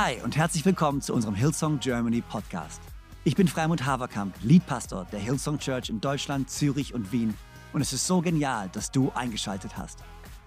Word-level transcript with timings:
Hi 0.00 0.22
und 0.22 0.36
herzlich 0.36 0.64
willkommen 0.64 1.00
zu 1.00 1.12
unserem 1.12 1.34
Hillsong 1.34 1.80
Germany 1.80 2.20
Podcast. 2.20 2.80
Ich 3.24 3.34
bin 3.34 3.48
Freimund 3.48 3.84
Haverkamp, 3.84 4.32
Leadpastor 4.44 5.08
der 5.10 5.18
Hillsong 5.18 5.58
Church 5.58 5.90
in 5.90 6.00
Deutschland, 6.00 6.48
Zürich 6.48 6.94
und 6.94 7.10
Wien 7.10 7.34
und 7.72 7.80
es 7.80 7.92
ist 7.92 8.06
so 8.06 8.20
genial, 8.20 8.68
dass 8.68 8.92
du 8.92 9.10
eingeschaltet 9.16 9.76
hast. 9.76 9.98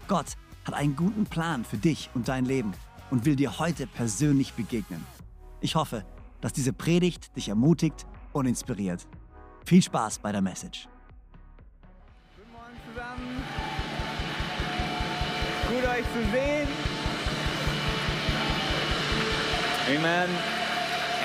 Gott 0.08 0.38
hat 0.64 0.74
einen 0.74 0.96
guten 0.96 1.26
Plan 1.26 1.66
für 1.66 1.76
dich 1.76 2.10
und 2.14 2.30
dein 2.30 2.46
Leben 2.46 2.72
und 3.10 3.26
will 3.26 3.36
dir 3.36 3.60
heute 3.60 3.88
persönlich 3.88 4.54
begegnen. 4.54 5.06
Ich 5.60 5.76
hoffe, 5.76 6.06
dass 6.40 6.54
diese 6.54 6.72
Predigt 6.72 7.36
dich 7.36 7.50
ermutigt 7.50 8.08
und 8.32 8.46
inspiriert. 8.46 9.06
Viel 9.66 9.82
Spaß 9.82 10.20
bei 10.20 10.32
der 10.32 10.42
Message. 10.42 10.88
Guten 12.38 12.54
Morgen 12.54 12.78
zusammen. 12.88 13.44
Gut 15.68 15.90
euch 15.90 16.06
zu 16.06 16.32
sehen. 16.32 17.01
Amen. 19.98 20.30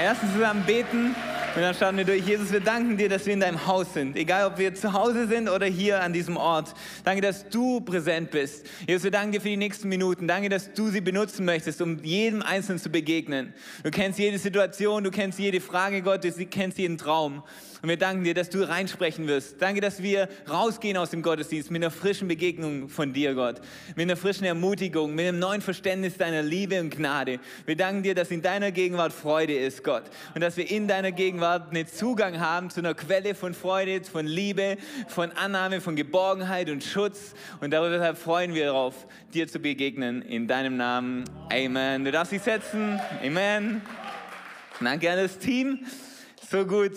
Erstens 0.01 0.33
zusammen 0.33 0.65
beten 0.65 1.15
und 1.57 1.63
dann 1.63 1.75
starten 1.75 1.97
wir 1.97 2.05
durch. 2.05 2.27
Jesus, 2.27 2.53
wir 2.53 2.61
danken 2.61 2.99
dir, 2.99 3.09
dass 3.09 3.25
wir 3.25 3.33
in 3.33 3.41
deinem 3.41 3.67
Haus 3.67 3.95
sind. 3.95 4.15
Egal, 4.15 4.47
ob 4.47 4.59
wir 4.59 4.75
zu 4.75 4.93
Hause 4.93 5.27
sind 5.27 5.49
oder 5.49 5.65
hier 5.65 6.03
an 6.03 6.13
diesem 6.13 6.37
Ort. 6.37 6.75
Danke, 7.03 7.23
dass 7.23 7.49
du 7.49 7.81
präsent 7.81 8.31
bist. 8.31 8.67
Jesus, 8.87 9.05
wir 9.05 9.11
danken 9.11 9.33
dir 9.33 9.41
für 9.41 9.49
die 9.49 9.57
nächsten 9.57 9.89
Minuten. 9.89 10.29
Danke, 10.29 10.51
dass 10.51 10.75
du 10.75 10.91
sie 10.91 11.01
benutzen 11.01 11.47
möchtest, 11.47 11.81
um 11.81 12.05
jedem 12.05 12.43
Einzelnen 12.43 12.79
zu 12.79 12.91
begegnen. 12.91 13.55
Du 13.83 13.91
kennst 13.91 14.19
jede 14.19 14.39
Situation, 14.39 15.03
du 15.03 15.11
kennst 15.11 15.39
jede 15.39 15.63
Frage, 15.63 16.03
Gott, 16.03 16.25
du 16.25 16.31
kennst 16.45 16.77
jeden 16.77 16.99
Traum. 16.99 17.43
Und 17.83 17.89
wir 17.89 17.97
danken 17.97 18.25
dir, 18.25 18.35
dass 18.35 18.51
du 18.51 18.67
reinsprechen 18.67 19.27
wirst. 19.27 19.57
Danke, 19.61 19.81
dass 19.81 20.03
wir 20.03 20.29
rausgehen 20.51 20.97
aus 20.97 21.11
dem 21.11 21.23
Gottesdienst 21.23 21.71
mit 21.71 21.83
einer 21.83 21.91
frischen 21.91 22.29
Begegnung 22.29 22.89
von 22.89 23.13
dir, 23.13 23.35
Gott. 23.35 23.61
Mit 23.95 24.03
einer 24.03 24.17
frischen 24.17 24.45
Ermutigung, 24.45 25.15
mit 25.15 25.27
einem 25.27 25.39
neuen 25.39 25.63
Verständnis 25.63 26.17
deiner 26.17 26.43
Liebe 26.43 26.81
und 26.81 26.91
Gnade. 26.91 27.39
Wir 27.65 27.77
danken 27.77 28.03
dir, 28.03 28.15
dass 28.15 28.31
in 28.31 28.43
deiner 28.43 28.73
Gegenwart 28.73 29.13
Freude 29.13 29.57
ist, 29.57 29.85
Gott. 29.85 30.05
Und 30.35 30.41
dass 30.41 30.57
wir 30.57 30.71
in 30.71 30.89
deiner 30.89 31.13
Gegenwart 31.13 31.46
einen 31.47 31.87
Zugang 31.87 32.41
haben 32.41 32.71
zu 32.71 32.81
einer 32.81 32.95
Quelle 32.95 33.35
von 33.35 33.55
Freude, 33.55 34.05
von 34.05 34.27
Liebe, 34.27 34.77
von 35.09 35.33
Annahme, 35.33 35.81
von 35.81 35.97
Geborgenheit 35.97 36.69
und 36.69 36.83
Schutz. 36.85 37.35
Und 37.61 37.71
darüber 37.71 38.15
freuen 38.15 38.55
wir 38.55 38.67
darauf, 38.67 39.07
dir 39.33 39.49
zu 39.49 39.59
begegnen. 39.59 40.23
In 40.23 40.47
deinem 40.49 40.77
Namen. 40.77 41.25
Amen. 41.53 42.05
Du 42.05 42.13
darfst 42.13 42.33
dich 42.33 42.43
setzen. 42.43 43.01
Amen. 43.25 43.83
Danke 44.81 45.11
an 45.11 45.19
das 45.19 45.39
Team. 45.39 45.87
So 46.51 46.67
gut. 46.67 46.93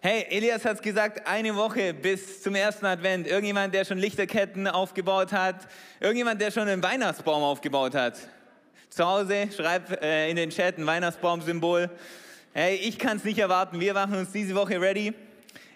Hey, 0.00 0.26
Elias 0.30 0.64
hat 0.64 0.82
gesagt, 0.82 1.26
eine 1.28 1.54
Woche 1.54 1.94
bis 1.94 2.42
zum 2.42 2.56
ersten 2.56 2.86
Advent. 2.86 3.28
Irgendjemand, 3.28 3.72
der 3.72 3.84
schon 3.84 3.98
Lichterketten 3.98 4.66
aufgebaut 4.66 5.32
hat? 5.32 5.68
Irgendjemand, 6.00 6.40
der 6.40 6.50
schon 6.50 6.66
einen 6.66 6.82
Weihnachtsbaum 6.82 7.42
aufgebaut 7.42 7.94
hat? 7.94 8.18
Zu 8.90 9.06
Hause, 9.06 9.48
schreib 9.56 10.02
äh, 10.02 10.28
in 10.28 10.36
den 10.36 10.50
Chat 10.50 10.76
ein 10.76 10.86
Weihnachtsbaum-Symbol. 10.86 11.88
Hey, 12.54 12.76
ich 12.76 12.98
kann 12.98 13.16
es 13.16 13.24
nicht 13.24 13.38
erwarten. 13.38 13.80
Wir 13.80 13.94
machen 13.94 14.14
uns 14.14 14.30
diese 14.30 14.54
Woche 14.54 14.78
ready. 14.78 15.14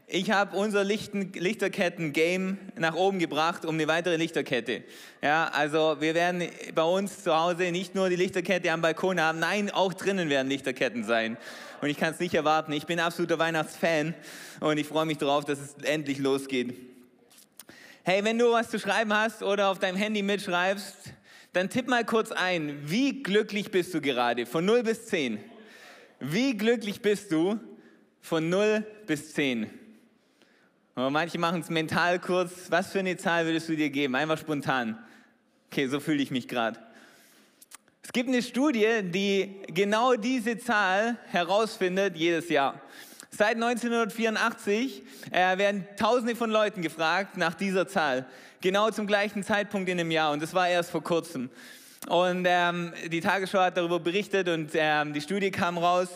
Ich 0.06 0.30
habe 0.30 0.54
unser 0.54 0.84
Lichterketten-Game 0.84 2.58
nach 2.76 2.94
oben 2.94 3.18
gebracht 3.18 3.64
um 3.64 3.76
eine 3.76 3.88
weitere 3.88 4.16
Lichterkette. 4.16 4.84
Ja, 5.22 5.48
also 5.54 5.96
wir 6.00 6.14
werden 6.14 6.46
bei 6.74 6.82
uns 6.82 7.22
zu 7.22 7.34
Hause 7.34 7.72
nicht 7.72 7.94
nur 7.94 8.10
die 8.10 8.16
Lichterkette 8.16 8.70
am 8.70 8.82
Balkon 8.82 9.18
haben, 9.18 9.38
nein, 9.38 9.70
auch 9.70 9.94
drinnen 9.94 10.28
werden 10.28 10.48
Lichterketten 10.48 11.04
sein. 11.04 11.38
Und 11.80 11.88
ich 11.88 11.96
kann 11.96 12.12
es 12.12 12.20
nicht 12.20 12.34
erwarten. 12.34 12.72
Ich 12.72 12.84
bin 12.84 13.00
absoluter 13.00 13.38
Weihnachtsfan 13.38 14.12
und 14.60 14.76
ich 14.76 14.86
freue 14.86 15.06
mich 15.06 15.16
darauf, 15.16 15.46
dass 15.46 15.58
es 15.58 15.76
endlich 15.82 16.18
losgeht. 16.18 16.74
Hey, 18.02 18.22
wenn 18.22 18.38
du 18.38 18.52
was 18.52 18.68
zu 18.68 18.78
schreiben 18.78 19.14
hast 19.14 19.42
oder 19.42 19.70
auf 19.70 19.78
deinem 19.78 19.96
Handy 19.96 20.20
mitschreibst, 20.20 21.14
dann 21.54 21.70
tipp 21.70 21.88
mal 21.88 22.04
kurz 22.04 22.32
ein, 22.32 22.82
wie 22.84 23.22
glücklich 23.22 23.70
bist 23.70 23.94
du 23.94 24.02
gerade? 24.02 24.44
Von 24.44 24.66
0 24.66 24.82
bis 24.82 25.06
10. 25.06 25.55
Wie 26.20 26.56
glücklich 26.56 27.02
bist 27.02 27.30
du 27.30 27.60
von 28.22 28.48
0 28.48 28.86
bis 29.06 29.34
10? 29.34 29.68
Und 30.94 31.12
manche 31.12 31.38
machen 31.38 31.60
es 31.60 31.68
mental 31.68 32.18
kurz. 32.18 32.70
Was 32.70 32.92
für 32.92 33.00
eine 33.00 33.18
Zahl 33.18 33.44
würdest 33.44 33.68
du 33.68 33.76
dir 33.76 33.90
geben? 33.90 34.14
Einfach 34.14 34.38
spontan. 34.38 34.98
Okay, 35.70 35.88
so 35.88 36.00
fühle 36.00 36.22
ich 36.22 36.30
mich 36.30 36.48
gerade. 36.48 36.80
Es 38.02 38.12
gibt 38.12 38.30
eine 38.30 38.42
Studie, 38.42 39.02
die 39.02 39.56
genau 39.66 40.14
diese 40.14 40.56
Zahl 40.56 41.18
herausfindet 41.26 42.16
jedes 42.16 42.48
Jahr. 42.48 42.80
Seit 43.30 43.56
1984 43.56 45.02
äh, 45.32 45.58
werden 45.58 45.86
Tausende 45.98 46.34
von 46.34 46.48
Leuten 46.50 46.80
gefragt 46.80 47.36
nach 47.36 47.52
dieser 47.52 47.86
Zahl, 47.86 48.24
genau 48.62 48.90
zum 48.90 49.06
gleichen 49.06 49.42
Zeitpunkt 49.42 49.90
in 49.90 50.00
einem 50.00 50.10
Jahr. 50.10 50.32
Und 50.32 50.42
das 50.42 50.54
war 50.54 50.66
erst 50.66 50.90
vor 50.90 51.02
kurzem. 51.02 51.50
Und 52.06 52.46
ähm, 52.48 52.92
die 53.10 53.20
Tagesschau 53.20 53.58
hat 53.58 53.76
darüber 53.76 53.98
berichtet 53.98 54.48
und 54.48 54.70
ähm, 54.74 55.12
die 55.12 55.20
Studie 55.20 55.50
kam 55.50 55.76
raus. 55.76 56.08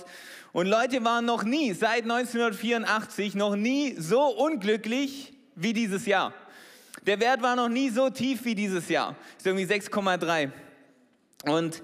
Und 0.52 0.66
Leute 0.66 1.04
waren 1.04 1.24
noch 1.24 1.42
nie, 1.42 1.72
seit 1.72 2.02
1984, 2.02 3.34
noch 3.34 3.56
nie 3.56 3.94
so 3.98 4.22
unglücklich 4.22 5.32
wie 5.54 5.72
dieses 5.72 6.06
Jahr. 6.06 6.32
Der 7.06 7.18
Wert 7.20 7.42
war 7.42 7.56
noch 7.56 7.68
nie 7.68 7.90
so 7.90 8.10
tief 8.10 8.44
wie 8.44 8.54
dieses 8.54 8.88
Jahr. 8.88 9.16
Das 9.36 9.38
ist 9.38 9.46
irgendwie 9.46 9.72
6,3. 9.72 10.50
Und, 11.44 11.82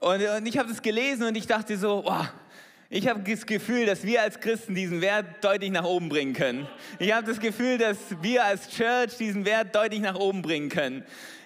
und, 0.00 0.22
und 0.22 0.46
ich 0.46 0.58
habe 0.58 0.70
es 0.70 0.80
gelesen 0.80 1.26
und 1.26 1.36
ich 1.36 1.46
dachte 1.46 1.76
so, 1.76 2.04
oh, 2.06 2.24
ich 2.90 3.08
habe 3.08 3.28
das 3.28 3.44
Gefühl, 3.44 3.86
dass 3.86 4.04
wir 4.04 4.22
als 4.22 4.38
Christen 4.38 4.74
diesen 4.74 5.00
Wert 5.00 5.42
deutlich 5.42 5.70
nach 5.70 5.84
oben 5.84 6.08
bringen 6.08 6.32
können. 6.32 6.68
Ich 6.98 7.12
habe 7.12 7.26
das 7.26 7.40
Gefühl, 7.40 7.76
dass 7.76 7.96
wir 8.22 8.44
als 8.44 8.68
Church 8.68 9.16
diesen 9.18 9.44
Wert 9.44 9.74
deutlich 9.74 10.00
nach 10.00 10.14
oben 10.14 10.42
bringen 10.42 10.68
können. 10.68 11.04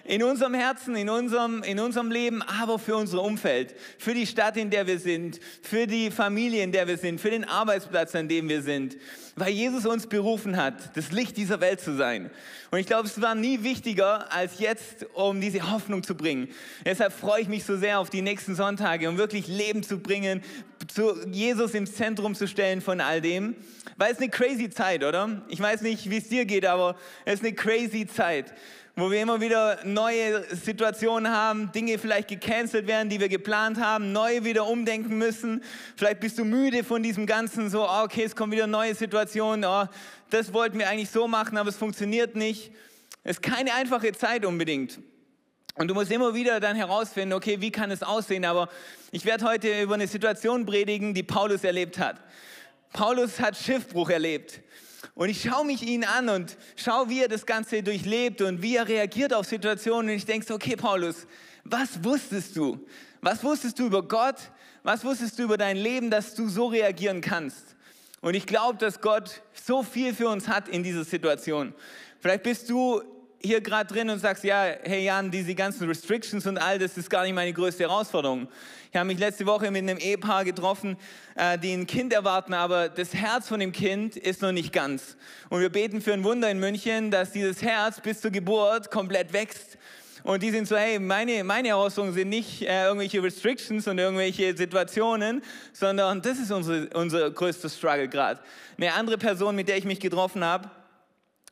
In 0.09 0.23
unserem 0.23 0.55
Herzen, 0.55 0.95
in 0.95 1.07
unserem, 1.07 1.61
in 1.61 1.79
unserem 1.79 2.09
Leben, 2.09 2.41
aber 2.41 2.79
für 2.79 2.95
unser 2.95 3.21
Umfeld, 3.21 3.75
für 3.99 4.15
die 4.15 4.25
Stadt, 4.25 4.57
in 4.57 4.71
der 4.71 4.87
wir 4.87 4.97
sind, 4.97 5.39
für 5.61 5.85
die 5.85 6.09
Familie, 6.09 6.63
in 6.63 6.71
der 6.71 6.87
wir 6.87 6.97
sind, 6.97 7.21
für 7.21 7.29
den 7.29 7.45
Arbeitsplatz, 7.45 8.15
an 8.15 8.27
dem 8.27 8.49
wir 8.49 8.63
sind. 8.63 8.97
Weil 9.35 9.51
Jesus 9.51 9.85
uns 9.85 10.07
berufen 10.07 10.57
hat, 10.57 10.97
das 10.97 11.11
Licht 11.11 11.37
dieser 11.37 11.61
Welt 11.61 11.79
zu 11.79 11.95
sein. 11.95 12.31
Und 12.71 12.79
ich 12.79 12.87
glaube, 12.87 13.07
es 13.07 13.21
war 13.21 13.35
nie 13.35 13.61
wichtiger 13.61 14.33
als 14.33 14.57
jetzt, 14.57 15.05
um 15.13 15.39
diese 15.39 15.71
Hoffnung 15.71 16.01
zu 16.01 16.15
bringen. 16.15 16.47
Deshalb 16.83 17.13
freue 17.13 17.43
ich 17.43 17.47
mich 17.47 17.63
so 17.63 17.77
sehr 17.77 17.99
auf 17.99 18.09
die 18.09 18.23
nächsten 18.23 18.55
Sonntage, 18.55 19.07
um 19.09 19.19
wirklich 19.19 19.47
Leben 19.47 19.83
zu 19.83 19.99
bringen, 19.99 20.41
zu 20.87 21.23
Jesus 21.27 21.75
im 21.75 21.85
Zentrum 21.85 22.33
zu 22.33 22.47
stellen 22.47 22.81
von 22.81 22.99
all 22.99 23.21
dem. 23.21 23.55
Weil 23.95 24.13
es 24.13 24.17
eine 24.17 24.29
crazy 24.29 24.71
Zeit, 24.71 25.03
oder? 25.03 25.43
Ich 25.49 25.59
weiß 25.59 25.81
nicht, 25.81 26.09
wie 26.09 26.17
es 26.17 26.29
dir 26.29 26.45
geht, 26.45 26.65
aber 26.65 26.95
es 27.25 27.35
ist 27.35 27.43
eine 27.43 27.53
crazy 27.53 28.07
Zeit 28.07 28.55
wo 28.99 29.11
wir 29.11 29.21
immer 29.21 29.39
wieder 29.39 29.79
neue 29.85 30.43
Situationen 30.55 31.31
haben, 31.31 31.71
Dinge 31.71 31.97
vielleicht 31.97 32.27
gecancelt 32.27 32.87
werden, 32.87 33.09
die 33.09 33.19
wir 33.19 33.29
geplant 33.29 33.79
haben, 33.79 34.11
neu 34.11 34.43
wieder 34.43 34.67
umdenken 34.67 35.17
müssen. 35.17 35.63
Vielleicht 35.95 36.19
bist 36.19 36.37
du 36.37 36.43
müde 36.43 36.83
von 36.83 37.01
diesem 37.01 37.25
Ganzen, 37.25 37.69
so, 37.69 37.85
ah, 37.85 38.03
okay, 38.03 38.23
es 38.23 38.35
kommen 38.35 38.51
wieder 38.51 38.67
neue 38.67 38.95
Situationen, 38.95 39.65
oh, 39.65 39.85
das 40.29 40.53
wollten 40.53 40.79
wir 40.79 40.89
eigentlich 40.89 41.09
so 41.09 41.27
machen, 41.27 41.57
aber 41.57 41.69
es 41.69 41.77
funktioniert 41.77 42.35
nicht. 42.35 42.71
Es 43.23 43.37
ist 43.37 43.41
keine 43.41 43.73
einfache 43.73 44.11
Zeit 44.11 44.45
unbedingt. 44.45 44.99
Und 45.75 45.87
du 45.87 45.93
musst 45.93 46.11
immer 46.11 46.33
wieder 46.33 46.59
dann 46.59 46.75
herausfinden, 46.75 47.33
okay, 47.33 47.61
wie 47.61 47.71
kann 47.71 47.91
es 47.91 48.03
aussehen? 48.03 48.43
Aber 48.43 48.69
ich 49.11 49.23
werde 49.23 49.45
heute 49.45 49.81
über 49.81 49.93
eine 49.93 50.07
Situation 50.07 50.65
predigen, 50.65 51.13
die 51.13 51.23
Paulus 51.23 51.63
erlebt 51.63 51.99
hat. 51.99 52.17
Paulus 52.91 53.39
hat 53.39 53.55
Schiffbruch 53.55 54.09
erlebt. 54.09 54.61
Und 55.15 55.29
ich 55.29 55.41
schaue 55.41 55.65
mich 55.65 55.83
ihn 55.83 56.03
an 56.03 56.29
und 56.29 56.57
schaue, 56.75 57.09
wie 57.09 57.21
er 57.21 57.27
das 57.27 57.45
Ganze 57.45 57.83
durchlebt 57.83 58.41
und 58.41 58.61
wie 58.61 58.75
er 58.75 58.87
reagiert 58.87 59.33
auf 59.33 59.45
Situationen. 59.45 60.11
Und 60.11 60.15
ich 60.15 60.25
denke 60.25 60.45
so, 60.45 60.55
okay, 60.55 60.75
Paulus, 60.75 61.27
was 61.63 62.03
wusstest 62.03 62.55
du? 62.55 62.85
Was 63.21 63.43
wusstest 63.43 63.79
du 63.79 63.85
über 63.85 64.01
Gott? 64.07 64.35
Was 64.83 65.03
wusstest 65.03 65.37
du 65.39 65.43
über 65.43 65.57
dein 65.57 65.77
Leben, 65.77 66.09
dass 66.09 66.35
du 66.35 66.47
so 66.47 66.67
reagieren 66.67 67.21
kannst? 67.21 67.75
Und 68.21 68.33
ich 68.33 68.45
glaube, 68.45 68.77
dass 68.77 68.99
Gott 69.01 69.41
so 69.53 69.83
viel 69.83 70.13
für 70.13 70.27
uns 70.27 70.47
hat 70.47 70.67
in 70.67 70.83
dieser 70.83 71.03
Situation. 71.03 71.73
Vielleicht 72.19 72.43
bist 72.43 72.69
du 72.69 73.01
hier 73.41 73.61
gerade 73.61 73.93
drin 73.93 74.09
und 74.09 74.19
sagst, 74.19 74.43
ja, 74.43 74.63
hey 74.83 75.05
Jan, 75.05 75.31
diese 75.31 75.55
ganzen 75.55 75.87
Restrictions 75.87 76.45
und 76.45 76.57
all 76.57 76.77
das 76.77 76.97
ist 76.97 77.09
gar 77.09 77.23
nicht 77.23 77.33
meine 77.33 77.53
größte 77.53 77.83
Herausforderung. 77.83 78.47
Ich 78.91 78.97
habe 78.97 79.05
mich 79.05 79.19
letzte 79.19 79.45
Woche 79.45 79.71
mit 79.71 79.83
einem 79.83 79.97
Ehepaar 79.97 80.43
getroffen, 80.43 80.97
äh, 81.35 81.57
die 81.57 81.73
ein 81.73 81.87
Kind 81.87 82.11
erwarten, 82.11 82.53
aber 82.53 82.89
das 82.89 83.13
Herz 83.13 83.47
von 83.47 83.59
dem 83.59 83.71
Kind 83.71 84.17
ist 84.17 84.41
noch 84.41 84.51
nicht 84.51 84.73
ganz. 84.73 85.15
Und 85.49 85.61
wir 85.61 85.69
beten 85.69 86.01
für 86.01 86.13
ein 86.13 86.23
Wunder 86.23 86.49
in 86.49 86.59
München, 86.59 87.11
dass 87.11 87.31
dieses 87.31 87.61
Herz 87.61 88.01
bis 88.01 88.19
zur 88.21 88.31
Geburt 88.31 88.91
komplett 88.91 89.31
wächst. 89.31 89.77
Und 90.23 90.43
die 90.43 90.51
sind 90.51 90.67
so, 90.67 90.75
hey, 90.75 90.99
meine, 90.99 91.43
meine 91.43 91.69
Herausforderungen 91.69 92.15
sind 92.15 92.29
nicht 92.29 92.63
äh, 92.63 92.85
irgendwelche 92.85 93.23
Restrictions 93.23 93.87
und 93.87 93.99
irgendwelche 93.99 94.55
Situationen, 94.57 95.41
sondern 95.71 96.21
das 96.21 96.39
ist 96.39 96.51
unsere, 96.51 96.89
unser 96.93 97.31
größter 97.31 97.69
Struggle 97.69 98.09
gerade. 98.09 98.41
Eine 98.77 98.93
andere 98.93 99.17
Person, 99.17 99.55
mit 99.55 99.69
der 99.69 99.77
ich 99.77 99.85
mich 99.85 99.99
getroffen 99.99 100.43
habe, 100.43 100.69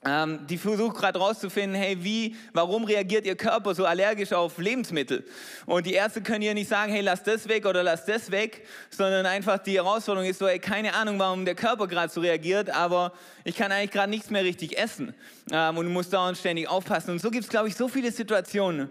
ähm, 0.08 0.40
die 0.48 0.58
versucht 0.58 0.96
gerade 0.96 1.20
rauszufinden, 1.20 1.76
hey, 1.76 1.98
wie, 2.02 2.36
warum 2.54 2.86
reagiert 2.86 3.26
ihr 3.26 3.36
Körper 3.36 3.76
so 3.76 3.86
allergisch 3.86 4.32
auf 4.32 4.58
Lebensmittel? 4.58 5.26
Und 5.66 5.86
die 5.86 5.94
Ärzte 5.94 6.22
können 6.22 6.44
ihr 6.44 6.54
nicht 6.54 6.70
sagen, 6.70 6.94
hey, 6.94 7.02
lass 7.02 7.24
das 7.24 7.48
weg 7.50 7.66
oder 7.66 7.84
lass 7.84 8.06
das 8.06 8.32
weg, 8.32 8.66
sondern 8.90 9.26
einfach 9.26 9.58
die 9.58 9.76
Herausforderung 9.76 10.30
ist 10.30 10.40
so, 10.40 10.48
hey, 10.48 10.60
keine 10.60 10.94
Ahnung, 10.94 11.20
warum 11.20 11.44
der 11.44 11.56
Körper 11.56 11.88
gerade 11.88 12.12
so 12.12 12.22
reagiert, 12.22 12.70
aber 12.70 13.12
ich 13.44 13.56
kann 13.56 13.72
eigentlich 13.72 13.92
gerade 13.92 14.10
nichts 14.10 14.30
mehr 14.30 14.44
richtig 14.44 14.78
essen 14.78 15.14
ähm, 15.52 15.78
und 15.78 15.92
muss 15.92 16.10
dauernd 16.10 16.38
ständig 16.38 16.70
aufpassen. 16.70 17.12
Und 17.12 17.22
so 17.22 17.30
gibt 17.30 17.44
es, 17.44 17.50
glaube 17.50 17.68
ich, 17.68 17.76
so 17.76 17.90
viele 17.90 18.12
Situationen, 18.12 18.90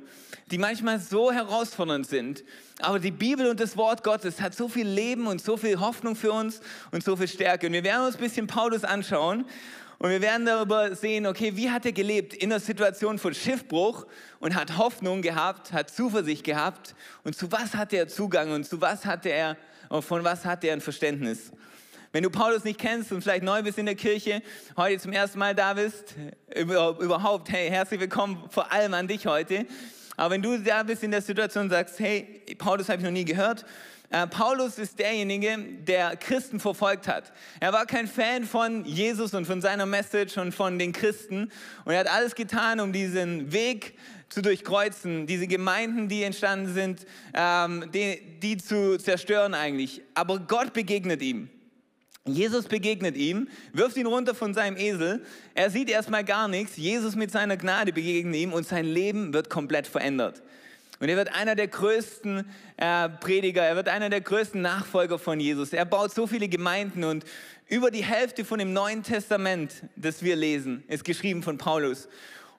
die 0.50 0.58
manchmal 0.58 1.00
so 1.00 1.32
herausfordernd 1.32 2.06
sind. 2.06 2.44
Aber 2.80 2.98
die 2.98 3.10
Bibel 3.10 3.48
und 3.48 3.58
das 3.58 3.76
Wort 3.78 4.04
Gottes 4.04 4.40
hat 4.42 4.54
so 4.54 4.69
viel 4.69 4.86
Leben 4.86 5.26
und 5.26 5.40
so 5.40 5.56
viel 5.56 5.80
Hoffnung 5.80 6.14
für 6.14 6.32
uns 6.32 6.60
und 6.90 7.02
so 7.02 7.16
viel 7.16 7.28
Stärke. 7.28 7.69
Und 7.69 7.72
wir 7.72 7.84
werden 7.84 8.04
uns 8.04 8.16
ein 8.16 8.22
bisschen 8.22 8.46
Paulus 8.46 8.84
anschauen. 8.84 9.46
Und 9.98 10.10
wir 10.10 10.20
werden 10.20 10.44
darüber 10.44 10.94
sehen, 10.94 11.26
okay, 11.26 11.56
wie 11.56 11.70
hat 11.70 11.87
er 11.87 11.93
gelebt 11.93 12.34
in 12.34 12.50
der 12.50 12.60
Situation 12.60 13.19
von 13.19 13.32
Schiffbruch 13.32 14.06
und 14.40 14.54
hat 14.54 14.76
Hoffnung 14.76 15.22
gehabt, 15.22 15.72
hat 15.72 15.90
Zuversicht 15.90 16.44
gehabt 16.44 16.94
und 17.25 17.34
zu 17.34 17.50
was 17.50 17.75
hatte 17.75 17.96
er 17.96 18.08
Zugang 18.08 18.52
und 18.52 18.64
zu 18.64 18.81
was 18.81 19.06
hatte 19.06 19.31
er, 19.31 19.56
von 20.02 20.22
was 20.22 20.44
hatte 20.44 20.66
er 20.66 20.75
ein 20.75 20.82
Verständnis. 20.82 21.50
Wenn 22.12 22.22
du 22.22 22.31
Paulus 22.31 22.64
nicht 22.64 22.78
kennst 22.78 23.10
und 23.10 23.22
vielleicht 23.22 23.43
neu 23.43 23.62
bist 23.62 23.78
in 23.78 23.87
der 23.87 23.94
Kirche, 23.94 24.43
heute 24.76 25.00
zum 25.00 25.12
ersten 25.12 25.38
Mal 25.38 25.54
da 25.54 25.75
bist, 25.75 26.14
überhaupt, 26.54 27.50
hey, 27.50 27.70
herzlich 27.70 28.00
willkommen 28.00 28.44
vor 28.50 28.70
allem 28.70 28.93
an 28.93 29.08
dich 29.08 29.26
heute. 29.26 29.66
Aber 30.19 30.34
wenn 30.34 30.43
du 30.43 30.58
da 30.58 30.82
bist 30.82 31.02
in 31.02 31.10
der 31.10 31.20
Situation 31.20 31.64
und 31.64 31.70
sagst, 31.70 31.98
hey, 32.00 32.43
Paulus 32.56 32.88
habe 32.88 32.98
ich 32.98 33.04
noch 33.04 33.12
nie 33.12 33.25
gehört, 33.25 33.66
Paulus 34.31 34.79
ist 34.79 34.99
derjenige, 34.99 35.58
der 35.87 36.17
Christen 36.17 36.61
verfolgt 36.61 37.08
hat. 37.08 37.32
Er 37.61 37.73
war 37.73 37.87
kein 37.87 38.06
Fan 38.06 38.44
von 38.44 38.85
Jesus 38.85 39.35
und 39.35 39.47
von 39.47 39.61
seiner 39.61 39.87
Message 39.87 40.38
und 40.38 40.53
von 40.53 40.79
den 40.79 40.93
Christen. 40.93 41.50
Und 41.85 41.93
er 41.93 42.00
hat 42.00 42.11
alles 42.11 42.35
getan, 42.35 42.81
um 42.81 42.93
diesen 42.93 43.53
Weg 43.53 43.99
zu 44.29 44.43
durchkreuzen, 44.43 45.26
diese 45.26 45.47
Gemeinden, 45.47 46.08
die 46.08 46.23
entstanden 46.23 46.73
sind, 46.73 47.06
ähm, 47.35 47.91
die, 47.93 48.38
die 48.41 48.56
zu 48.56 48.99
zerstören 48.99 49.55
eigentlich. 49.55 50.03
Aber 50.14 50.38
Gott 50.38 50.73
begegnet 50.73 51.23
ihm. 51.23 51.49
Jesus 52.26 52.67
begegnet 52.67 53.17
ihm, 53.17 53.49
wirft 53.73 53.97
ihn 53.97 54.06
runter 54.06 54.35
von 54.35 54.53
seinem 54.53 54.76
Esel. 54.76 55.25
Er 55.55 55.70
sieht 55.70 55.88
erstmal 55.88 56.25
gar 56.25 56.49
nichts. 56.49 56.76
Jesus 56.76 57.14
mit 57.14 57.31
seiner 57.31 57.56
Gnade 57.56 57.93
begegnet 57.93 58.35
ihm 58.35 58.53
und 58.53 58.67
sein 58.67 58.85
Leben 58.85 59.32
wird 59.32 59.49
komplett 59.49 59.87
verändert. 59.87 60.43
Und 60.98 61.08
er 61.08 61.16
wird 61.16 61.34
einer 61.34 61.54
der 61.54 61.69
größten 61.69 62.48
äh, 62.76 63.08
Prediger, 63.08 63.62
er 63.62 63.76
wird 63.76 63.88
einer 63.88 64.08
der 64.08 64.22
größten 64.22 64.62
Nachfolger 64.62 65.19
von 65.19 65.38
Jesus. 65.38 65.72
Er 65.72 65.84
baut 65.84 66.14
so 66.14 66.26
viele 66.26 66.48
Gemeinden 66.48 67.04
und 67.04 67.25
über 67.69 67.90
die 67.90 68.04
Hälfte 68.04 68.44
von 68.44 68.58
dem 68.58 68.72
Neuen 68.72 69.02
Testament, 69.02 69.82
das 69.96 70.22
wir 70.22 70.37
lesen, 70.37 70.84
ist 70.88 71.04
geschrieben 71.04 71.43
von 71.43 71.58
Paulus. 71.58 72.08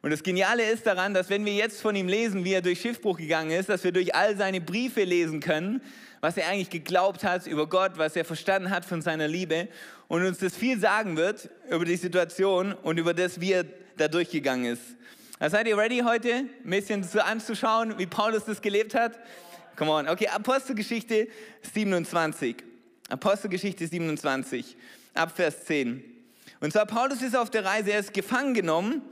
Und 0.02 0.12
das 0.12 0.22
Geniale 0.22 0.70
ist 0.70 0.86
daran, 0.86 1.14
dass 1.14 1.30
wenn 1.30 1.44
wir 1.46 1.54
jetzt 1.54 1.82
von 1.82 1.96
ihm 1.96 2.08
lesen, 2.08 2.44
wie 2.46 2.54
er 2.54 2.62
durch 2.62 2.82
Schiffbruch 2.82 3.18
gegangen 3.18 3.52
ist, 3.52 3.70
dass 3.70 3.84
wir 3.84 3.92
durch 3.92 4.14
all 4.14 4.38
seine 4.38 4.62
Briefe 4.62 5.04
lesen 5.04 5.40
können, 5.40 5.82
was 6.22 6.38
er 6.38 6.48
eigentlich 6.48 6.70
geglaubt 6.70 7.24
hat 7.24 7.48
über 7.48 7.68
Gott, 7.68 7.94
was 7.96 8.16
er 8.16 8.26
verstanden 8.26 8.70
hat 8.70 8.86
von 8.86 9.02
seiner 9.02 9.28
Liebe 9.28 9.68
und 10.08 10.26
uns 10.26 10.38
das 10.38 10.56
viel 10.56 10.80
sagen 10.80 11.18
wird 11.18 11.50
über 11.70 11.86
die 11.86 11.96
Situation 11.96 12.74
und 12.74 12.98
über 13.00 13.14
das, 13.14 13.42
wie 13.42 13.54
er 13.54 13.66
da 13.98 14.08
durchgegangen 14.08 14.74
ist. 14.74 14.82
Seid 15.40 15.68
ihr 15.68 15.78
ready 15.78 16.00
heute, 16.00 16.34
ein 16.34 16.50
bisschen 16.64 17.04
so 17.04 17.20
anzuschauen, 17.20 18.00
wie 18.00 18.08
Paulus 18.08 18.46
das 18.46 18.60
gelebt 18.60 18.96
hat? 18.96 19.20
Come 19.76 19.92
on. 19.92 20.10
Okay, 20.10 20.28
Apostelgeschichte 20.30 21.28
27. 21.76 22.56
Apostelgeschichte 23.08 23.86
27, 23.86 24.76
ab 25.14 25.32
Vers 25.36 25.66
10. 25.66 26.04
Und 26.60 26.74
zwar, 26.74 26.88
Paulus 26.88 27.22
ist 27.22 27.38
auf 27.38 27.52
der 27.52 27.64
Reise, 27.64 27.92
er 27.92 28.00
ist 28.00 28.16
gefangen 28.16 28.56
genommen. 28.56 29.04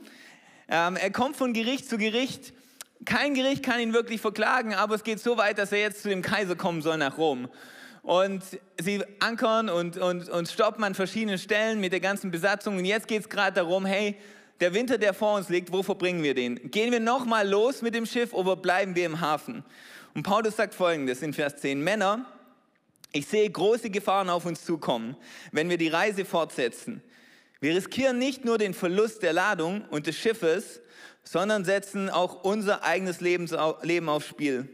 Ähm, 0.67 0.95
er 0.95 1.11
kommt 1.11 1.35
von 1.35 1.53
Gericht 1.53 1.87
zu 1.87 1.99
Gericht. 1.99 2.53
Kein 3.05 3.35
Gericht 3.35 3.61
kann 3.61 3.79
ihn 3.79 3.93
wirklich 3.93 4.19
verklagen, 4.19 4.73
aber 4.73 4.95
es 4.95 5.03
geht 5.03 5.19
so 5.19 5.37
weit, 5.37 5.59
dass 5.59 5.71
er 5.71 5.77
jetzt 5.77 6.01
zu 6.01 6.09
dem 6.09 6.23
Kaiser 6.23 6.55
kommen 6.55 6.81
soll 6.81 6.97
nach 6.97 7.19
Rom. 7.19 7.49
Und 8.01 8.41
sie 8.81 9.03
ankern 9.19 9.69
und, 9.69 9.97
und, 9.97 10.27
und 10.27 10.49
stoppen 10.49 10.83
an 10.83 10.95
verschiedenen 10.95 11.37
Stellen 11.37 11.79
mit 11.79 11.93
der 11.93 11.99
ganzen 11.99 12.31
Besatzung. 12.31 12.77
Und 12.77 12.85
jetzt 12.85 13.07
geht 13.07 13.21
es 13.21 13.29
gerade 13.29 13.53
darum, 13.53 13.85
hey, 13.85 14.17
der 14.59 14.73
Winter, 14.73 14.97
der 14.97 15.13
vor 15.13 15.35
uns 15.35 15.49
liegt, 15.49 15.71
wo 15.71 15.83
verbringen 15.83 16.23
wir 16.23 16.33
den? 16.33 16.71
Gehen 16.71 16.91
wir 16.91 16.99
nochmal 16.99 17.47
los 17.47 17.81
mit 17.81 17.93
dem 17.93 18.05
Schiff 18.05 18.33
oder 18.33 18.55
bleiben 18.55 18.95
wir 18.95 19.05
im 19.05 19.19
Hafen? 19.21 19.63
Und 20.13 20.23
Paulus 20.23 20.55
sagt 20.55 20.73
folgendes 20.73 21.21
in 21.21 21.33
Vers 21.33 21.57
10, 21.57 21.81
Männer, 21.81 22.25
ich 23.11 23.27
sehe 23.27 23.49
große 23.49 23.89
Gefahren 23.89 24.29
auf 24.29 24.45
uns 24.45 24.63
zukommen, 24.63 25.15
wenn 25.51 25.69
wir 25.69 25.77
die 25.77 25.87
Reise 25.87 26.25
fortsetzen. 26.25 27.01
Wir 27.59 27.75
riskieren 27.75 28.17
nicht 28.17 28.45
nur 28.45 28.57
den 28.57 28.73
Verlust 28.73 29.23
der 29.23 29.33
Ladung 29.33 29.85
und 29.89 30.07
des 30.07 30.17
Schiffes, 30.17 30.81
sondern 31.23 31.65
setzen 31.65 32.09
auch 32.09 32.43
unser 32.43 32.83
eigenes 32.83 33.21
Leben 33.21 34.09
aufs 34.09 34.27
Spiel. 34.27 34.69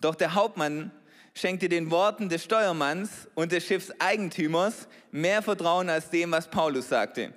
Doch 0.00 0.14
der 0.14 0.34
Hauptmann 0.34 0.90
schenkte 1.34 1.68
den 1.68 1.90
Worten 1.90 2.28
des 2.28 2.44
Steuermanns 2.44 3.28
und 3.34 3.52
des 3.52 3.64
Schiffseigentümers 3.66 4.86
mehr 5.10 5.42
Vertrauen 5.42 5.88
als 5.88 6.10
dem, 6.10 6.30
was 6.30 6.48
Paulus 6.48 6.88
sagte. 6.88 7.32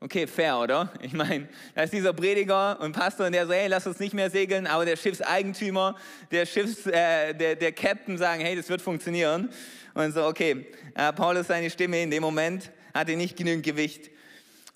Okay, 0.00 0.28
fair, 0.28 0.58
oder? 0.58 0.92
Ich 1.02 1.12
meine, 1.12 1.48
da 1.74 1.82
ist 1.82 1.92
dieser 1.92 2.12
Prediger 2.12 2.78
und 2.80 2.92
Pastor, 2.92 3.26
und 3.26 3.32
der 3.32 3.46
so, 3.46 3.52
hey, 3.52 3.66
lass 3.66 3.84
uns 3.84 3.98
nicht 3.98 4.14
mehr 4.14 4.30
segeln, 4.30 4.68
aber 4.68 4.84
der 4.84 4.96
Schiffseigentümer, 4.96 5.96
der 6.30 6.46
Schiffs, 6.46 6.86
äh, 6.86 7.34
der, 7.34 7.56
der 7.56 7.72
Captain 7.72 8.16
sagen, 8.16 8.40
hey, 8.42 8.54
das 8.54 8.68
wird 8.68 8.80
funktionieren. 8.80 9.50
Und 9.94 10.12
so, 10.12 10.24
okay, 10.24 10.66
äh, 10.94 11.12
Paulus 11.12 11.48
seine 11.48 11.68
Stimme 11.68 12.00
in 12.00 12.12
dem 12.12 12.22
Moment 12.22 12.70
hatte 12.94 13.16
nicht 13.16 13.36
genügend 13.36 13.64
Gewicht. 13.64 14.10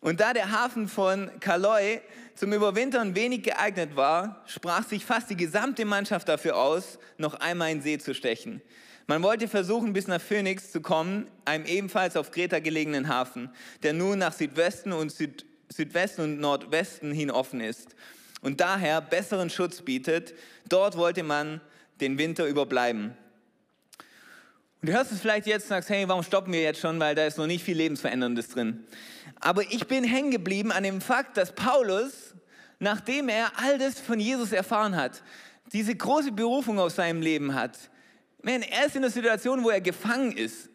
Und 0.01 0.19
da 0.19 0.33
der 0.33 0.51
Hafen 0.51 0.89
von 0.89 1.31
Kaloi 1.39 2.01
zum 2.35 2.53
Überwintern 2.53 3.15
wenig 3.15 3.45
geeignet 3.45 3.95
war, 3.95 4.43
sprach 4.47 4.85
sich 4.85 5.05
fast 5.05 5.31
die 5.31 5.37
gesamte 5.37 5.85
Mannschaft 5.85 6.29
dafür 6.29 6.57
aus, 6.57 6.99
noch 7.19 7.35
einmal 7.35 7.71
in 7.71 7.81
See 7.81 7.99
zu 7.99 8.13
stechen. 8.13 8.61
Man 9.07 9.23
wollte 9.23 9.49
versuchen, 9.49 9.93
bis 9.93 10.07
nach 10.07 10.21
Phoenix 10.21 10.71
zu 10.71 10.81
kommen, 10.81 11.27
einem 11.45 11.67
ebenfalls 11.67 12.17
auf 12.17 12.31
Kreta 12.31 12.61
gelegenen 12.61 13.09
Hafen, 13.09 13.51
der 13.83 13.93
nun 13.93 14.19
nach 14.19 14.33
Südwesten 14.33 14.93
und 14.93 15.11
Süd 15.11 15.45
Südwesten 15.73 16.21
und 16.21 16.39
Nordwesten 16.39 17.13
hin 17.13 17.31
offen 17.31 17.63
ist 17.63 17.97
und 18.43 18.61
daher 18.61 19.01
besseren 19.01 19.49
Schutz 19.49 19.81
bietet. 19.81 20.35
Dort 20.69 20.97
wollte 20.97 21.23
man 21.23 21.61
den 22.01 22.19
Winter 22.19 22.47
überbleiben. 22.47 23.17
Und 24.81 24.89
du 24.89 24.93
hörst 24.93 25.13
es 25.13 25.21
vielleicht 25.21 25.47
jetzt 25.47 25.65
und 25.65 25.69
sagst, 25.69 25.89
hey, 25.91 26.09
warum 26.09 26.23
stoppen 26.23 26.53
wir 26.53 26.61
jetzt 26.61 26.81
schon, 26.81 26.99
weil 27.01 27.15
da 27.15 27.25
ist 27.25 27.39
noch 27.39 27.47
nicht 27.47 27.65
viel 27.65 27.77
Lebensveränderndes 27.77 28.49
drin. 28.49 28.85
Aber 29.41 29.63
ich 29.63 29.87
bin 29.87 30.05
hängen 30.05 30.31
geblieben 30.31 30.73
an 30.73 30.83
dem 30.83 31.01
Fakt, 31.01 31.37
dass 31.37 31.55
Paulus, 31.55 32.35
nachdem 32.81 33.29
er 33.29 33.53
all 33.57 33.79
das 33.79 34.01
von 34.01 34.19
Jesus 34.19 34.53
erfahren 34.53 34.97
hat, 34.97 35.23
diese 35.73 35.95
große 35.95 36.33
Berufung 36.33 36.81
auf 36.81 36.93
seinem 36.93 37.23
Leben 37.23 37.55
hat, 37.55 37.79
man, 38.43 38.63
er 38.63 38.87
ist 38.87 38.97
in 38.97 39.03
einer 39.03 39.11
Situation, 39.11 39.63
wo 39.65 39.71
er 39.71 39.81
gefangen 39.81 40.33
ist. 40.33 40.69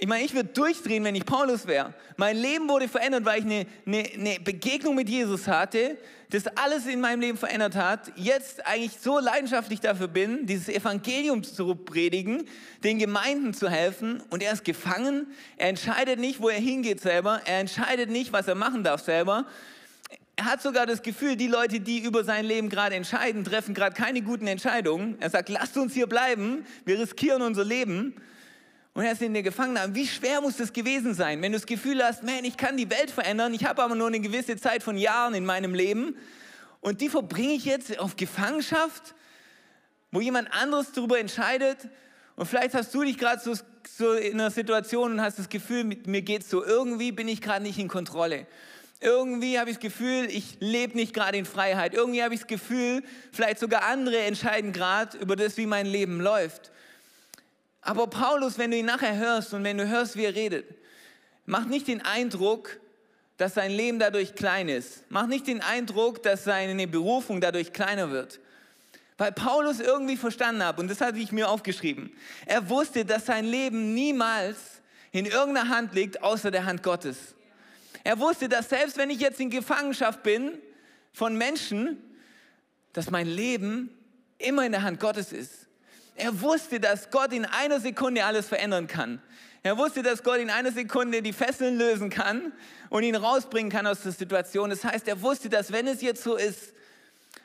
Ich 0.00 0.06
meine, 0.06 0.24
ich 0.24 0.32
würde 0.32 0.50
durchdrehen, 0.50 1.02
wenn 1.02 1.16
ich 1.16 1.26
Paulus 1.26 1.66
wäre. 1.66 1.92
Mein 2.16 2.36
Leben 2.36 2.68
wurde 2.68 2.86
verändert, 2.86 3.24
weil 3.24 3.40
ich 3.40 3.44
eine, 3.44 3.66
eine, 3.84 4.08
eine, 4.14 4.40
Begegnung 4.40 4.94
mit 4.94 5.08
Jesus 5.08 5.48
hatte, 5.48 5.98
das 6.30 6.46
alles 6.46 6.86
in 6.86 7.00
meinem 7.00 7.20
Leben 7.20 7.36
verändert 7.36 7.74
hat. 7.74 8.12
Jetzt 8.14 8.64
eigentlich 8.64 8.92
so 9.00 9.18
leidenschaftlich 9.18 9.80
dafür 9.80 10.06
bin, 10.06 10.46
dieses 10.46 10.68
Evangelium 10.68 11.42
zu 11.42 11.74
predigen, 11.74 12.44
den 12.84 13.00
Gemeinden 13.00 13.54
zu 13.54 13.68
helfen. 13.68 14.22
Und 14.30 14.40
er 14.40 14.52
ist 14.52 14.64
gefangen. 14.64 15.26
Er 15.56 15.70
entscheidet 15.70 16.20
nicht, 16.20 16.40
wo 16.40 16.48
er 16.48 16.60
hingeht 16.60 17.00
selber. 17.00 17.40
Er 17.44 17.58
entscheidet 17.58 18.08
nicht, 18.08 18.32
was 18.32 18.46
er 18.46 18.54
machen 18.54 18.84
darf 18.84 19.02
selber. 19.02 19.46
Er 20.38 20.44
hat 20.44 20.62
sogar 20.62 20.86
das 20.86 21.02
Gefühl, 21.02 21.34
die 21.34 21.48
Leute, 21.48 21.80
die 21.80 21.98
über 21.98 22.22
sein 22.22 22.44
Leben 22.44 22.68
gerade 22.68 22.94
entscheiden, 22.94 23.42
treffen 23.42 23.74
gerade 23.74 23.96
keine 23.96 24.22
guten 24.22 24.46
Entscheidungen. 24.46 25.16
Er 25.18 25.30
sagt, 25.30 25.48
lasst 25.48 25.76
uns 25.76 25.94
hier 25.94 26.06
bleiben, 26.06 26.64
wir 26.84 26.96
riskieren 26.96 27.42
unser 27.42 27.64
Leben. 27.64 28.14
Und 28.94 29.02
er 29.02 29.10
ist 29.10 29.20
in 29.20 29.34
der 29.34 29.42
Gefangenen. 29.42 29.96
Wie 29.96 30.06
schwer 30.06 30.40
muss 30.40 30.56
das 30.56 30.72
gewesen 30.72 31.12
sein, 31.12 31.42
wenn 31.42 31.50
du 31.50 31.58
das 31.58 31.66
Gefühl 31.66 32.04
hast, 32.04 32.22
man, 32.22 32.44
ich 32.44 32.56
kann 32.56 32.76
die 32.76 32.88
Welt 32.88 33.10
verändern, 33.10 33.52
ich 33.52 33.64
habe 33.64 33.82
aber 33.82 33.96
nur 33.96 34.06
eine 34.06 34.20
gewisse 34.20 34.56
Zeit 34.56 34.84
von 34.84 34.96
Jahren 34.96 35.34
in 35.34 35.44
meinem 35.44 35.74
Leben 35.74 36.14
und 36.82 37.00
die 37.00 37.08
verbringe 37.08 37.54
ich 37.54 37.64
jetzt 37.64 37.98
auf 37.98 38.14
Gefangenschaft, 38.14 39.16
wo 40.12 40.20
jemand 40.20 40.52
anderes 40.52 40.92
darüber 40.92 41.18
entscheidet. 41.18 41.88
Und 42.36 42.46
vielleicht 42.46 42.74
hast 42.74 42.94
du 42.94 43.02
dich 43.02 43.18
gerade 43.18 43.42
so, 43.42 43.54
so 43.88 44.12
in 44.12 44.34
einer 44.34 44.52
Situation 44.52 45.14
und 45.14 45.20
hast 45.20 45.40
das 45.40 45.48
Gefühl, 45.48 45.82
mir 45.82 46.22
geht 46.22 46.42
es 46.42 46.50
so, 46.50 46.64
irgendwie 46.64 47.10
bin 47.10 47.26
ich 47.26 47.42
gerade 47.42 47.64
nicht 47.64 47.80
in 47.80 47.88
Kontrolle. 47.88 48.46
Irgendwie 49.00 49.58
habe 49.58 49.70
ich 49.70 49.76
das 49.76 49.82
Gefühl, 49.82 50.26
ich 50.30 50.56
lebe 50.58 50.96
nicht 50.96 51.14
gerade 51.14 51.38
in 51.38 51.44
Freiheit. 51.44 51.94
Irgendwie 51.94 52.22
habe 52.22 52.34
ich 52.34 52.40
das 52.40 52.48
Gefühl, 52.48 53.04
vielleicht 53.32 53.60
sogar 53.60 53.84
andere 53.84 54.18
entscheiden 54.18 54.72
gerade 54.72 55.16
über 55.18 55.36
das, 55.36 55.56
wie 55.56 55.66
mein 55.66 55.86
Leben 55.86 56.20
läuft. 56.20 56.72
Aber 57.80 58.08
Paulus, 58.08 58.58
wenn 58.58 58.72
du 58.72 58.76
ihn 58.76 58.86
nachher 58.86 59.16
hörst 59.16 59.54
und 59.54 59.62
wenn 59.62 59.78
du 59.78 59.86
hörst, 59.86 60.16
wie 60.16 60.24
er 60.24 60.34
redet, 60.34 60.66
macht 61.46 61.68
nicht 61.68 61.86
den 61.86 62.04
Eindruck, 62.04 62.78
dass 63.36 63.54
sein 63.54 63.70
Leben 63.70 64.00
dadurch 64.00 64.34
klein 64.34 64.68
ist. 64.68 65.08
Macht 65.10 65.28
nicht 65.28 65.46
den 65.46 65.62
Eindruck, 65.62 66.22
dass 66.24 66.42
seine 66.42 66.88
Berufung 66.88 67.40
dadurch 67.40 67.72
kleiner 67.72 68.10
wird. 68.10 68.40
Weil 69.16 69.32
Paulus 69.32 69.78
irgendwie 69.80 70.16
verstanden 70.16 70.64
hat, 70.64 70.78
und 70.78 70.90
das 70.90 71.00
hatte 71.00 71.18
ich 71.18 71.30
mir 71.32 71.48
aufgeschrieben, 71.48 72.12
er 72.46 72.68
wusste, 72.68 73.04
dass 73.04 73.26
sein 73.26 73.44
Leben 73.44 73.94
niemals 73.94 74.56
in 75.12 75.26
irgendeiner 75.26 75.68
Hand 75.68 75.94
liegt, 75.94 76.22
außer 76.22 76.50
der 76.50 76.66
Hand 76.66 76.82
Gottes. 76.82 77.34
Er 78.08 78.18
wusste, 78.20 78.48
dass 78.48 78.70
selbst 78.70 78.96
wenn 78.96 79.10
ich 79.10 79.20
jetzt 79.20 79.38
in 79.38 79.50
Gefangenschaft 79.50 80.22
bin 80.22 80.56
von 81.12 81.36
Menschen, 81.36 82.02
dass 82.94 83.10
mein 83.10 83.26
Leben 83.26 83.90
immer 84.38 84.64
in 84.64 84.72
der 84.72 84.82
Hand 84.82 84.98
Gottes 84.98 85.30
ist. 85.30 85.66
Er 86.14 86.40
wusste, 86.40 86.80
dass 86.80 87.10
Gott 87.10 87.34
in 87.34 87.44
einer 87.44 87.80
Sekunde 87.80 88.24
alles 88.24 88.48
verändern 88.48 88.86
kann. 88.86 89.20
Er 89.62 89.76
wusste, 89.76 90.02
dass 90.02 90.22
Gott 90.22 90.38
in 90.38 90.48
einer 90.48 90.72
Sekunde 90.72 91.20
die 91.20 91.34
Fesseln 91.34 91.76
lösen 91.76 92.08
kann 92.08 92.54
und 92.88 93.02
ihn 93.02 93.14
rausbringen 93.14 93.70
kann 93.70 93.86
aus 93.86 94.00
der 94.00 94.12
Situation. 94.12 94.70
Das 94.70 94.84
heißt, 94.84 95.06
er 95.06 95.20
wusste, 95.20 95.50
dass 95.50 95.70
wenn 95.70 95.86
es 95.86 96.00
jetzt 96.00 96.22
so 96.22 96.34
ist, 96.36 96.72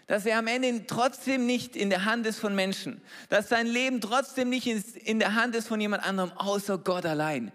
dass 0.08 0.25
er 0.25 0.38
am 0.38 0.48
Ende 0.48 0.88
trotzdem 0.88 1.46
nicht 1.46 1.75
in 1.75 1.89
der 1.89 2.05
Hand 2.05 2.25
ist 2.25 2.39
von 2.39 2.55
Menschen, 2.55 3.01
dass 3.27 3.50
sein 3.50 3.67
Leben 3.67 4.00
trotzdem 4.00 4.48
nicht 4.48 4.65
in 4.65 5.20
der 5.20 5.36
Hand 5.36 5.58
ist 5.58 5.67
von 5.67 5.82
jemand 5.82 6.08
anderem 6.08 6.32
außer 6.38 6.77
Gott 6.77 7.05
allein. 7.05 7.51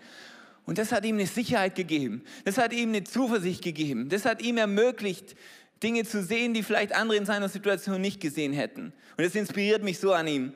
Und 0.69 0.77
das 0.77 0.93
hat 0.93 1.07
ihm 1.07 1.15
eine 1.15 1.27
Sicherheit 1.27 1.77
gegeben, 1.77 2.23
das 2.45 2.59
hat 2.59 2.75
ihm 2.75 2.91
eine 2.91 3.03
Zuversicht 3.03 3.65
gegeben, 3.65 4.11
das 4.11 4.27
hat 4.27 4.43
ihm 4.43 4.59
ermöglicht, 4.59 5.35
Dinge 5.83 6.05
zu 6.05 6.23
sehen, 6.23 6.53
die 6.53 6.63
vielleicht 6.63 6.93
andere 6.93 7.17
in 7.17 7.25
seiner 7.25 7.49
Situation 7.49 8.03
nicht 8.03 8.21
gesehen 8.21 8.53
hätten. 8.53 8.93
Und 9.17 9.25
das 9.25 9.35
inspiriert 9.35 9.83
mich 9.83 9.99
so 9.99 10.13
an 10.13 10.27
ihm. 10.27 10.53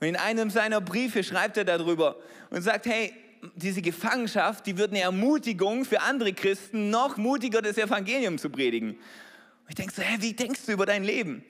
Und 0.00 0.06
in 0.06 0.16
einem 0.16 0.48
seiner 0.48 0.80
Briefe 0.80 1.22
schreibt 1.22 1.58
er 1.58 1.66
darüber 1.66 2.16
und 2.48 2.62
sagt, 2.62 2.86
hey, 2.86 3.12
diese 3.54 3.82
Gefangenschaft, 3.82 4.64
die 4.64 4.78
wird 4.78 4.92
eine 4.92 5.00
Ermutigung 5.00 5.84
für 5.84 6.00
andere 6.00 6.32
Christen, 6.32 6.88
noch 6.88 7.18
mutiger 7.18 7.60
das 7.60 7.76
Evangelium 7.76 8.38
zu 8.38 8.48
predigen. 8.48 8.92
Und 8.92 9.68
ich 9.68 9.74
denke 9.74 9.92
so, 9.92 10.00
hey, 10.00 10.22
wie 10.22 10.32
denkst 10.32 10.60
du 10.64 10.72
über 10.72 10.86
dein 10.86 11.04
Leben? 11.04 11.44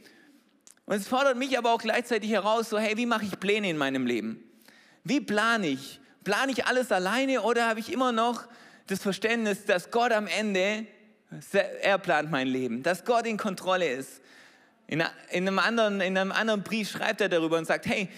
Und 0.84 0.96
es 0.96 1.06
fordert 1.06 1.36
mich 1.36 1.56
aber 1.56 1.72
auch 1.72 1.80
gleichzeitig 1.80 2.32
heraus, 2.32 2.70
so, 2.70 2.78
hey, 2.80 2.96
wie 2.96 3.06
mache 3.06 3.24
ich 3.24 3.38
Pläne 3.38 3.70
in 3.70 3.78
meinem 3.78 4.04
Leben? 4.04 4.42
Wie 5.04 5.20
plane 5.20 5.68
ich? 5.68 5.99
Plane 6.24 6.52
ich 6.52 6.66
alles 6.66 6.92
alleine 6.92 7.42
oder 7.42 7.66
habe 7.66 7.80
ich 7.80 7.92
immer 7.92 8.12
noch 8.12 8.44
das 8.86 9.00
Verständnis, 9.00 9.64
dass 9.64 9.90
Gott 9.90 10.12
am 10.12 10.26
Ende, 10.26 10.86
er 11.82 11.98
plant 11.98 12.30
mein 12.30 12.48
Leben, 12.48 12.82
dass 12.82 13.04
Gott 13.04 13.26
in 13.26 13.36
Kontrolle 13.36 13.88
ist? 13.88 14.20
In 14.86 15.02
einem, 15.02 15.58
anderen, 15.58 16.00
in 16.00 16.18
einem 16.18 16.32
anderen 16.32 16.62
Brief 16.62 16.90
schreibt 16.90 17.20
er 17.20 17.28
darüber 17.28 17.58
und 17.58 17.64
sagt, 17.64 17.86
hey, 17.86 18.08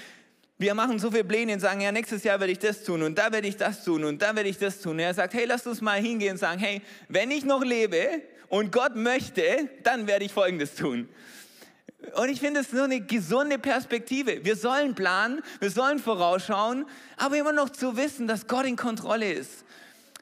wir 0.59 0.75
machen 0.75 0.99
so 0.99 1.11
viele 1.11 1.25
Pläne 1.25 1.53
und 1.53 1.61
sagen, 1.61 1.81
ja, 1.81 1.93
nächstes 1.93 2.25
Jahr 2.25 2.41
werde 2.41 2.53
ich 2.53 2.59
das 2.59 2.83
tun 2.83 3.03
und 3.03 3.19
da 3.19 3.31
werde 3.31 3.47
ich 3.47 3.57
das 3.57 3.85
tun 3.85 4.05
und 4.05 4.23
da 4.23 4.35
werde 4.35 4.49
ich 4.49 4.59
das 4.59 4.81
tun. 4.81 4.93
Und 4.93 5.01
er 5.01 5.13
sagt, 5.13 5.35
hey, 5.35 5.45
lass 5.45 5.67
uns 5.67 5.81
mal 5.81 6.01
hingehen 6.01 6.33
und 6.33 6.39
sagen, 6.39 6.61
hey, 6.61 6.81
wenn 7.09 7.31
ich 7.31 7.45
noch 7.45 7.63
lebe, 7.63 8.23
und 8.53 8.71
Gott 8.71 8.97
möchte, 8.97 9.71
dann 9.83 10.07
werde 10.07 10.27
ich 10.27 10.33
Folgendes 10.33 10.75
tun. 10.75 11.09
Und 12.15 12.29
ich 12.29 12.41
finde 12.41 12.61
es 12.61 12.71
so 12.71 12.83
eine 12.83 13.01
gesunde 13.01 13.59
Perspektive. 13.59 14.45
Wir 14.45 14.57
sollen 14.57 14.95
planen, 14.95 15.41
wir 15.61 15.71
sollen 15.71 15.99
vorausschauen, 15.99 16.85
aber 17.17 17.37
immer 17.37 17.53
noch 17.53 17.71
zu 17.71 17.97
wissen, 17.97 18.27
dass 18.27 18.47
Gott 18.47 18.67
in 18.67 18.77
Kontrolle 18.77 19.33
ist. 19.33 19.65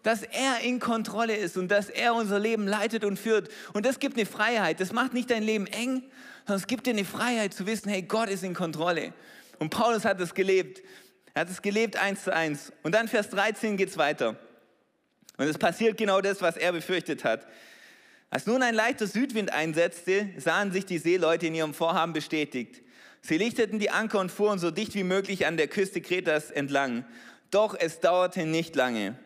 Dass 0.02 0.22
er 0.22 0.60
in 0.60 0.80
Kontrolle 0.80 1.36
ist 1.36 1.56
und 1.56 1.68
dass 1.68 1.90
er 1.90 2.14
unser 2.14 2.38
Leben 2.38 2.66
leitet 2.66 3.04
und 3.04 3.18
führt. 3.18 3.50
Und 3.72 3.84
das 3.84 3.98
gibt 3.98 4.16
eine 4.16 4.26
Freiheit. 4.26 4.80
Das 4.80 4.92
macht 4.92 5.14
nicht 5.14 5.30
dein 5.30 5.42
Leben 5.42 5.66
eng, 5.66 6.02
sondern 6.46 6.60
es 6.60 6.66
gibt 6.66 6.86
dir 6.86 6.90
eine 6.90 7.04
Freiheit 7.04 7.52
zu 7.52 7.66
wissen, 7.66 7.90
hey, 7.90 8.02
Gott 8.02 8.28
ist 8.28 8.42
in 8.42 8.54
Kontrolle. 8.54 9.12
Und 9.58 9.70
Paulus 9.70 10.04
hat 10.04 10.20
es 10.20 10.34
gelebt. 10.34 10.82
Er 11.34 11.42
hat 11.42 11.50
es 11.50 11.62
gelebt 11.62 11.96
eins 11.96 12.24
zu 12.24 12.34
eins. 12.34 12.72
Und 12.82 12.94
dann 12.94 13.08
Vers 13.08 13.30
13 13.30 13.76
geht 13.76 13.90
es 13.90 13.98
weiter. 13.98 14.36
Und 15.36 15.46
es 15.46 15.58
passiert 15.58 15.96
genau 15.96 16.20
das, 16.20 16.42
was 16.42 16.56
er 16.56 16.72
befürchtet 16.72 17.24
hat. 17.24 17.46
Als 18.30 18.46
nun 18.46 18.62
ein 18.62 18.74
leichter 18.76 19.08
Südwind 19.08 19.52
einsetzte, 19.52 20.30
sahen 20.36 20.70
sich 20.70 20.86
die 20.86 20.98
Seeleute 20.98 21.48
in 21.48 21.54
ihrem 21.56 21.74
Vorhaben 21.74 22.12
bestätigt. 22.12 22.80
Sie 23.22 23.36
lichteten 23.36 23.80
die 23.80 23.90
Anker 23.90 24.20
und 24.20 24.30
fuhren 24.30 24.60
so 24.60 24.70
dicht 24.70 24.94
wie 24.94 25.02
möglich 25.02 25.46
an 25.46 25.56
der 25.56 25.66
Küste 25.66 26.00
Kretas 26.00 26.52
entlang. 26.52 27.04
Doch 27.50 27.76
es 27.78 27.98
dauerte 27.98 28.46
nicht 28.46 28.76
lange. 28.76 29.16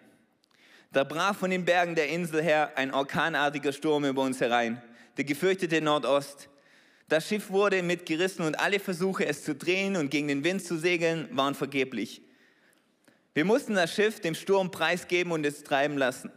Da 0.93 1.05
brach 1.05 1.37
von 1.37 1.51
den 1.51 1.67
Bergen 1.67 1.95
der 1.95 2.09
Insel 2.09 2.43
her 2.43 2.73
ein 2.77 2.95
orkanartiger 2.95 3.73
Sturm 3.73 4.07
über 4.07 4.23
uns 4.23 4.41
herein, 4.41 4.83
der 5.19 5.25
gefürchtete 5.25 5.83
Nordost. 5.83 6.49
Das 7.09 7.29
Schiff 7.29 7.51
wurde 7.51 7.83
mitgerissen 7.83 8.47
und 8.47 8.59
alle 8.59 8.81
Versuche, 8.81 9.27
es 9.27 9.45
zu 9.45 9.55
drehen 9.55 9.97
und 9.97 10.11
gegen 10.11 10.29
den 10.29 10.45
Wind 10.45 10.65
zu 10.65 10.79
segeln, 10.79 11.29
waren 11.33 11.55
vergeblich. 11.55 12.23
Wir 13.35 13.45
mussten 13.45 13.75
das 13.75 13.93
Schiff 13.93 14.21
dem 14.21 14.35
Sturm 14.35 14.71
preisgeben 14.71 15.33
und 15.33 15.45
es 15.45 15.63
treiben 15.63 15.99
lassen. 15.99 16.31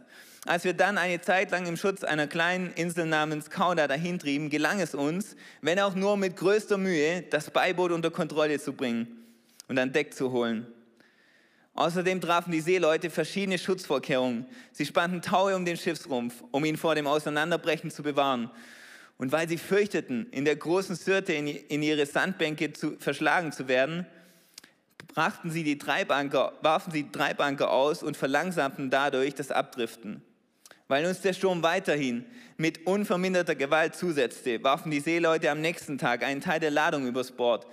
Als 0.48 0.64
wir 0.64 0.72
dann 0.72 0.96
eine 0.96 1.20
Zeit 1.20 1.50
lang 1.50 1.66
im 1.66 1.76
Schutz 1.76 2.04
einer 2.04 2.26
kleinen 2.26 2.72
Insel 2.72 3.04
namens 3.04 3.50
Kauda 3.50 3.86
dahintrieben, 3.86 4.48
gelang 4.48 4.80
es 4.80 4.94
uns, 4.94 5.36
wenn 5.60 5.78
auch 5.78 5.94
nur 5.94 6.16
mit 6.16 6.36
größter 6.36 6.78
Mühe, 6.78 7.20
das 7.20 7.50
Beiboot 7.50 7.92
unter 7.92 8.10
Kontrolle 8.10 8.58
zu 8.58 8.72
bringen 8.72 9.26
und 9.68 9.78
an 9.78 9.92
Deck 9.92 10.14
zu 10.14 10.32
holen. 10.32 10.66
Außerdem 11.74 12.22
trafen 12.22 12.50
die 12.50 12.62
Seeleute 12.62 13.10
verschiedene 13.10 13.58
Schutzvorkehrungen. 13.58 14.46
Sie 14.72 14.86
spannten 14.86 15.20
Taue 15.20 15.54
um 15.54 15.66
den 15.66 15.76
Schiffsrumpf, 15.76 16.42
um 16.50 16.64
ihn 16.64 16.78
vor 16.78 16.94
dem 16.94 17.06
Auseinanderbrechen 17.06 17.90
zu 17.90 18.02
bewahren. 18.02 18.50
Und 19.18 19.32
weil 19.32 19.50
sie 19.50 19.58
fürchteten, 19.58 20.28
in 20.30 20.46
der 20.46 20.56
großen 20.56 20.96
Syrte 20.96 21.34
in 21.34 21.82
ihre 21.82 22.06
Sandbänke 22.06 22.72
zu, 22.72 22.96
verschlagen 22.98 23.52
zu 23.52 23.68
werden, 23.68 24.06
brachten 25.08 25.50
sie 25.50 25.62
die 25.62 25.76
Treibanker, 25.76 26.54
warfen 26.62 26.90
sie 26.90 27.10
Treibanker 27.10 27.70
aus 27.70 28.02
und 28.02 28.16
verlangsamten 28.16 28.88
dadurch 28.88 29.34
das 29.34 29.50
Abdriften. 29.50 30.22
Weil 30.88 31.04
uns 31.04 31.20
der 31.20 31.34
Sturm 31.34 31.62
weiterhin 31.62 32.24
mit 32.56 32.86
unverminderter 32.86 33.54
Gewalt 33.54 33.94
zusetzte, 33.94 34.64
warfen 34.64 34.90
die 34.90 35.00
Seeleute 35.00 35.50
am 35.50 35.60
nächsten 35.60 35.98
Tag 35.98 36.24
einen 36.24 36.40
Teil 36.40 36.60
der 36.60 36.70
Ladung 36.70 37.06
übers 37.06 37.30
Bord. 37.30 37.66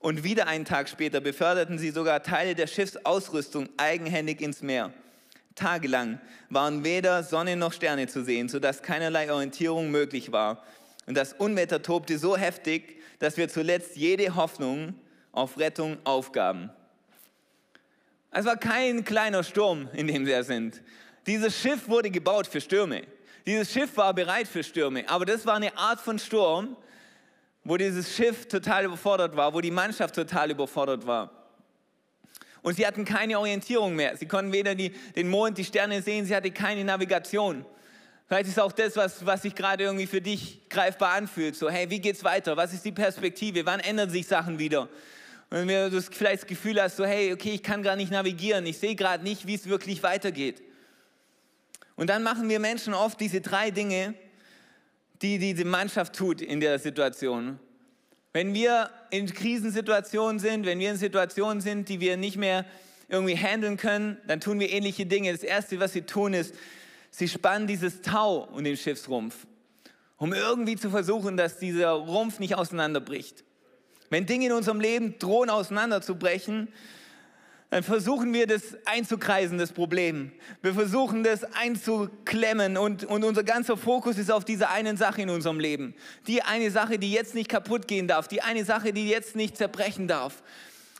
Und 0.00 0.24
wieder 0.24 0.46
einen 0.46 0.64
Tag 0.64 0.88
später 0.88 1.20
beförderten 1.20 1.78
sie 1.78 1.90
sogar 1.90 2.22
Teile 2.22 2.54
der 2.54 2.66
Schiffsausrüstung 2.66 3.68
eigenhändig 3.76 4.40
ins 4.40 4.62
Meer. 4.62 4.92
Tagelang 5.54 6.20
waren 6.50 6.84
weder 6.84 7.22
Sonne 7.22 7.56
noch 7.56 7.72
Sterne 7.72 8.06
zu 8.06 8.24
sehen, 8.24 8.48
sodass 8.48 8.82
keinerlei 8.82 9.32
Orientierung 9.32 9.90
möglich 9.90 10.32
war. 10.32 10.62
Und 11.06 11.16
das 11.16 11.34
Unwetter 11.34 11.82
tobte 11.82 12.18
so 12.18 12.36
heftig, 12.36 13.00
dass 13.18 13.36
wir 13.36 13.48
zuletzt 13.48 13.96
jede 13.96 14.34
Hoffnung 14.34 14.94
auf 15.32 15.58
Rettung 15.58 15.98
aufgaben. 16.04 16.70
Es 18.30 18.44
war 18.44 18.56
kein 18.56 19.04
kleiner 19.04 19.42
Sturm, 19.44 19.88
in 19.94 20.06
dem 20.08 20.26
wir 20.26 20.44
sind. 20.44 20.82
Dieses 21.26 21.58
Schiff 21.58 21.88
wurde 21.88 22.10
gebaut 22.10 22.46
für 22.46 22.60
Stürme. 22.60 23.02
Dieses 23.46 23.72
Schiff 23.72 23.96
war 23.96 24.12
bereit 24.14 24.48
für 24.48 24.62
Stürme. 24.62 25.08
Aber 25.08 25.24
das 25.24 25.46
war 25.46 25.56
eine 25.56 25.76
Art 25.76 26.00
von 26.00 26.18
Sturm, 26.18 26.76
wo 27.64 27.76
dieses 27.76 28.14
Schiff 28.14 28.46
total 28.46 28.84
überfordert 28.84 29.36
war, 29.36 29.52
wo 29.52 29.60
die 29.60 29.70
Mannschaft 29.70 30.14
total 30.14 30.50
überfordert 30.50 31.06
war. 31.06 31.30
Und 32.62 32.74
sie 32.74 32.86
hatten 32.86 33.04
keine 33.04 33.38
Orientierung 33.38 33.94
mehr. 33.94 34.16
Sie 34.16 34.26
konnten 34.26 34.52
weder 34.52 34.74
die, 34.74 34.90
den 35.14 35.28
Mond, 35.28 35.58
die 35.58 35.64
Sterne 35.64 36.02
sehen, 36.02 36.26
sie 36.26 36.34
hatten 36.34 36.52
keine 36.52 36.84
Navigation. 36.84 37.64
Vielleicht 38.26 38.48
ist 38.48 38.58
auch 38.58 38.72
das, 38.72 38.96
was, 38.96 39.24
was 39.24 39.42
sich 39.42 39.54
gerade 39.54 39.84
irgendwie 39.84 40.06
für 40.06 40.20
dich 40.20 40.68
greifbar 40.68 41.12
anfühlt. 41.12 41.54
So, 41.54 41.70
hey, 41.70 41.88
wie 41.90 42.00
geht's 42.00 42.24
weiter? 42.24 42.56
Was 42.56 42.72
ist 42.72 42.84
die 42.84 42.90
Perspektive? 42.90 43.64
Wann 43.64 43.78
ändern 43.78 44.10
sich 44.10 44.26
Sachen 44.26 44.58
wieder? 44.58 44.88
Und 45.50 45.68
wenn 45.68 45.90
du 45.92 46.02
vielleicht 46.02 46.42
das 46.42 46.48
Gefühl 46.48 46.82
hast, 46.82 46.96
so, 46.96 47.04
hey, 47.04 47.32
okay, 47.32 47.54
ich 47.54 47.62
kann 47.62 47.84
gar 47.84 47.94
nicht 47.94 48.10
navigieren, 48.10 48.66
ich 48.66 48.78
sehe 48.78 48.96
gerade 48.96 49.22
nicht, 49.22 49.46
wie 49.46 49.54
es 49.54 49.68
wirklich 49.68 50.02
weitergeht. 50.02 50.60
Und 51.96 52.08
dann 52.08 52.22
machen 52.22 52.48
wir 52.48 52.60
Menschen 52.60 52.94
oft 52.94 53.20
diese 53.20 53.40
drei 53.40 53.70
Dinge, 53.70 54.14
die 55.22 55.38
diese 55.38 55.64
Mannschaft 55.64 56.14
tut 56.14 56.40
in 56.40 56.60
der 56.60 56.78
Situation. 56.78 57.58
Wenn 58.32 58.52
wir 58.52 58.90
in 59.10 59.26
Krisensituationen 59.32 60.38
sind, 60.38 60.66
wenn 60.66 60.78
wir 60.78 60.90
in 60.90 60.98
Situationen 60.98 61.62
sind, 61.62 61.88
die 61.88 62.00
wir 62.00 62.18
nicht 62.18 62.36
mehr 62.36 62.66
irgendwie 63.08 63.36
handeln 63.36 63.78
können, 63.78 64.18
dann 64.26 64.40
tun 64.40 64.60
wir 64.60 64.70
ähnliche 64.70 65.06
Dinge. 65.06 65.32
Das 65.32 65.42
Erste, 65.42 65.80
was 65.80 65.94
sie 65.94 66.02
tun, 66.02 66.34
ist, 66.34 66.54
sie 67.10 67.28
spannen 67.28 67.66
dieses 67.66 68.02
Tau 68.02 68.44
um 68.52 68.62
den 68.62 68.76
Schiffsrumpf, 68.76 69.46
um 70.18 70.34
irgendwie 70.34 70.76
zu 70.76 70.90
versuchen, 70.90 71.38
dass 71.38 71.58
dieser 71.58 71.92
Rumpf 71.92 72.38
nicht 72.38 72.56
auseinanderbricht. 72.56 73.44
Wenn 74.10 74.26
Dinge 74.26 74.46
in 74.46 74.52
unserem 74.52 74.80
Leben 74.80 75.18
drohen 75.18 75.48
auseinanderzubrechen, 75.48 76.68
dann 77.70 77.82
versuchen 77.82 78.32
wir 78.32 78.46
das 78.46 78.76
einzukreisen, 78.84 79.58
das 79.58 79.72
Problem. 79.72 80.30
Wir 80.62 80.72
versuchen 80.72 81.24
das 81.24 81.42
einzuklemmen 81.54 82.76
und, 82.76 83.04
und 83.04 83.24
unser 83.24 83.42
ganzer 83.42 83.76
Fokus 83.76 84.18
ist 84.18 84.30
auf 84.30 84.44
dieser 84.44 84.70
einen 84.70 84.96
Sache 84.96 85.22
in 85.22 85.30
unserem 85.30 85.58
Leben. 85.58 85.94
Die 86.28 86.42
eine 86.42 86.70
Sache, 86.70 86.98
die 86.98 87.12
jetzt 87.12 87.34
nicht 87.34 87.48
kaputt 87.48 87.88
gehen 87.88 88.06
darf, 88.06 88.28
die 88.28 88.40
eine 88.40 88.64
Sache, 88.64 88.92
die 88.92 89.08
jetzt 89.08 89.34
nicht 89.34 89.56
zerbrechen 89.56 90.06
darf. 90.06 90.42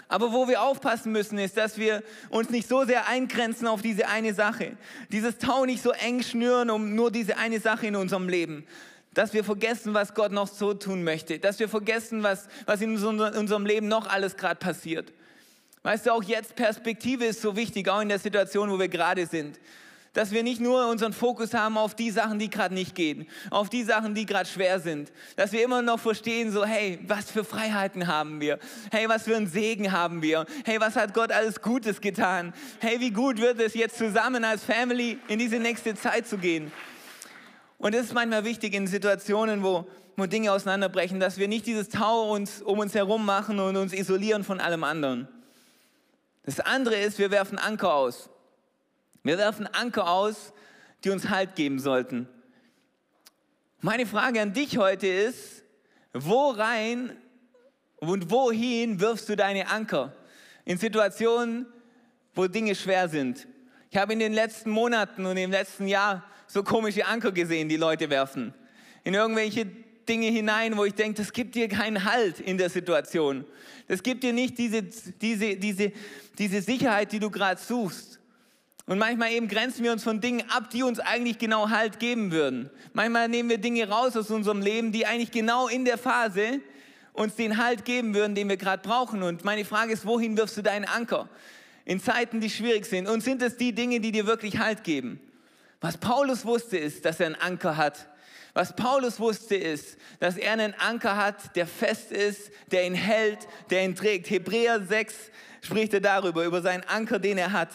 Aber 0.09 0.33
wo 0.33 0.49
wir 0.49 0.63
aufpassen 0.63 1.13
müssen, 1.13 1.39
ist, 1.39 1.57
dass 1.57 1.79
wir 1.79 2.03
uns 2.31 2.51
nicht 2.51 2.69
so 2.69 2.85
sehr 2.85 3.09
eingrenzen 3.09 3.67
auf 3.67 3.83
diese 3.83 4.09
eine 4.09 4.35
Sache. 4.35 4.77
Dieses 5.11 5.39
Tau 5.39 5.65
nicht 5.65 5.83
so 5.83 5.91
eng 5.93 6.23
schnüren 6.23 6.71
um 6.71 6.95
nur 6.95 7.11
diese 7.11 7.39
eine 7.39 7.61
Sache 7.61 7.87
in 7.87 7.97
unserem 7.97 8.29
Leben. 8.29 8.67
Dass 9.15 9.33
wir 9.33 9.45
vergessen, 9.45 9.95
was 9.95 10.15
Gott 10.15 10.31
noch 10.31 10.47
so 10.47 10.75
tun 10.75 11.03
möchte. 11.05 11.39
Dass 11.39 11.59
wir 11.59 11.69
vergessen, 11.69 12.23
was, 12.23 12.49
was 12.67 12.81
in 12.81 12.91
unserem 12.91 13.67
Leben 13.67 13.89
noch 13.89 14.09
alles 14.09 14.37
gerade 14.37 14.57
passiert. 14.57 15.13
Weißt 15.87 16.05
du, 16.05 16.11
auch 16.11 16.23
jetzt 16.25 16.57
Perspektive 16.57 17.27
ist 17.27 17.41
so 17.41 17.55
wichtig, 17.55 17.89
auch 17.89 18.01
in 18.01 18.09
der 18.09 18.19
Situation, 18.19 18.69
wo 18.73 18.77
wir 18.77 18.89
gerade 18.89 19.25
sind. 19.25 19.61
Dass 20.15 20.33
wir 20.33 20.43
nicht 20.43 20.61
nur 20.61 20.89
unseren 20.89 21.13
Fokus 21.13 21.55
haben 21.55 21.79
auf 21.79 21.95
die 21.95 22.11
Sachen, 22.11 22.41
die 22.41 22.51
gerade 22.51 22.75
nicht 22.75 22.97
gehen, 22.97 23.29
auf 23.51 23.69
die 23.69 23.85
Sachen, 23.85 24.13
die 24.13 24.27
gerade 24.27 24.49
schwer 24.49 24.81
sind. 24.81 25.13
Dass 25.37 25.53
wir 25.53 25.63
immer 25.63 25.83
noch 25.83 26.01
verstehen, 26.01 26.51
so, 26.51 26.65
hey, 26.65 26.99
was 27.07 27.31
für 27.31 27.45
Freiheiten 27.45 28.09
haben 28.09 28.41
wir? 28.41 28.59
Hey, 28.91 29.09
was 29.09 29.23
für 29.23 29.37
einen 29.37 29.47
Segen 29.47 29.93
haben 29.93 30.23
wir? 30.23 30.47
Hey, 30.65 30.81
was 30.81 30.97
hat 30.97 31.15
Gott 31.15 31.31
alles 31.31 31.63
Gutes 31.63 32.01
getan? 32.01 32.53
Hey, 32.81 32.99
wie 32.99 33.13
gut 33.13 33.41
wird 33.41 33.61
es 33.61 33.75
jetzt 33.75 33.97
zusammen 33.97 34.43
als 34.43 34.65
Family 34.65 35.19
in 35.29 35.39
diese 35.39 35.61
nächste 35.61 35.95
Zeit 35.95 36.27
zu 36.27 36.37
gehen? 36.37 36.73
Und 37.79 37.95
es 37.95 38.07
ist 38.07 38.13
manchmal 38.13 38.45
wichtig 38.45 38.75
in 38.75 38.89
Situationen, 38.89 39.63
wo, 39.63 39.87
wo 40.17 40.27
Dinge 40.27 40.51
auseinanderbrechen, 40.51 41.21
dass 41.21 41.39
wir 41.39 41.47
nicht 41.47 41.65
dieses 41.65 41.91
Tau 41.91 42.33
uns, 42.33 42.61
um 42.61 42.81
uns 42.81 42.93
herum 42.93 43.25
machen 43.25 43.61
und 43.61 43.77
uns 43.77 43.93
isolieren 43.93 44.43
von 44.43 44.59
allem 44.59 44.83
anderen. 44.83 45.29
Das 46.47 46.61
andere 46.61 46.97
ist, 46.97 47.19
wir 47.19 47.31
werfen 47.31 47.59
Anker 47.59 47.93
aus. 47.93 48.31
Wir 49.25 49.37
werfen 49.37 49.67
Anker 49.67 50.09
aus, 50.09 50.53
die 51.03 51.11
uns 51.11 51.29
Halt 51.29 51.57
geben 51.57 51.81
sollten. 51.81 52.29
Meine 53.81 54.07
Frage 54.07 54.41
an 54.41 54.53
dich 54.53 54.79
heute 54.79 55.09
ist, 55.09 55.65
wo 56.13 56.51
rein 56.51 57.17
und 57.97 58.31
wohin 58.31 59.01
wirfst 59.01 59.29
du 59.29 59.37
deine 59.37 59.69
Anker? 59.69 60.15
In 60.65 60.79
Situationen, 60.79 61.67
wo 62.35 62.47
Dinge 62.47 62.75
schwer 62.75 63.09
sind. 63.09 63.47
Ich 63.91 63.97
habe 63.97 64.13
in 64.13 64.21
den 64.21 64.33
letzten 64.33 64.71
Monaten 64.71 65.27
und 65.27 65.37
im 65.37 65.51
letzten 65.51 65.89
Jahr 65.89 66.25
so 66.47 66.63
komische 66.63 67.07
Anker 67.07 67.33
gesehen, 67.33 67.69
die 67.69 67.77
Leute 67.77 68.09
werfen. 68.09 68.55
In 69.03 69.15
irgendwelche 69.15 69.67
Dinge 70.09 70.29
hinein, 70.29 70.77
wo 70.77 70.85
ich 70.85 70.95
denke, 70.95 71.21
das 71.21 71.33
gibt 71.33 71.55
dir 71.55 71.69
keinen 71.69 72.05
Halt 72.05 72.41
in 72.41 72.59
der 72.59 72.71
Situation. 72.71 73.45
Das 73.89 74.03
gibt 74.03 74.23
dir 74.23 74.33
nicht 74.33 74.59
diese, 74.59 74.83
diese, 74.83 75.57
diese, 75.57 75.93
diese 76.39 76.63
Sicherheit, 76.63 77.13
die 77.13 77.19
du 77.19 77.31
gerade 77.31 77.61
suchst. 77.61 78.21
Und 78.87 78.99
manchmal 78.99 79.33
eben 79.33 79.49
grenzen 79.49 79.83
wir 79.83 79.93
uns 79.93 80.05
von 80.05 80.21
Dingen 80.21 80.49
ab, 80.49 80.71
die 80.71 80.85
uns 80.85 81.01
eigentlich 81.01 81.39
genau 81.39 81.71
Halt 81.71 81.99
geben 81.99 82.31
würden. 82.31 82.71
Manchmal 82.93 83.29
nehmen 83.29 83.51
wir 83.51 83.59
Dinge 83.59 83.89
raus 83.89 84.17
aus 84.17 84.31
unserem 84.31 84.61
Leben, 84.61 84.93
die 84.93 85.07
eigentlich 85.07 85.33
genau 85.33 85.67
in 85.67 85.85
der 85.85 85.99
Phase 85.99 86.61
uns 87.13 87.35
den 87.35 87.57
Halt 87.57 87.85
geben 87.85 88.15
würden, 88.15 88.35
den 88.35 88.49
wir 88.49 88.57
gerade 88.57 88.87
brauchen. 88.87 89.23
Und 89.23 89.45
meine 89.45 89.65
Frage 89.65 89.93
ist, 89.93 90.07
wohin 90.07 90.37
wirfst 90.37 90.57
du 90.57 90.63
deinen 90.63 90.85
Anker? 90.85 91.29
In 91.85 92.01
Zeiten, 92.01 92.41
die 92.41 92.51
schwierig 92.51 92.87
sind. 92.87 93.09
Und 93.09 93.23
sind 93.23 93.43
es 93.43 93.57
die 93.57 93.73
Dinge, 93.73 94.01
die 94.01 94.13
dir 94.13 94.27
wirklich 94.27 94.59
Halt 94.59 94.85
geben? 94.85 95.21
Was 95.81 95.99
Paulus 95.99 96.45
wusste, 96.45 96.77
ist, 96.79 97.05
dass 97.05 97.21
er 97.21 97.27
einen 97.27 97.35
Anker 97.37 97.77
hat. 97.77 98.09
Was 98.57 98.75
Paulus 98.75 99.21
wusste, 99.21 99.55
ist, 99.55 99.99
dass 100.19 100.39
er 100.39 100.53
einen 100.53 100.73
Anker 100.79 101.19
hat, 101.19 101.55
der 101.57 101.67
fest 101.67 102.11
ist, 102.11 102.51
der 102.71 102.87
ihn 102.87 102.95
hält, 102.95 103.41
der 103.69 103.85
ihn 103.85 103.95
trägt. 103.95 104.31
Hebräer 104.31 104.81
6 104.81 105.15
spricht 105.61 105.93
er 105.93 106.01
darüber, 106.01 106.43
über 106.43 106.63
seinen 106.63 106.83
Anker, 106.85 107.19
den 107.19 107.37
er 107.37 107.53
hat. 107.53 107.69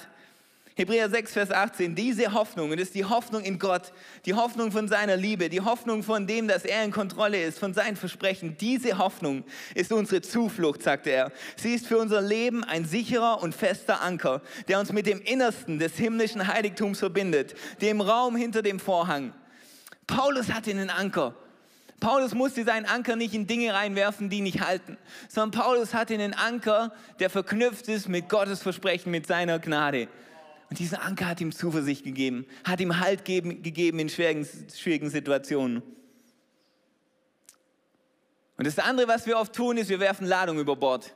Hebräer 0.75 1.07
6, 1.07 1.33
Vers 1.33 1.51
18, 1.51 1.93
diese 1.93 2.33
Hoffnung, 2.33 2.71
und 2.71 2.79
das 2.79 2.88
ist 2.88 2.95
die 2.95 3.05
Hoffnung 3.05 3.43
in 3.43 3.59
Gott, 3.59 3.93
die 4.25 4.33
Hoffnung 4.33 4.71
von 4.71 4.88
seiner 4.88 5.17
Liebe, 5.17 5.50
die 5.50 5.61
Hoffnung 5.61 6.01
von 6.01 6.25
dem, 6.25 6.47
dass 6.47 6.65
er 6.65 6.83
in 6.83 6.89
Kontrolle 6.89 7.43
ist, 7.43 7.59
von 7.59 7.75
seinen 7.75 7.95
Versprechen, 7.95 8.57
diese 8.59 8.97
Hoffnung 8.97 9.43
ist 9.75 9.91
unsere 9.91 10.23
Zuflucht, 10.23 10.81
sagte 10.81 11.11
er. 11.11 11.31
Sie 11.57 11.75
ist 11.75 11.85
für 11.85 12.00
unser 12.00 12.23
Leben 12.23 12.63
ein 12.63 12.85
sicherer 12.85 13.43
und 13.43 13.53
fester 13.53 14.01
Anker, 14.01 14.41
der 14.67 14.79
uns 14.79 14.91
mit 14.91 15.05
dem 15.05 15.21
Innersten 15.21 15.77
des 15.77 15.95
himmlischen 15.97 16.47
Heiligtums 16.47 16.97
verbindet, 16.97 17.53
dem 17.81 18.01
Raum 18.01 18.35
hinter 18.35 18.63
dem 18.63 18.79
Vorhang. 18.79 19.35
Paulus 20.12 20.51
hatte 20.51 20.72
einen 20.72 20.89
Anker. 20.89 21.34
Paulus 22.01 22.34
musste 22.34 22.65
seinen 22.65 22.86
Anker 22.86 23.15
nicht 23.15 23.34
in 23.34 23.48
Dinge 23.48 23.74
reinwerfen, 23.74 24.30
die 24.30 24.41
nicht 24.41 24.60
halten, 24.60 24.98
sondern 25.30 25.62
Paulus 25.62 25.94
hatte 25.94 26.13
einen 26.13 26.34
Anker, 26.34 26.94
der 27.20 27.30
verknüpft 27.30 27.88
ist 27.88 28.10
mit 28.10 28.27
Gottes 28.27 28.62
Versprechen, 28.62 29.12
mit 29.12 29.25
seiner 29.25 29.60
Gnade. 29.60 30.10
Und 30.70 30.80
dieser 30.80 31.01
Anker 31.03 31.27
hat 31.27 31.39
ihm 31.39 31.53
Zuversicht 31.53 32.03
gegeben, 32.03 32.46
hat 32.65 32.82
ihm 32.82 33.00
Halt 33.00 33.24
geben, 33.24 33.62
gegeben 33.63 34.00
in 34.00 34.10
schwierigen, 34.10 34.46
schwierigen 34.75 35.10
Situationen. 35.10 35.82
Und 38.58 38.68
das 38.68 38.80
andere, 38.80 39.08
was 39.08 39.25
wir 39.25 39.38
oft 39.38 39.53
tun, 39.53 39.77
ist, 39.77 39.89
wir 39.89 40.01
werfen 40.01 40.27
Ladung 40.27 40.60
über 40.60 40.75
Bord. 40.75 41.13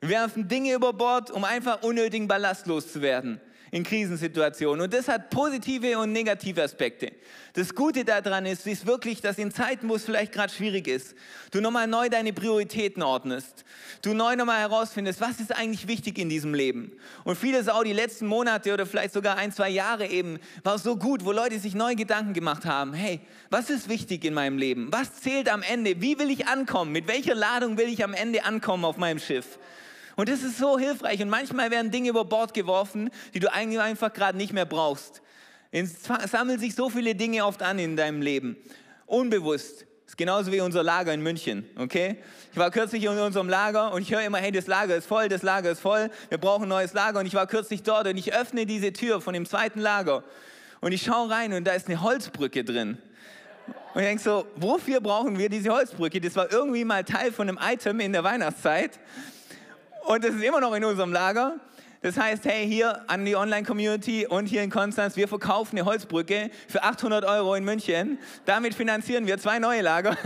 Wir 0.00 0.08
werfen 0.08 0.48
Dinge 0.48 0.72
über 0.72 0.94
Bord, 0.94 1.30
um 1.30 1.44
einfach 1.44 1.82
unnötigen 1.82 2.28
Ballast 2.28 2.66
loszuwerden 2.66 3.40
in 3.72 3.84
Krisensituationen. 3.84 4.82
Und 4.82 4.92
das 4.92 5.08
hat 5.08 5.30
positive 5.30 5.98
und 5.98 6.12
negative 6.12 6.62
Aspekte. 6.62 7.10
Das 7.54 7.74
Gute 7.74 8.04
daran 8.04 8.44
ist, 8.44 8.66
ist 8.66 8.86
wirklich, 8.86 9.22
dass 9.22 9.38
in 9.38 9.50
Zeiten, 9.50 9.88
wo 9.88 9.94
es 9.94 10.04
vielleicht 10.04 10.32
gerade 10.32 10.52
schwierig 10.52 10.86
ist, 10.86 11.14
du 11.50 11.62
nochmal 11.62 11.86
neu 11.86 12.10
deine 12.10 12.34
Prioritäten 12.34 13.02
ordnest. 13.02 13.64
Du 14.02 14.12
neu 14.12 14.36
nochmal 14.36 14.60
herausfindest, 14.60 15.22
was 15.22 15.40
ist 15.40 15.56
eigentlich 15.56 15.88
wichtig 15.88 16.18
in 16.18 16.28
diesem 16.28 16.52
Leben. 16.52 16.92
Und 17.24 17.38
vieles 17.38 17.70
auch 17.70 17.82
die 17.82 17.94
letzten 17.94 18.26
Monate 18.26 18.74
oder 18.74 18.84
vielleicht 18.84 19.14
sogar 19.14 19.38
ein, 19.38 19.52
zwei 19.52 19.70
Jahre 19.70 20.06
eben 20.06 20.38
war 20.62 20.78
so 20.78 20.96
gut, 20.96 21.24
wo 21.24 21.32
Leute 21.32 21.58
sich 21.58 21.74
neue 21.74 21.96
Gedanken 21.96 22.34
gemacht 22.34 22.66
haben. 22.66 22.92
Hey, 22.92 23.20
was 23.48 23.70
ist 23.70 23.88
wichtig 23.88 24.22
in 24.26 24.34
meinem 24.34 24.58
Leben? 24.58 24.88
Was 24.92 25.22
zählt 25.22 25.50
am 25.50 25.62
Ende? 25.62 26.02
Wie 26.02 26.18
will 26.18 26.30
ich 26.30 26.46
ankommen? 26.46 26.92
Mit 26.92 27.08
welcher 27.08 27.34
Ladung 27.34 27.78
will 27.78 27.88
ich 27.88 28.04
am 28.04 28.12
Ende 28.12 28.44
ankommen 28.44 28.84
auf 28.84 28.98
meinem 28.98 29.18
Schiff? 29.18 29.58
Und 30.16 30.28
das 30.28 30.42
ist 30.42 30.58
so 30.58 30.78
hilfreich. 30.78 31.22
Und 31.22 31.30
manchmal 31.30 31.70
werden 31.70 31.90
Dinge 31.90 32.10
über 32.10 32.24
Bord 32.24 32.54
geworfen, 32.54 33.10
die 33.34 33.40
du 33.40 33.52
einfach 33.52 34.12
gerade 34.12 34.36
nicht 34.36 34.52
mehr 34.52 34.66
brauchst. 34.66 35.22
Es 35.70 36.04
sammeln 36.30 36.58
sich 36.58 36.74
so 36.74 36.90
viele 36.90 37.14
Dinge 37.14 37.46
oft 37.46 37.62
an 37.62 37.78
in 37.78 37.96
deinem 37.96 38.20
Leben. 38.20 38.56
Unbewusst. 39.06 39.86
Das 40.04 40.14
ist 40.14 40.18
genauso 40.18 40.52
wie 40.52 40.60
unser 40.60 40.82
Lager 40.82 41.14
in 41.14 41.22
München, 41.22 41.64
okay? 41.78 42.18
Ich 42.52 42.58
war 42.58 42.70
kürzlich 42.70 43.02
in 43.04 43.18
unserem 43.18 43.48
Lager 43.48 43.94
und 43.94 44.02
ich 44.02 44.12
höre 44.12 44.20
immer, 44.20 44.36
hey, 44.36 44.52
das 44.52 44.66
Lager 44.66 44.94
ist 44.94 45.06
voll, 45.06 45.30
das 45.30 45.42
Lager 45.42 45.70
ist 45.70 45.80
voll, 45.80 46.10
wir 46.28 46.36
brauchen 46.36 46.64
ein 46.64 46.68
neues 46.68 46.92
Lager. 46.92 47.20
Und 47.20 47.24
ich 47.24 47.32
war 47.32 47.46
kürzlich 47.46 47.82
dort 47.82 48.06
und 48.06 48.18
ich 48.18 48.34
öffne 48.34 48.66
diese 48.66 48.92
Tür 48.92 49.22
von 49.22 49.32
dem 49.32 49.46
zweiten 49.46 49.80
Lager 49.80 50.22
und 50.82 50.92
ich 50.92 51.02
schaue 51.02 51.30
rein 51.30 51.54
und 51.54 51.64
da 51.64 51.72
ist 51.72 51.88
eine 51.88 52.02
Holzbrücke 52.02 52.62
drin. 52.62 52.98
Und 53.94 54.00
ich 54.02 54.06
denke 54.06 54.22
so, 54.22 54.46
wofür 54.56 55.00
brauchen 55.00 55.38
wir 55.38 55.48
diese 55.48 55.70
Holzbrücke? 55.70 56.20
Das 56.20 56.36
war 56.36 56.52
irgendwie 56.52 56.84
mal 56.84 57.04
Teil 57.04 57.32
von 57.32 57.48
einem 57.48 57.58
Item 57.62 58.00
in 58.00 58.12
der 58.12 58.24
Weihnachtszeit. 58.24 58.98
Und 60.06 60.24
es 60.24 60.34
ist 60.34 60.42
immer 60.42 60.60
noch 60.60 60.74
in 60.74 60.84
unserem 60.84 61.12
Lager. 61.12 61.60
Das 62.02 62.16
heißt, 62.16 62.44
hey, 62.46 62.66
hier 62.66 63.08
an 63.08 63.24
die 63.24 63.36
Online-Community 63.36 64.26
und 64.26 64.46
hier 64.46 64.64
in 64.64 64.70
Konstanz, 64.70 65.14
wir 65.14 65.28
verkaufen 65.28 65.78
eine 65.78 65.86
Holzbrücke 65.86 66.50
für 66.66 66.82
800 66.82 67.24
Euro 67.24 67.54
in 67.54 67.64
München. 67.64 68.18
Damit 68.44 68.74
finanzieren 68.74 69.28
wir 69.28 69.38
zwei 69.38 69.60
neue 69.60 69.82
Lager. 69.82 70.16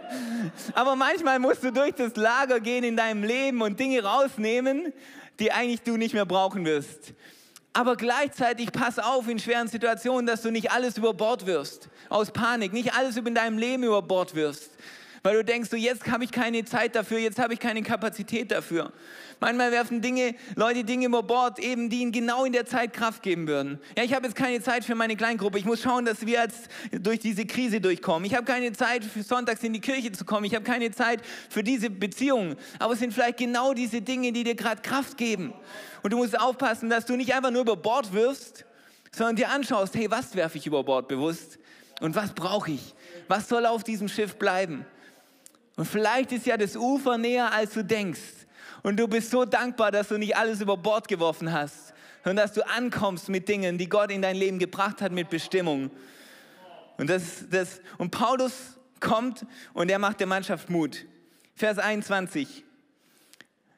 Aber 0.74 0.94
manchmal 0.94 1.38
musst 1.38 1.64
du 1.64 1.72
durch 1.72 1.92
das 1.92 2.16
Lager 2.16 2.60
gehen 2.60 2.84
in 2.84 2.98
deinem 2.98 3.24
Leben 3.24 3.62
und 3.62 3.80
Dinge 3.80 4.02
rausnehmen, 4.02 4.92
die 5.40 5.50
eigentlich 5.50 5.80
du 5.80 5.96
nicht 5.96 6.12
mehr 6.12 6.26
brauchen 6.26 6.66
wirst. 6.66 7.14
Aber 7.72 7.96
gleichzeitig 7.96 8.70
pass 8.70 8.98
auf 8.98 9.26
in 9.26 9.38
schweren 9.38 9.68
Situationen, 9.68 10.26
dass 10.26 10.42
du 10.42 10.50
nicht 10.50 10.70
alles 10.70 10.98
über 10.98 11.14
Bord 11.14 11.46
wirst. 11.46 11.88
Aus 12.10 12.30
Panik, 12.30 12.74
nicht 12.74 12.94
alles 12.94 13.16
in 13.16 13.34
deinem 13.34 13.56
Leben 13.56 13.84
über 13.84 14.02
Bord 14.02 14.34
wirst 14.34 14.70
weil 15.26 15.38
du 15.38 15.44
denkst, 15.44 15.70
so 15.70 15.76
jetzt 15.76 16.08
habe 16.08 16.22
ich 16.22 16.30
keine 16.30 16.64
Zeit 16.64 16.94
dafür, 16.94 17.18
jetzt 17.18 17.40
habe 17.40 17.52
ich 17.52 17.58
keine 17.58 17.82
Kapazität 17.82 18.52
dafür. 18.52 18.92
Manchmal 19.40 19.72
werfen 19.72 20.00
Dinge, 20.00 20.36
Leute 20.54 20.84
Dinge 20.84 21.06
über 21.06 21.24
Bord, 21.24 21.58
eben 21.58 21.90
die 21.90 22.02
ihnen 22.02 22.12
genau 22.12 22.44
in 22.44 22.52
der 22.52 22.64
Zeit 22.64 22.92
Kraft 22.92 23.24
geben 23.24 23.48
würden. 23.48 23.80
Ja, 23.98 24.04
ich 24.04 24.14
habe 24.14 24.26
jetzt 24.28 24.36
keine 24.36 24.62
Zeit 24.62 24.84
für 24.84 24.94
meine 24.94 25.16
Kleingruppe. 25.16 25.58
Ich 25.58 25.64
muss 25.64 25.82
schauen, 25.82 26.04
dass 26.04 26.24
wir 26.24 26.42
jetzt 26.44 26.68
durch 26.92 27.18
diese 27.18 27.44
Krise 27.44 27.80
durchkommen. 27.80 28.24
Ich 28.24 28.36
habe 28.36 28.44
keine 28.44 28.72
Zeit 28.72 29.02
sonntags 29.20 29.64
in 29.64 29.72
die 29.72 29.80
Kirche 29.80 30.12
zu 30.12 30.24
kommen. 30.24 30.44
Ich 30.44 30.54
habe 30.54 30.64
keine 30.64 30.92
Zeit 30.92 31.22
für 31.50 31.64
diese 31.64 31.90
Beziehungen. 31.90 32.54
Aber 32.78 32.92
es 32.92 33.00
sind 33.00 33.12
vielleicht 33.12 33.38
genau 33.38 33.74
diese 33.74 34.02
Dinge, 34.02 34.30
die 34.30 34.44
dir 34.44 34.54
gerade 34.54 34.80
Kraft 34.80 35.18
geben. 35.18 35.52
Und 36.04 36.12
du 36.12 36.18
musst 36.18 36.38
aufpassen, 36.38 36.88
dass 36.88 37.04
du 37.04 37.16
nicht 37.16 37.34
einfach 37.34 37.50
nur 37.50 37.62
über 37.62 37.74
Bord 37.74 38.12
wirfst, 38.12 38.64
sondern 39.10 39.34
dir 39.34 39.50
anschaust, 39.50 39.96
hey, 39.96 40.08
was 40.08 40.36
werfe 40.36 40.56
ich 40.56 40.68
über 40.68 40.84
Bord 40.84 41.08
bewusst? 41.08 41.58
Und 42.00 42.14
was 42.14 42.32
brauche 42.32 42.70
ich? 42.70 42.94
Was 43.26 43.48
soll 43.48 43.66
auf 43.66 43.82
diesem 43.82 44.06
Schiff 44.06 44.36
bleiben? 44.36 44.86
Und 45.76 45.84
vielleicht 45.84 46.32
ist 46.32 46.46
ja 46.46 46.56
das 46.56 46.74
Ufer 46.76 47.18
näher, 47.18 47.52
als 47.52 47.74
du 47.74 47.84
denkst. 47.84 48.46
Und 48.82 48.96
du 48.98 49.06
bist 49.06 49.30
so 49.30 49.44
dankbar, 49.44 49.90
dass 49.90 50.08
du 50.08 50.16
nicht 50.16 50.36
alles 50.36 50.60
über 50.60 50.76
Bord 50.76 51.06
geworfen 51.08 51.52
hast, 51.52 51.92
sondern 52.24 52.46
dass 52.46 52.54
du 52.54 52.66
ankommst 52.66 53.28
mit 53.28 53.48
Dingen, 53.48 53.78
die 53.78 53.88
Gott 53.88 54.10
in 54.10 54.22
dein 54.22 54.36
Leben 54.36 54.58
gebracht 54.58 55.02
hat, 55.02 55.12
mit 55.12 55.28
Bestimmung. 55.28 55.90
Und, 56.96 57.10
das, 57.10 57.44
das, 57.50 57.80
und 57.98 58.10
Paulus 58.10 58.78
kommt 59.00 59.44
und 59.74 59.90
er 59.90 59.98
macht 59.98 60.20
der 60.20 60.26
Mannschaft 60.26 60.70
Mut. 60.70 61.04
Vers 61.54 61.78
21. 61.78 62.64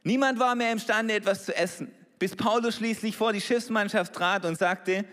Niemand 0.05 0.39
war 0.39 0.55
mehr 0.55 0.73
imstande, 0.73 1.15
etwas 1.15 1.45
zu 1.45 1.55
essen, 1.55 1.91
bis 2.19 2.37
Paulus 2.37 2.77
schließlich 2.77 3.17
vor 3.17 3.33
die 3.33 3.41
Schiffsmannschaft 3.41 4.13
trat 4.13 4.45
und 4.45 4.57
sagte, 4.57 5.05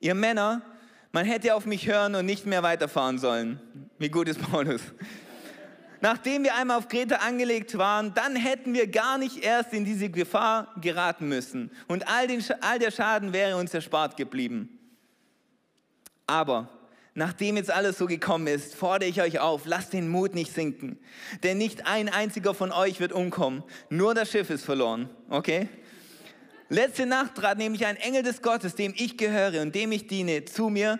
ihr 0.00 0.14
Männer, 0.14 0.62
man 1.12 1.26
hätte 1.26 1.54
auf 1.54 1.66
mich 1.66 1.86
hören 1.86 2.14
und 2.14 2.26
nicht 2.26 2.46
mehr 2.46 2.62
weiterfahren 2.62 3.18
sollen. 3.18 3.60
Wie 3.98 4.08
gut 4.08 4.28
ist 4.28 4.40
Paulus? 4.40 4.82
Nachdem 6.00 6.44
wir 6.44 6.54
einmal 6.54 6.78
auf 6.78 6.88
Kreta 6.88 7.16
angelegt 7.16 7.76
waren, 7.78 8.14
dann 8.14 8.36
hätten 8.36 8.74
wir 8.74 8.86
gar 8.86 9.18
nicht 9.18 9.44
erst 9.44 9.72
in 9.72 9.84
diese 9.84 10.10
Gefahr 10.10 10.74
geraten 10.80 11.28
müssen. 11.28 11.70
Und 11.88 12.08
all, 12.08 12.26
den, 12.26 12.44
all 12.60 12.78
der 12.78 12.90
Schaden 12.90 13.32
wäre 13.32 13.56
uns 13.56 13.74
erspart 13.74 14.16
geblieben. 14.16 14.78
Aber 16.26 16.68
nachdem 17.14 17.56
jetzt 17.56 17.70
alles 17.70 17.98
so 17.98 18.06
gekommen 18.06 18.46
ist, 18.46 18.74
fordere 18.74 19.08
ich 19.08 19.22
euch 19.22 19.38
auf, 19.38 19.62
lasst 19.64 19.92
den 19.92 20.08
Mut 20.08 20.34
nicht 20.34 20.52
sinken. 20.52 20.98
Denn 21.42 21.58
nicht 21.58 21.86
ein 21.86 22.08
einziger 22.08 22.54
von 22.54 22.72
euch 22.72 23.00
wird 23.00 23.12
umkommen. 23.12 23.62
Nur 23.88 24.14
das 24.14 24.30
Schiff 24.30 24.50
ist 24.50 24.64
verloren. 24.64 25.08
Okay? 25.28 25.68
Letzte 26.68 27.06
Nacht 27.06 27.36
trat 27.36 27.58
nämlich 27.58 27.86
ein 27.86 27.96
Engel 27.96 28.22
des 28.22 28.42
Gottes, 28.42 28.74
dem 28.74 28.92
ich 28.96 29.16
gehöre 29.16 29.62
und 29.62 29.74
dem 29.74 29.92
ich 29.92 30.08
diene, 30.08 30.44
zu 30.44 30.68
mir. 30.68 30.98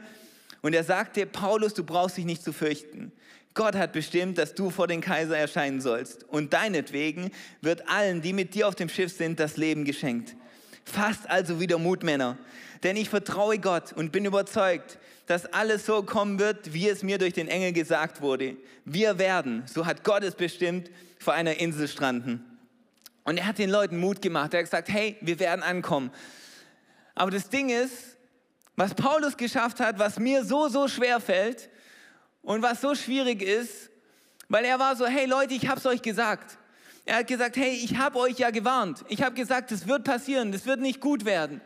Und 0.63 0.75
er 0.75 0.85
sagte, 0.85 1.27
Paulus, 1.27 1.75
du 1.75 1.85
brauchst 1.85 2.17
dich 2.17 2.25
nicht 2.25 2.43
zu 2.43 2.53
fürchten. 2.53 3.13
Gott 3.57 3.75
hat 3.75 3.93
bestimmt, 3.93 4.39
dass 4.39 4.55
du 4.55 4.71
vor 4.71 4.87
den 4.87 5.01
Kaiser 5.01 5.37
erscheinen 5.37 5.81
sollst. 5.81 6.25
Und 6.25 6.53
deinetwegen 6.53 7.33
wird 7.63 7.89
allen, 7.89 8.21
die 8.21 8.35
mit 8.35 8.55
dir 8.55 8.69
auf 8.69 8.75
dem 8.75 8.91
Schiff 8.91 9.17
sind, 9.17 9.41
das 9.41 9.57
Leben 9.57 9.85
geschenkt. 9.85 10.37
Fasst 10.85 11.29
also 11.29 11.59
wieder 11.59 11.79
Mut, 11.79 12.05
Männer. 12.05 12.39
Denn 12.83 12.97
ich 12.97 13.09
vertraue 13.09 13.59
Gott 13.59 13.95
und 13.95 14.13
bin 14.13 14.27
überzeugt, 14.27 14.99
dass 15.27 15.47
alles 15.47 15.87
so 15.87 16.03
kommen 16.03 16.39
wird, 16.39 16.75
wie 16.75 16.89
es 16.89 17.03
mir 17.03 17.17
durch 17.17 17.33
den 17.33 17.49
Engel 17.49 17.73
gesagt 17.73 18.21
wurde. 18.21 18.57
Wir 18.85 19.19
werden, 19.19 19.65
so 19.67 19.87
hat 19.87 20.05
Gott 20.05 20.23
es 20.23 20.35
bestimmt, 20.35 20.91
vor 21.19 21.33
einer 21.33 21.59
Insel 21.59 21.89
stranden. 21.89 22.45
Und 23.25 23.39
er 23.39 23.47
hat 23.47 23.59
den 23.59 23.71
Leuten 23.71 23.97
Mut 23.97 24.21
gemacht. 24.21 24.53
Er 24.53 24.59
hat 24.59 24.67
gesagt, 24.67 24.91
hey, 24.91 25.17
wir 25.23 25.41
werden 25.41 25.63
ankommen. 25.63 26.13
Aber 27.15 27.31
das 27.31 27.49
Ding 27.49 27.71
ist, 27.71 28.19
was 28.77 28.95
Paulus 28.95 29.39
geschafft 29.39 29.81
hat, 29.81 29.99
was 29.99 30.19
mir 30.19 30.45
so, 30.45 30.69
so 30.69 30.89
schwer 30.89 31.21
fällt 31.21 31.71
und 32.47 32.63
was 32.63 32.81
so 32.81 32.95
schwierig 32.95 33.43
ist, 33.43 33.91
weil 34.49 34.65
er 34.65 34.79
war 34.79 34.95
so, 34.95 35.05
hey 35.05 35.27
Leute, 35.27 35.53
ich 35.55 35.67
habe 35.67 35.81
es 35.81 35.85
euch 35.85 36.01
gesagt. 36.01 36.57
Er 37.05 37.17
hat 37.17 37.27
gesagt, 37.27 37.57
hey, 37.57 37.73
ich 37.73 37.99
habe 37.99 38.21
euch 38.21 38.39
ja 38.39 38.51
gewarnt. 38.51 39.05
Ich 39.09 39.23
habe 39.23 39.35
gesagt, 39.35 39.73
es 39.73 39.89
wird 39.89 40.05
passieren, 40.05 40.53
es 40.55 40.65
wird 40.65 40.81
nicht 40.81 41.01
gut 41.01 41.25
werden. 41.25 41.61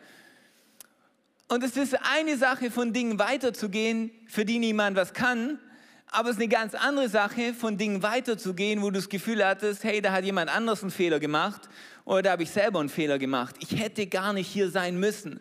Und 1.48 1.62
es 1.62 1.76
ist 1.76 1.98
eine 2.10 2.38
Sache, 2.38 2.70
von 2.70 2.94
Dingen 2.94 3.18
weiterzugehen, 3.18 4.10
für 4.26 4.46
die 4.46 4.58
niemand 4.58 4.96
was 4.96 5.12
kann. 5.12 5.58
Aber 6.06 6.30
es 6.30 6.36
ist 6.36 6.42
eine 6.42 6.48
ganz 6.48 6.74
andere 6.74 7.10
Sache, 7.10 7.52
von 7.52 7.76
Dingen 7.76 8.02
weiterzugehen, 8.02 8.80
wo 8.80 8.86
du 8.86 9.00
das 9.00 9.10
Gefühl 9.10 9.44
hattest, 9.44 9.84
hey, 9.84 10.00
da 10.00 10.12
hat 10.12 10.24
jemand 10.24 10.50
anders 10.50 10.80
einen 10.80 10.90
Fehler 10.90 11.20
gemacht 11.20 11.68
oder 12.06 12.22
da 12.22 12.30
habe 12.32 12.42
ich 12.42 12.50
selber 12.50 12.80
einen 12.80 12.88
Fehler 12.88 13.18
gemacht. 13.18 13.54
Ich 13.58 13.78
hätte 13.78 14.06
gar 14.06 14.32
nicht 14.32 14.48
hier 14.48 14.70
sein 14.70 14.98
müssen. 14.98 15.40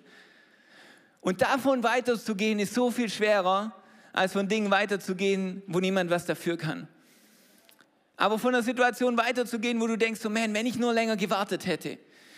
Und 1.21 1.41
davon 1.41 1.81
weiterzugehen 1.81 2.59
ist 2.59 2.73
so 2.73 2.91
viel 2.91 3.09
schwerer, 3.09 3.73
als 4.13 4.33
von 4.33 4.47
Dingen 4.47 4.71
weiterzugehen, 4.71 5.61
wo 5.67 5.79
niemand 5.79 6.09
was 6.09 6.25
dafür 6.25 6.57
kann. 6.57 6.87
Aber 8.17 8.37
von 8.37 8.53
einer 8.53 8.63
Situation 8.63 9.17
weiterzugehen, 9.17 9.79
wo 9.79 9.87
du 9.87 9.97
denkst, 9.97 10.19
so 10.21 10.29
man, 10.29 10.53
wenn 10.53 10.65
ich 10.65 10.77
nur 10.77 10.93
länger 10.93 11.15
gewartet 11.15 11.65
hätte, 11.65 11.97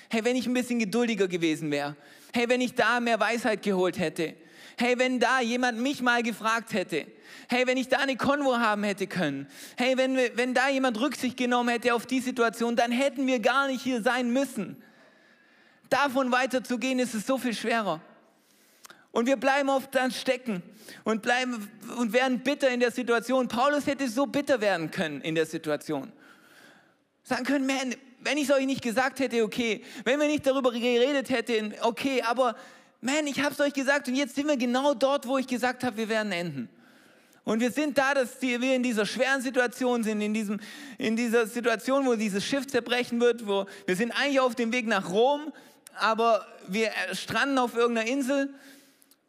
hey, 0.10 0.24
wenn 0.24 0.36
ich 0.36 0.46
ein 0.46 0.54
bisschen 0.54 0.80
geduldiger 0.80 1.28
gewesen 1.28 1.72
wäre, 1.72 1.96
Hey, 2.34 2.48
wenn 2.48 2.62
ich 2.62 2.76
da 2.76 3.00
mehr 3.00 3.20
Weisheit 3.20 3.62
geholt 3.62 4.00
hätte. 4.00 4.36
Hey, 4.78 4.98
wenn 4.98 5.20
da 5.20 5.42
jemand 5.42 5.80
mich 5.80 6.02
mal 6.02 6.24
gefragt 6.24 6.74
hätte. 6.74 7.06
Hey, 7.50 7.68
wenn 7.68 7.78
ich 7.78 7.90
da 7.90 7.98
eine 7.98 8.16
Konvo 8.16 8.58
haben 8.58 8.84
hätte 8.84 9.06
können. 9.06 9.48
Hey, 9.78 9.98
wenn, 9.98 10.16
wenn 10.16 10.54
da 10.54 10.70
jemand 10.70 11.00
Rücksicht 11.00 11.36
genommen 11.36 11.70
hätte 11.70 11.94
auf 11.94 12.06
die 12.06 12.22
Situation, 12.22 12.76
dann 12.76 12.92
hätten 12.92 13.28
wir 13.28 13.40
gar 13.40 13.68
nicht 13.68 13.82
hier 13.82 14.02
sein 14.02 14.32
müssen. 14.32 14.82
Davon 15.90 16.32
weiterzugehen, 16.32 17.00
ist 17.00 17.14
es 17.14 17.28
so 17.28 17.38
viel 17.38 17.54
schwerer. 17.54 18.00
Und 19.12 19.26
wir 19.26 19.36
bleiben 19.36 19.70
oft 19.70 19.94
dann 19.94 20.12
stecken 20.12 20.64
und, 21.04 21.22
bleiben, 21.22 21.70
und 21.98 22.14
werden 22.14 22.40
bitter 22.40 22.70
in 22.70 22.80
der 22.80 22.92
Situation. 22.92 23.48
Paulus 23.48 23.88
hätte 23.88 24.08
so 24.08 24.26
bitter 24.26 24.62
werden 24.62 24.92
können 24.92 25.22
in 25.22 25.36
der 25.36 25.46
Situation. 25.46 26.12
Sagen 27.24 27.44
können, 27.44 27.66
man, 27.66 27.96
wenn 28.20 28.38
ich 28.38 28.50
es 28.50 28.56
euch 28.56 28.66
nicht 28.66 28.82
gesagt 28.82 29.20
hätte, 29.20 29.44
okay. 29.44 29.84
Wenn 30.04 30.20
wir 30.20 30.28
nicht 30.28 30.46
darüber 30.46 30.72
geredet 30.72 31.30
hätten, 31.30 31.74
okay. 31.82 32.22
Aber 32.24 32.56
man, 33.02 33.28
ich 33.28 33.42
habe 33.42 33.54
es 33.54 33.60
euch 33.60 33.74
gesagt 33.74 34.08
und 34.08 34.16
jetzt 34.16 34.36
sind 34.36 34.48
wir 34.48 34.58
genau 34.58 34.94
dort, 34.94 35.28
wo 35.28 35.38
ich 35.38 35.48
gesagt 35.48 35.84
habe, 35.84 35.98
wir 35.98 36.10
werden 36.10 36.32
enden. 36.32 36.70
Und 37.44 37.60
wir 37.60 37.72
sind 37.72 37.98
da, 37.98 38.14
dass 38.14 38.40
wir 38.42 38.76
in 38.76 38.84
dieser 38.84 39.06
schweren 39.06 39.42
Situation 39.42 40.04
sind, 40.04 40.22
in, 40.22 40.34
diesem, 40.34 40.60
in 41.00 41.16
dieser 41.16 41.48
Situation, 41.48 42.06
wo 42.06 42.16
dieses 42.16 42.46
Schiff 42.46 42.68
zerbrechen 42.68 43.20
wird, 43.20 43.48
wo 43.48 43.66
wir 43.88 43.96
sind 43.96 44.12
eigentlich 44.12 44.40
auf 44.40 44.54
dem 44.54 44.72
Weg 44.72 44.86
nach 44.86 45.10
Rom, 45.10 45.52
aber 45.96 46.46
wir 46.68 46.92
stranden 47.14 47.58
auf 47.58 47.76
irgendeiner 47.76 48.08
Insel. 48.08 48.54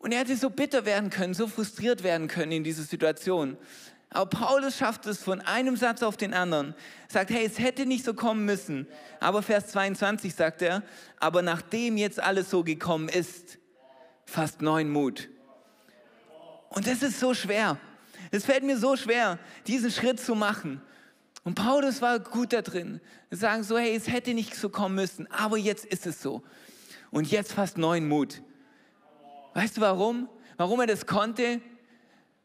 Und 0.02 0.10
er 0.10 0.18
hätte 0.18 0.36
so 0.36 0.50
bitter 0.50 0.84
werden 0.84 1.10
können, 1.10 1.32
so 1.32 1.46
frustriert 1.46 2.02
werden 2.02 2.26
können 2.26 2.50
in 2.50 2.64
dieser 2.64 2.82
Situation. 2.82 3.56
Aber 4.10 4.28
Paulus 4.28 4.76
schafft 4.76 5.06
es 5.06 5.22
von 5.22 5.40
einem 5.40 5.76
Satz 5.76 6.02
auf 6.02 6.16
den 6.16 6.34
anderen. 6.34 6.74
Sagt, 7.08 7.30
hey, 7.30 7.46
es 7.46 7.58
hätte 7.60 7.86
nicht 7.86 8.04
so 8.04 8.12
kommen 8.12 8.44
müssen. 8.44 8.88
Aber 9.20 9.42
Vers 9.42 9.68
22 9.68 10.34
sagt 10.34 10.60
er, 10.60 10.82
aber 11.18 11.40
nachdem 11.40 11.96
jetzt 11.96 12.20
alles 12.20 12.50
so 12.50 12.64
gekommen 12.64 13.08
ist, 13.08 13.58
fast 14.26 14.60
neuen 14.60 14.90
Mut. 14.90 15.30
Und 16.70 16.86
das 16.88 17.02
ist 17.02 17.20
so 17.20 17.32
schwer. 17.32 17.78
Es 18.32 18.44
fällt 18.44 18.64
mir 18.64 18.78
so 18.78 18.96
schwer, 18.96 19.38
diesen 19.68 19.92
Schritt 19.92 20.18
zu 20.18 20.34
machen. 20.34 20.82
Und 21.44 21.54
Paulus 21.54 22.02
war 22.02 22.18
gut 22.18 22.52
da 22.52 22.60
drin. 22.60 23.00
Sagen 23.30 23.62
so, 23.62 23.78
hey, 23.78 23.94
es 23.94 24.08
hätte 24.08 24.34
nicht 24.34 24.56
so 24.56 24.68
kommen 24.68 24.96
müssen, 24.96 25.30
aber 25.30 25.56
jetzt 25.56 25.84
ist 25.84 26.06
es 26.06 26.20
so. 26.20 26.42
Und 27.12 27.30
jetzt 27.30 27.52
fast 27.52 27.78
neuen 27.78 28.08
Mut. 28.08 28.42
Weißt 29.54 29.76
du 29.76 29.80
warum? 29.80 30.28
Warum 30.56 30.80
er 30.80 30.86
das 30.86 31.06
konnte? 31.06 31.60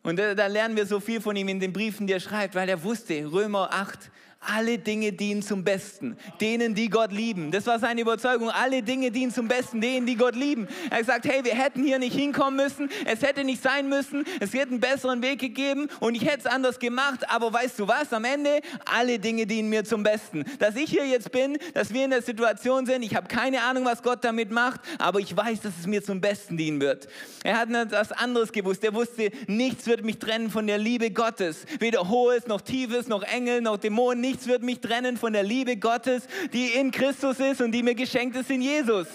Und 0.03 0.17
da, 0.17 0.35
da, 0.35 0.47
lernen 0.47 0.75
wir 0.75 0.85
so 0.85 0.99
viel 0.99 1.21
von 1.21 1.35
ihm 1.35 1.47
in 1.49 1.59
den 1.59 1.73
Briefen, 1.73 2.07
die 2.07 2.13
er 2.13 2.19
schreibt, 2.19 2.55
weil 2.55 2.69
er 2.69 2.83
wusste, 2.83 3.31
Römer 3.31 3.69
8, 3.71 4.11
alle 4.47 4.77
Dinge 4.77 5.11
dienen 5.11 5.41
zum 5.41 5.63
Besten, 5.63 6.17
denen, 6.39 6.73
die 6.73 6.89
Gott 6.89 7.11
lieben. 7.11 7.51
Das 7.51 7.65
war 7.67 7.79
seine 7.79 8.01
Überzeugung. 8.01 8.49
Alle 8.49 8.81
Dinge 8.81 9.11
dienen 9.11 9.31
zum 9.31 9.47
Besten, 9.47 9.81
denen, 9.81 10.05
die 10.05 10.15
Gott 10.15 10.35
lieben. 10.35 10.67
Er 10.89 10.97
hat 10.97 10.99
gesagt, 10.99 11.25
hey, 11.25 11.43
wir 11.43 11.53
hätten 11.53 11.83
hier 11.83 11.99
nicht 11.99 12.15
hinkommen 12.15 12.55
müssen. 12.55 12.89
Es 13.05 13.21
hätte 13.21 13.43
nicht 13.43 13.61
sein 13.61 13.89
müssen. 13.89 14.25
Es 14.39 14.53
hätte 14.53 14.71
einen 14.71 14.79
besseren 14.79 15.21
Weg 15.21 15.39
gegeben 15.39 15.87
und 15.99 16.15
ich 16.15 16.25
hätte 16.25 16.39
es 16.39 16.45
anders 16.45 16.79
gemacht. 16.79 17.29
Aber 17.29 17.51
weißt 17.51 17.77
du 17.79 17.87
was? 17.87 18.13
Am 18.13 18.23
Ende, 18.23 18.61
alle 18.85 19.19
Dinge 19.19 19.45
dienen 19.45 19.69
mir 19.69 19.83
zum 19.83 20.03
Besten. 20.03 20.45
Dass 20.59 20.75
ich 20.75 20.89
hier 20.89 21.05
jetzt 21.05 21.31
bin, 21.31 21.57
dass 21.73 21.93
wir 21.93 22.05
in 22.05 22.11
der 22.11 22.21
Situation 22.21 22.85
sind, 22.85 23.03
ich 23.03 23.15
habe 23.15 23.27
keine 23.27 23.61
Ahnung, 23.63 23.85
was 23.85 24.01
Gott 24.01 24.23
damit 24.23 24.51
macht, 24.51 24.81
aber 24.97 25.19
ich 25.19 25.35
weiß, 25.35 25.61
dass 25.61 25.73
es 25.79 25.87
mir 25.87 26.03
zum 26.03 26.21
Besten 26.21 26.57
dienen 26.57 26.79
wird. 26.79 27.07
Er 27.43 27.57
hat 27.57 27.69
etwas 27.69 28.11
anderes 28.11 28.51
gewusst. 28.51 28.83
Er 28.83 28.93
wusste, 28.93 29.31
nichts 29.47 29.87
wird 29.87 30.03
mich 30.03 30.19
trennen 30.19 30.49
von 30.49 30.67
der 30.67 30.77
Liebe 30.77 31.11
Gottes. 31.11 31.65
Weder 31.79 32.07
Hohes, 32.09 32.47
noch 32.47 32.61
Tiefes, 32.61 33.07
noch 33.07 33.23
Engel, 33.23 33.61
noch 33.61 33.77
Dämonen, 33.77 34.21
nichts 34.21 34.36
wird 34.45 34.61
mich 34.61 34.79
trennen 34.79 35.17
von 35.17 35.33
der 35.33 35.43
Liebe 35.43 35.77
Gottes, 35.77 36.23
die 36.53 36.67
in 36.67 36.91
Christus 36.91 37.39
ist 37.39 37.61
und 37.61 37.71
die 37.71 37.81
mir 37.81 37.95
geschenkt 37.95 38.35
ist 38.35 38.51
in 38.51 38.61
Jesus. 38.61 39.07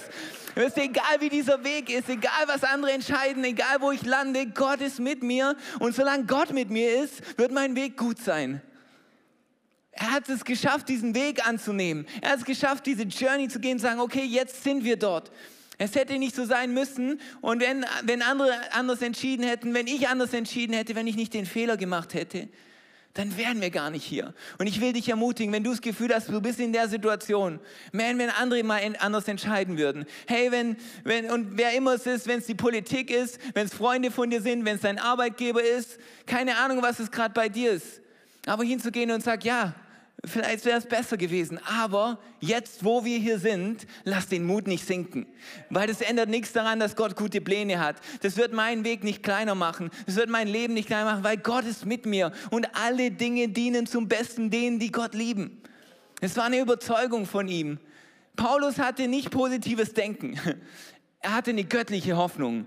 Wisst 0.55 0.77
ihr, 0.77 0.85
egal 0.85 1.21
wie 1.21 1.29
dieser 1.29 1.63
Weg 1.65 1.89
ist, 1.91 2.09
egal 2.09 2.47
was 2.47 2.65
andere 2.65 2.93
entscheiden, 2.93 3.45
egal 3.45 3.81
wo 3.81 3.91
ich 3.91 4.03
lande, 4.03 4.47
Gott 4.47 4.81
ist 4.81 4.99
mit 4.99 5.23
mir. 5.23 5.57
Und 5.79 5.95
solange 5.95 6.25
Gott 6.25 6.53
mit 6.53 6.71
mir 6.71 7.03
ist, 7.03 7.39
wird 7.39 7.53
mein 7.53 7.77
Weg 7.77 7.97
gut 7.97 8.19
sein. 8.19 8.61
Er 9.93 10.11
hat 10.11 10.29
es 10.29 10.45
geschafft, 10.45 10.89
diesen 10.89 11.15
Weg 11.15 11.47
anzunehmen. 11.47 12.07
Er 12.21 12.31
hat 12.31 12.39
es 12.41 12.45
geschafft, 12.45 12.87
diese 12.87 13.03
Journey 13.05 13.49
zu 13.49 13.61
gehen 13.61 13.75
und 13.75 13.79
sagen, 13.79 14.01
okay, 14.01 14.25
jetzt 14.25 14.65
sind 14.65 14.85
wir 14.85 14.97
dort. 14.97 15.31
Es 15.79 15.95
hätte 15.95 16.19
nicht 16.19 16.35
so 16.35 16.45
sein 16.45 16.73
müssen. 16.73 17.21
Und 17.41 17.61
wenn, 17.61 17.85
wenn 18.05 18.23
andere 18.23 18.53
anders 18.73 19.03
entschieden 19.03 19.45
hätten, 19.45 19.75
wenn 19.75 19.87
ich 19.87 20.09
anders 20.09 20.33
entschieden 20.33 20.75
hätte, 20.75 20.95
wenn 20.95 21.07
ich 21.07 21.17
nicht 21.17 21.35
den 21.35 21.47
Fehler 21.47 21.77
gemacht 21.77 22.15
hätte, 22.15 22.49
dann 23.15 23.37
wären 23.37 23.61
wir 23.61 23.71
gar 23.71 23.91
nicht 23.91 24.05
hier. 24.05 24.33
Und 24.59 24.67
ich 24.67 24.81
will 24.81 24.95
dich 24.95 25.09
ermutigen, 25.09 25.53
wenn 25.53 25.63
du 25.63 25.71
das 25.71 25.83
Gefühl 25.83 26.15
hast, 26.15 26.29
du 26.29 26.41
bist 26.41 26.59
in 26.61 26.73
der 26.73 26.89
Situation, 26.89 27.61
man, 27.93 28.19
wenn 28.19 28.31
andere 28.31 28.63
mal 28.63 28.81
anders 28.99 29.29
entscheiden 29.29 29.77
würden. 29.77 30.07
Hey, 30.27 30.51
wenn, 30.51 30.77
wenn, 31.05 31.31
und 31.31 31.59
wer 31.59 31.75
immer 31.75 31.95
es 31.95 32.07
ist, 32.07 32.27
wenn 32.27 32.39
es 32.39 32.47
die 32.47 32.55
Politik 32.55 33.11
ist, 33.11 33.39
wenn 33.55 33.67
es 33.67 33.75
Freunde 33.75 34.11
von 34.11 34.31
dir 34.31 34.41
sind, 34.41 34.65
wenn 34.65 34.77
es 34.77 34.83
dein 34.83 34.99
Arbeitgeber 34.99 35.63
ist, 35.63 35.99
keine 36.27 36.57
Ahnung, 36.57 36.83
was 36.83 37.01
es 37.01 37.11
gerade 37.11 37.35
bei 37.35 37.51
dir 37.51 37.73
ist. 37.73 38.01
Aber 38.47 38.65
hinzugehen 38.65 39.11
und 39.11 39.23
sagen, 39.23 39.43
ja, 39.45 39.75
Vielleicht 40.25 40.65
wäre 40.65 40.79
es 40.79 40.87
besser 40.87 41.17
gewesen. 41.17 41.59
Aber 41.67 42.19
jetzt, 42.39 42.85
wo 42.85 43.05
wir 43.05 43.19
hier 43.19 43.41
sind, 43.41 43.87
lass 44.05 44.29
den 44.29 44.45
Mut 44.45 44.69
nicht 44.69 44.87
sinken. 44.87 45.27
Weil 45.69 45.89
das 45.89 46.01
ändert 46.01 46.29
nichts 46.29 46.53
daran, 46.53 46.79
dass 46.79 46.95
Gott 46.95 47.17
gute 47.17 47.41
Pläne 47.41 47.81
hat. 47.81 47.97
Das 48.21 48.37
wird 48.37 48.53
meinen 48.53 48.85
Weg 48.85 49.03
nicht 49.03 49.25
kleiner 49.25 49.57
machen. 49.57 49.91
Das 50.07 50.15
wird 50.15 50.31
mein 50.31 50.47
Leben 50.47 50.75
nicht 50.75 50.87
kleiner 50.87 51.11
machen, 51.11 51.25
weil 51.25 51.39
Gott 51.39 51.65
ist 51.65 51.87
mit 51.87 52.07
mir. 52.07 52.31
Und 52.51 52.69
alle 52.77 53.11
Dinge 53.11 53.49
dienen 53.49 53.87
zum 53.87 54.07
Besten 54.07 54.51
denen, 54.51 54.79
die 54.79 54.93
Gott 54.93 55.15
lieben. 55.15 55.61
Es 56.21 56.37
war 56.37 56.45
eine 56.45 56.61
Überzeugung 56.61 57.27
von 57.27 57.49
ihm. 57.49 57.81
Paulus 58.37 58.79
hatte 58.79 59.09
nicht 59.09 59.31
positives 59.31 59.93
Denken. 59.93 60.39
Er 61.25 61.35
hatte 61.35 61.51
eine 61.51 61.63
göttliche 61.63 62.17
Hoffnung. 62.17 62.67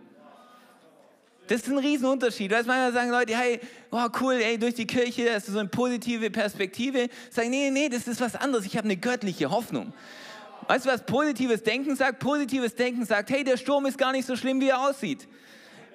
Das 1.48 1.62
ist 1.62 1.68
ein 1.68 1.78
Riesenunterschied. 1.78 2.52
Weißt, 2.52 2.68
manchmal 2.68 2.94
sagen 2.94 3.12
Leute, 3.12 3.38
hey, 3.38 3.60
oh 3.92 4.08
cool, 4.20 4.34
ey, 4.34 4.58
durch 4.58 4.74
die 4.74 4.88
Kirche, 4.88 5.26
das 5.26 5.48
ist 5.48 5.54
so 5.54 5.60
eine 5.60 5.70
positive 5.70 6.30
Perspektive. 6.32 7.08
Sagen, 7.30 7.52
nee, 7.52 7.70
nee, 7.70 7.90
das 7.90 8.08
ist 8.08 8.20
was 8.20 8.36
anderes. 8.36 8.66
Ich 8.66 8.76
habe 8.78 8.86
eine 8.86 8.98
göttliche 8.98 9.52
Hoffnung. 9.52 9.94
Weißt 10.68 10.86
du, 10.86 10.90
was 10.90 11.06
positives 11.06 11.62
Denken 11.62 11.96
sagt? 11.96 12.20
Positives 12.20 12.74
Denken 12.74 13.06
sagt, 13.06 13.30
hey, 13.30 13.44
der 13.44 13.58
Sturm 13.58 13.86
ist 13.86 13.98
gar 13.98 14.12
nicht 14.12 14.26
so 14.26 14.36
schlimm, 14.36 14.60
wie 14.60 14.70
er 14.70 14.82
aussieht. 14.82 15.28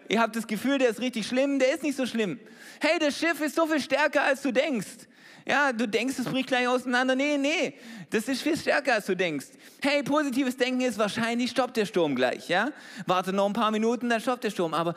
Ihr 0.09 0.21
habt 0.21 0.37
das 0.37 0.47
Gefühl, 0.47 0.79
der 0.79 0.91
ist 0.91 1.01
richtig 1.01 1.27
schlimm, 1.27 1.59
der 1.59 1.75
ist 1.75 1.83
nicht 1.83 1.97
so 1.97 2.07
schlimm. 2.07 2.39
Hey, 2.81 2.99
das 2.99 3.19
Schiff 3.19 3.41
ist 3.41 3.57
so 3.57 3.67
viel 3.67 3.81
stärker, 3.81 4.23
als 4.23 4.43
du 4.43 4.53
denkst. 4.53 5.07
Ja, 5.51 5.73
du 5.73 5.89
denkst, 5.89 6.17
es 6.17 6.27
bricht 6.27 6.47
gleich 6.47 6.69
auseinander. 6.69 7.17
Nee, 7.17 7.37
nee, 7.37 7.75
das 8.09 8.29
ist 8.29 8.41
viel 8.41 8.57
stärker, 8.57 8.95
als 8.95 9.07
du 9.07 9.17
denkst. 9.17 9.47
Hey, 9.83 10.01
positives 10.05 10.57
Denken 10.57 10.83
ist 10.83 10.97
wahrscheinlich, 10.97 11.51
stoppt 11.51 11.77
der 11.77 11.87
Sturm 11.87 12.15
gleich. 12.15 12.49
Ja? 12.49 12.71
Warte 13.05 13.33
noch 13.33 13.47
ein 13.47 13.53
paar 13.53 13.73
Minuten, 13.73 14.09
dann 14.09 14.21
stoppt 14.21 14.45
der 14.45 14.51
Sturm. 14.51 14.75
Aber 14.75 14.95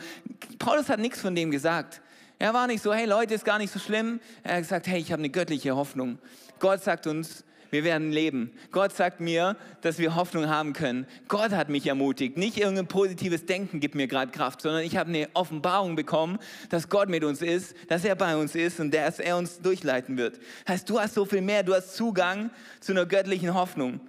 Paulus 0.59 0.89
hat 0.89 0.99
nichts 0.99 1.19
von 1.19 1.33
dem 1.33 1.49
gesagt. 1.49 2.01
Er 2.37 2.53
war 2.53 2.67
nicht 2.67 2.83
so, 2.83 2.93
hey 2.93 3.07
Leute, 3.07 3.33
ist 3.33 3.45
gar 3.45 3.57
nicht 3.57 3.73
so 3.73 3.79
schlimm. 3.79 4.19
Er 4.43 4.57
hat 4.57 4.61
gesagt, 4.61 4.85
hey, 4.85 4.99
ich 4.99 5.11
habe 5.11 5.21
eine 5.21 5.31
göttliche 5.31 5.75
Hoffnung. 5.75 6.19
Gott 6.59 6.83
sagt 6.83 7.07
uns, 7.07 7.43
wir 7.73 7.83
werden 7.83 8.12
leben. 8.12 8.51
Gott 8.71 8.93
sagt 8.93 9.19
mir, 9.19 9.57
dass 9.81 9.97
wir 9.97 10.13
Hoffnung 10.13 10.47
haben 10.47 10.73
können. 10.73 11.07
Gott 11.27 11.53
hat 11.53 11.69
mich 11.69 11.88
ermutigt. 11.88 12.38
Nicht 12.38 12.59
irgendein 12.59 12.86
positives 12.86 13.47
Denken 13.47 13.79
gibt 13.79 13.95
mir 13.95 14.05
gerade 14.05 14.31
Kraft, 14.31 14.62
sondern 14.62 14.83
ich 14.83 14.95
habe 14.95 15.09
eine 15.09 15.27
Offenbarung 15.33 15.95
bekommen, 15.95 16.38
dass 16.69 16.88
Gott 16.88 17.09
mit 17.09 17.23
uns 17.23 17.41
ist, 17.41 17.75
dass 17.88 18.05
er 18.05 18.13
bei 18.13 18.38
uns 18.38 18.53
ist 18.53 18.79
und 18.79 18.93
dass 18.93 19.17
er 19.17 19.38
uns 19.38 19.59
durchleiten 19.59 20.17
wird. 20.17 20.39
Heißt, 20.67 20.88
du 20.88 20.99
hast 20.99 21.15
so 21.15 21.25
viel 21.25 21.41
mehr, 21.41 21.63
du 21.63 21.73
hast 21.73 21.95
Zugang 21.95 22.51
zu 22.79 22.91
einer 22.91 23.07
göttlichen 23.07 23.55
Hoffnung. 23.55 23.99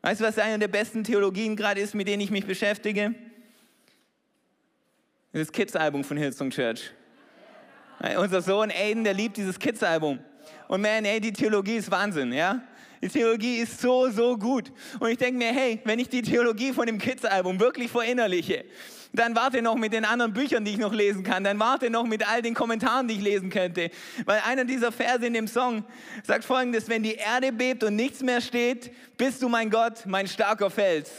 Weißt 0.00 0.20
du, 0.20 0.24
was 0.24 0.36
eine 0.40 0.58
der 0.58 0.66
besten 0.66 1.04
Theologien 1.04 1.54
gerade 1.54 1.80
ist, 1.80 1.94
mit 1.94 2.08
denen 2.08 2.20
ich 2.20 2.32
mich 2.32 2.46
beschäftige? 2.46 3.14
Das 5.32 5.52
Kids-Album 5.52 6.02
von 6.02 6.16
Hillsong 6.16 6.50
Church. 6.50 6.90
Unser 8.18 8.42
Sohn 8.42 8.72
Aiden, 8.72 9.04
der 9.04 9.14
liebt 9.14 9.36
dieses 9.36 9.56
Kids-Album. 9.56 10.18
Und 10.66 10.80
man, 10.80 11.04
ey, 11.04 11.20
die 11.20 11.32
Theologie 11.32 11.76
ist 11.76 11.90
Wahnsinn, 11.90 12.32
ja? 12.32 12.60
Die 13.02 13.08
Theologie 13.08 13.56
ist 13.56 13.80
so, 13.80 14.08
so 14.10 14.38
gut. 14.38 14.70
Und 15.00 15.10
ich 15.10 15.18
denke 15.18 15.36
mir, 15.36 15.52
hey, 15.52 15.80
wenn 15.84 15.98
ich 15.98 16.08
die 16.08 16.22
Theologie 16.22 16.72
von 16.72 16.86
dem 16.86 16.98
Kids-Album 16.98 17.58
wirklich 17.58 17.90
verinnerliche, 17.90 18.64
dann 19.12 19.34
warte 19.34 19.60
noch 19.60 19.74
mit 19.74 19.92
den 19.92 20.04
anderen 20.04 20.32
Büchern, 20.32 20.64
die 20.64 20.70
ich 20.70 20.78
noch 20.78 20.92
lesen 20.92 21.24
kann. 21.24 21.44
Dann 21.44 21.58
warte 21.58 21.90
noch 21.90 22.04
mit 22.04 22.26
all 22.26 22.42
den 22.42 22.54
Kommentaren, 22.54 23.08
die 23.08 23.14
ich 23.14 23.20
lesen 23.20 23.50
könnte. 23.50 23.90
Weil 24.24 24.40
einer 24.46 24.64
dieser 24.64 24.92
Verse 24.92 25.26
in 25.26 25.34
dem 25.34 25.48
Song 25.48 25.84
sagt 26.22 26.44
folgendes, 26.44 26.88
wenn 26.88 27.02
die 27.02 27.16
Erde 27.16 27.52
bebt 27.52 27.82
und 27.84 27.96
nichts 27.96 28.22
mehr 28.22 28.40
steht, 28.40 28.92
bist 29.18 29.42
du 29.42 29.48
mein 29.48 29.68
Gott, 29.68 30.06
mein 30.06 30.28
starker 30.28 30.70
Fels. 30.70 31.10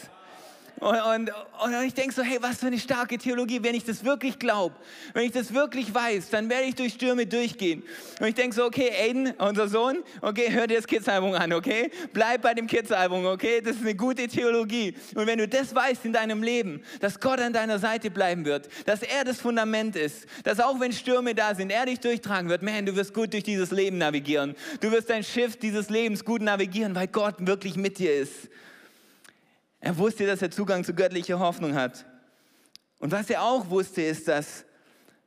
Und, 0.84 1.00
und, 1.00 1.32
und 1.64 1.84
ich 1.86 1.94
denke 1.94 2.14
so, 2.14 2.22
hey, 2.22 2.40
was 2.42 2.58
für 2.58 2.68
eine 2.68 2.78
starke 2.78 3.18
Theologie. 3.18 3.64
Wenn 3.64 3.74
ich 3.74 3.86
das 3.86 4.04
wirklich 4.04 4.38
glaube, 4.38 4.76
wenn 5.14 5.24
ich 5.24 5.32
das 5.32 5.54
wirklich 5.54 5.94
weiß, 5.94 6.30
dann 6.30 6.50
werde 6.50 6.66
ich 6.66 6.76
durch 6.76 6.94
Stürme 6.94 7.26
durchgehen. 7.26 7.84
Und 8.20 8.28
ich 8.28 8.36
denke 8.36 8.54
so, 8.54 8.66
okay, 8.66 8.92
Aiden, 8.92 9.32
unser 9.38 9.70
Sohn, 9.70 10.04
okay, 10.22 10.52
hör 10.52 10.68
dir 10.68 10.76
das 10.76 10.86
Kids-Album 10.86 11.36
an, 11.36 11.54
okay? 11.54 11.90
Bleib 12.12 12.42
bei 12.42 12.54
dem 12.54 12.68
Kids-Album, 12.68 13.26
okay? 13.28 13.62
Das 13.62 13.78
ist 13.78 13.82
eine 13.82 13.96
gute 13.96 14.28
Theologie. 14.28 14.94
Und 15.16 15.26
wenn 15.26 15.38
du 15.38 15.48
das 15.48 15.74
weißt 15.74 16.04
in 16.04 16.12
deinem 16.12 16.44
Leben, 16.44 16.84
dass 17.00 17.18
Gott 17.18 17.40
an 17.40 17.54
deiner 17.54 17.80
Seite 17.80 18.12
bleiben 18.12 18.44
wird, 18.44 18.68
dass 18.86 19.04
er 19.04 19.24
das 19.24 19.40
Fundament 19.40 19.96
ist, 19.96 20.26
dass 20.44 20.60
auch 20.60 20.82
wenn 20.82 20.92
Stürme 20.92 21.34
da 21.34 21.56
sind, 21.56 21.72
er 21.72 21.86
dich 21.86 22.02
durchtragen 22.02 22.50
wird, 22.50 22.62
man, 22.62 22.86
du 22.86 22.94
wirst 22.98 23.14
gut 23.14 23.32
durch 23.32 23.44
dieses 23.44 23.72
Leben 23.72 24.00
navigieren. 24.00 24.54
Du 24.82 24.92
wirst 24.92 25.10
dein 25.10 25.24
Schiff 25.24 25.56
dieses 25.56 25.90
Lebens 25.90 26.26
gut 26.26 26.42
navigieren, 26.42 26.94
weil 26.94 27.08
Gott 27.08 27.36
wirklich 27.40 27.78
mit 27.78 28.00
dir 28.00 28.14
ist. 28.14 28.50
Er 29.84 29.98
wusste, 29.98 30.26
dass 30.26 30.42
er 30.42 30.50
Zugang 30.50 30.86
zu 30.86 30.94
göttlicher 30.94 31.40
Hoffnung 31.40 31.76
hat. 31.76 32.06
Und 33.00 33.12
was 33.12 33.30
er 33.30 33.44
auch 33.44 33.70
wusste, 33.70 34.02
ist, 34.02 34.30
dass 34.30 34.64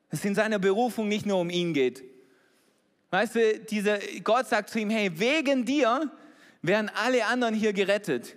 es 0.08 0.24
in 0.24 0.34
seiner 0.34 0.58
Berufung 0.58 1.08
nicht 1.08 1.26
nur 1.26 1.38
um 1.38 1.50
ihn 1.50 1.74
geht. 1.74 2.02
Weißt 3.10 3.34
du, 3.34 3.58
dieser, 3.58 3.98
Gott 4.24 4.46
sagt 4.46 4.70
zu 4.70 4.80
ihm, 4.80 4.88
hey, 4.88 5.10
wegen 5.18 5.66
dir 5.66 6.10
werden 6.62 6.90
alle 6.94 7.26
anderen 7.26 7.54
hier 7.54 7.74
gerettet. 7.74 8.34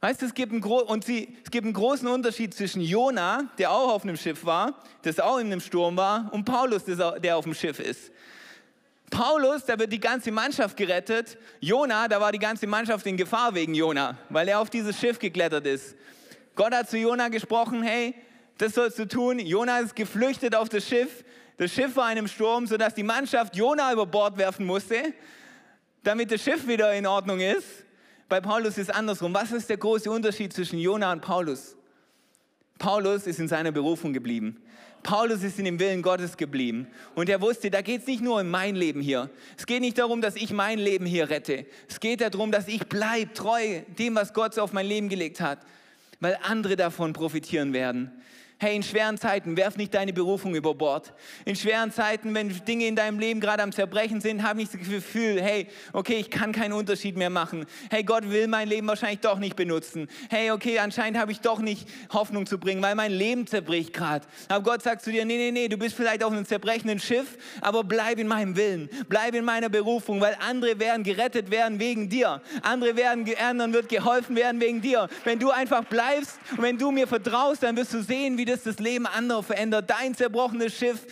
Weißt 0.00 0.22
du, 0.22 0.26
es 0.26 0.34
gibt, 0.34 0.52
einen, 0.52 0.62
und 0.62 1.04
sie, 1.04 1.36
es 1.42 1.50
gibt 1.50 1.64
einen 1.64 1.74
großen 1.74 2.06
Unterschied 2.06 2.54
zwischen 2.54 2.80
Jona, 2.80 3.50
der 3.58 3.72
auch 3.72 3.94
auf 3.94 4.04
einem 4.04 4.16
Schiff 4.16 4.44
war, 4.44 4.80
das 5.02 5.18
auch 5.18 5.38
in 5.38 5.46
einem 5.46 5.60
Sturm 5.60 5.96
war, 5.96 6.32
und 6.32 6.44
Paulus, 6.44 6.84
der 6.84 7.36
auf 7.36 7.44
dem 7.44 7.54
Schiff 7.54 7.80
ist. 7.80 8.12
Paulus, 9.10 9.64
da 9.64 9.78
wird 9.78 9.92
die 9.92 10.00
ganze 10.00 10.30
Mannschaft 10.30 10.76
gerettet. 10.76 11.38
Jona, 11.60 12.08
da 12.08 12.20
war 12.20 12.32
die 12.32 12.38
ganze 12.38 12.66
Mannschaft 12.66 13.06
in 13.06 13.16
Gefahr 13.16 13.54
wegen 13.54 13.74
Jona, 13.74 14.18
weil 14.30 14.48
er 14.48 14.60
auf 14.60 14.70
dieses 14.70 14.98
Schiff 14.98 15.18
geklettert 15.18 15.66
ist. 15.66 15.94
Gott 16.54 16.74
hat 16.74 16.90
zu 16.90 16.98
Jona 16.98 17.28
gesprochen, 17.28 17.82
hey, 17.82 18.14
das 18.58 18.74
sollst 18.74 18.98
du 18.98 19.06
tun. 19.06 19.38
Jona 19.38 19.80
ist 19.80 19.94
geflüchtet 19.94 20.54
auf 20.54 20.68
das 20.68 20.88
Schiff. 20.88 21.24
Das 21.58 21.70
Schiff 21.72 21.94
war 21.96 22.10
in 22.10 22.18
einem 22.18 22.28
Sturm, 22.28 22.66
sodass 22.66 22.94
die 22.94 23.02
Mannschaft 23.02 23.56
Jona 23.56 23.92
über 23.92 24.06
Bord 24.06 24.36
werfen 24.36 24.66
musste, 24.66 25.14
damit 26.02 26.30
das 26.30 26.42
Schiff 26.42 26.66
wieder 26.66 26.92
in 26.94 27.06
Ordnung 27.06 27.40
ist. 27.40 27.84
Bei 28.28 28.40
Paulus 28.40 28.78
ist 28.78 28.88
es 28.88 28.90
andersrum. 28.90 29.32
Was 29.32 29.52
ist 29.52 29.68
der 29.70 29.76
große 29.76 30.10
Unterschied 30.10 30.52
zwischen 30.52 30.78
Jona 30.78 31.12
und 31.12 31.20
Paulus? 31.20 31.76
Paulus 32.78 33.26
ist 33.26 33.38
in 33.38 33.48
seiner 33.48 33.72
Berufung 33.72 34.12
geblieben. 34.12 34.56
Paulus 35.02 35.44
ist 35.44 35.58
in 35.58 35.64
dem 35.64 35.78
Willen 35.78 36.02
Gottes 36.02 36.36
geblieben. 36.36 36.88
Und 37.14 37.28
er 37.28 37.40
wusste, 37.40 37.70
da 37.70 37.80
geht 37.80 38.00
es 38.00 38.06
nicht 38.06 38.22
nur 38.22 38.40
um 38.40 38.50
mein 38.50 38.74
Leben 38.74 39.00
hier. 39.00 39.30
Es 39.56 39.64
geht 39.64 39.80
nicht 39.80 39.98
darum, 39.98 40.20
dass 40.20 40.34
ich 40.34 40.52
mein 40.52 40.78
Leben 40.78 41.06
hier 41.06 41.30
rette. 41.30 41.64
Es 41.88 42.00
geht 42.00 42.20
darum, 42.20 42.50
dass 42.50 42.66
ich 42.66 42.86
bleibe 42.86 43.32
treu 43.32 43.82
dem, 43.98 44.16
was 44.16 44.34
Gott 44.34 44.58
auf 44.58 44.72
mein 44.72 44.86
Leben 44.86 45.08
gelegt 45.08 45.40
hat, 45.40 45.60
weil 46.18 46.36
andere 46.42 46.76
davon 46.76 47.12
profitieren 47.12 47.72
werden. 47.72 48.10
Hey, 48.58 48.74
in 48.74 48.82
schweren 48.82 49.18
Zeiten, 49.18 49.54
werf 49.58 49.76
nicht 49.76 49.92
deine 49.92 50.14
Berufung 50.14 50.54
über 50.54 50.74
Bord. 50.74 51.12
In 51.44 51.56
schweren 51.56 51.92
Zeiten, 51.92 52.34
wenn 52.34 52.48
Dinge 52.64 52.86
in 52.86 52.96
deinem 52.96 53.18
Leben 53.18 53.38
gerade 53.38 53.62
am 53.62 53.70
Zerbrechen 53.70 54.22
sind, 54.22 54.42
habe 54.42 54.62
ich 54.62 54.70
das 54.70 54.80
Gefühl, 54.80 55.42
hey, 55.42 55.66
okay, 55.92 56.14
ich 56.14 56.30
kann 56.30 56.52
keinen 56.52 56.72
Unterschied 56.72 57.18
mehr 57.18 57.28
machen. 57.28 57.66
Hey, 57.90 58.02
Gott 58.02 58.30
will 58.30 58.48
mein 58.48 58.66
Leben 58.66 58.86
wahrscheinlich 58.86 59.20
doch 59.20 59.38
nicht 59.38 59.56
benutzen. 59.56 60.08
Hey, 60.30 60.52
okay, 60.52 60.78
anscheinend 60.78 61.20
habe 61.20 61.32
ich 61.32 61.40
doch 61.40 61.58
nicht 61.58 61.86
Hoffnung 62.14 62.46
zu 62.46 62.56
bringen, 62.56 62.80
weil 62.80 62.94
mein 62.94 63.12
Leben 63.12 63.46
zerbricht 63.46 63.92
gerade. 63.92 64.26
Aber 64.48 64.64
Gott 64.64 64.82
sagt 64.82 65.02
zu 65.02 65.12
dir, 65.12 65.26
nee, 65.26 65.36
nee, 65.36 65.50
nee, 65.50 65.68
du 65.68 65.76
bist 65.76 65.94
vielleicht 65.94 66.24
auf 66.24 66.32
einem 66.32 66.46
zerbrechenden 66.46 66.98
Schiff, 66.98 67.36
aber 67.60 67.84
bleib 67.84 68.18
in 68.18 68.26
meinem 68.26 68.56
Willen, 68.56 68.88
bleib 69.10 69.34
in 69.34 69.44
meiner 69.44 69.68
Berufung, 69.68 70.22
weil 70.22 70.34
andere 70.40 70.80
werden 70.80 71.02
gerettet 71.02 71.50
werden 71.50 71.78
wegen 71.78 72.08
dir. 72.08 72.40
Andere 72.62 72.96
werden, 72.96 73.26
anderen 73.38 73.74
wird 73.74 73.90
geholfen 73.90 74.34
werden 74.34 74.62
wegen 74.62 74.80
dir. 74.80 75.08
Wenn 75.24 75.38
du 75.38 75.50
einfach 75.50 75.84
bleibst 75.84 76.38
und 76.52 76.62
wenn 76.62 76.78
du 76.78 76.90
mir 76.90 77.06
vertraust, 77.06 77.62
dann 77.62 77.76
wirst 77.76 77.92
du 77.92 78.00
sehen, 78.00 78.38
wie 78.38 78.45
das 78.46 78.62
das 78.62 78.78
Leben 78.78 79.06
anderer 79.06 79.42
verändert. 79.42 79.90
Dein 79.90 80.14
zerbrochenes 80.14 80.74
Schiff, 80.74 81.06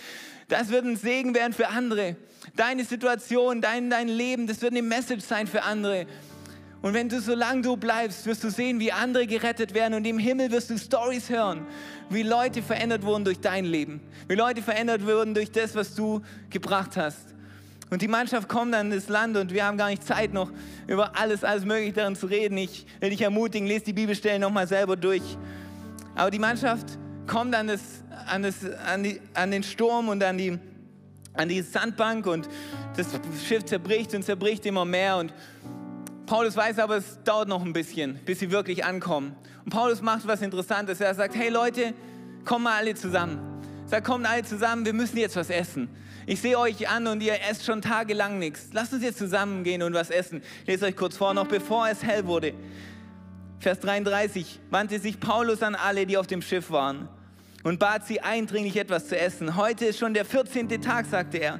das 0.49 0.68
wird 0.70 0.85
ein 0.85 0.97
Segen 0.97 1.35
werden 1.35 1.53
für 1.53 1.68
andere. 1.68 2.16
Deine 2.57 2.85
Situation, 2.85 3.61
dein, 3.61 3.90
dein 3.90 4.09
Leben, 4.09 4.47
das 4.47 4.62
wird 4.62 4.73
eine 4.73 4.83
Message 4.83 5.25
sein 5.25 5.47
für 5.47 5.62
andere. 5.62 6.07
Und 6.83 6.92
wenn 6.92 7.09
du, 7.09 7.18
solange 7.18 7.62
du 7.62 7.79
bleibst, 7.79 8.27
wirst 8.27 8.44
du 8.44 8.51
sehen, 8.51 8.79
wie 8.79 8.92
andere 8.92 9.27
gerettet 9.27 9.73
werden 9.73 9.94
und 9.94 10.07
im 10.07 10.18
Himmel 10.18 10.51
wirst 10.51 10.68
du 10.68 10.79
Stories 10.79 11.31
hören, 11.31 11.66
wie 12.11 12.23
Leute 12.23 12.62
verändert 12.62 13.03
wurden 13.05 13.25
durch 13.25 13.40
dein 13.40 13.64
Leben, 13.64 14.03
wie 14.29 14.35
Leute 14.35 14.61
verändert 14.61 15.07
wurden 15.07 15.33
durch 15.33 15.51
das, 15.51 15.75
was 15.75 15.94
du 15.94 16.20
gebracht 16.51 16.99
hast. 16.99 17.35
Und 17.88 18.03
die 18.03 18.09
Mannschaft 18.09 18.49
kommt 18.49 18.75
dann 18.75 18.92
ins 18.92 19.09
Land 19.09 19.37
und 19.37 19.53
wir 19.53 19.64
haben 19.64 19.79
gar 19.79 19.88
nicht 19.88 20.05
Zeit 20.05 20.35
noch 20.35 20.51
über 20.87 21.16
alles, 21.18 21.42
alles 21.42 21.64
Mögliche 21.64 21.94
darin 21.94 22.16
zu 22.16 22.27
reden. 22.27 22.59
Ich 22.59 22.85
will 23.01 23.11
dich 23.11 23.23
ermutigen, 23.23 23.66
lese 23.66 23.85
die 23.85 23.92
Bibelstellen 23.92 24.40
nochmal 24.42 24.66
selber 24.66 24.97
durch. 24.97 25.23
Aber 26.14 26.31
die 26.31 26.38
Mannschaft 26.38 26.99
kommt 27.26 27.54
an, 27.54 27.68
das, 27.68 27.80
an, 28.26 28.42
das, 28.42 28.56
an, 28.87 29.02
die, 29.02 29.20
an 29.34 29.50
den 29.50 29.62
Sturm 29.62 30.08
und 30.08 30.22
an 30.22 30.38
die, 30.38 30.58
an 31.34 31.48
die 31.48 31.62
Sandbank 31.62 32.26
und 32.26 32.48
das 32.96 33.06
Schiff 33.46 33.64
zerbricht 33.64 34.14
und 34.14 34.24
zerbricht 34.24 34.66
immer 34.66 34.84
mehr 34.84 35.16
und 35.16 35.32
Paulus 36.26 36.56
weiß 36.56 36.78
aber, 36.78 36.96
es 36.96 37.22
dauert 37.22 37.48
noch 37.48 37.62
ein 37.62 37.74
bisschen, 37.74 38.18
bis 38.24 38.38
sie 38.38 38.50
wirklich 38.50 38.84
ankommen. 38.84 39.37
Und 39.64 39.70
Paulus 39.70 40.00
macht 40.00 40.26
was 40.26 40.40
Interessantes. 40.40 40.98
Er 41.00 41.14
sagt, 41.14 41.34
hey 41.34 41.50
Leute, 41.50 41.92
kommen 42.46 42.64
mal 42.64 42.78
alle 42.78 42.94
zusammen. 42.94 43.38
Er 43.84 43.88
sagt, 43.88 44.06
kommt 44.06 44.26
alle 44.26 44.42
zusammen, 44.42 44.87
wir 44.87 44.94
müssen 44.94 45.18
jetzt 45.18 45.37
was 45.37 45.50
essen. 45.50 45.88
Ich 46.26 46.40
sehe 46.40 46.58
euch 46.58 46.88
an 46.88 47.06
und 47.06 47.22
ihr 47.22 47.38
esst 47.50 47.66
schon 47.66 47.82
tagelang 47.82 48.38
nichts. 48.38 48.70
Lasst 48.72 48.94
uns 48.94 49.02
jetzt 49.02 49.18
zusammengehen 49.18 49.82
und 49.82 49.92
was 49.92 50.08
essen. 50.08 50.42
Ich 50.62 50.68
lese 50.68 50.87
euch 50.87 50.96
kurz 50.96 51.18
vor, 51.18 51.34
noch 51.34 51.46
bevor 51.46 51.88
es 51.88 52.02
hell 52.02 52.26
wurde. 52.26 52.54
Vers 53.58 53.80
33 53.80 54.60
wandte 54.70 54.98
sich 54.98 55.20
Paulus 55.20 55.62
an 55.62 55.74
alle, 55.74 56.06
die 56.06 56.16
auf 56.16 56.26
dem 56.26 56.40
Schiff 56.40 56.70
waren 56.70 57.08
und 57.64 57.81
bat 57.81 58.07
sie 58.07 58.20
eindringlich 58.20 58.77
etwas 58.77 59.09
zu 59.09 59.18
essen. 59.18 59.57
Heute 59.57 59.87
ist 59.87 59.98
schon 59.98 60.14
der 60.14 60.24
14. 60.24 60.68
Tag, 60.81 61.07
sagte 61.07 61.38
er, 61.38 61.59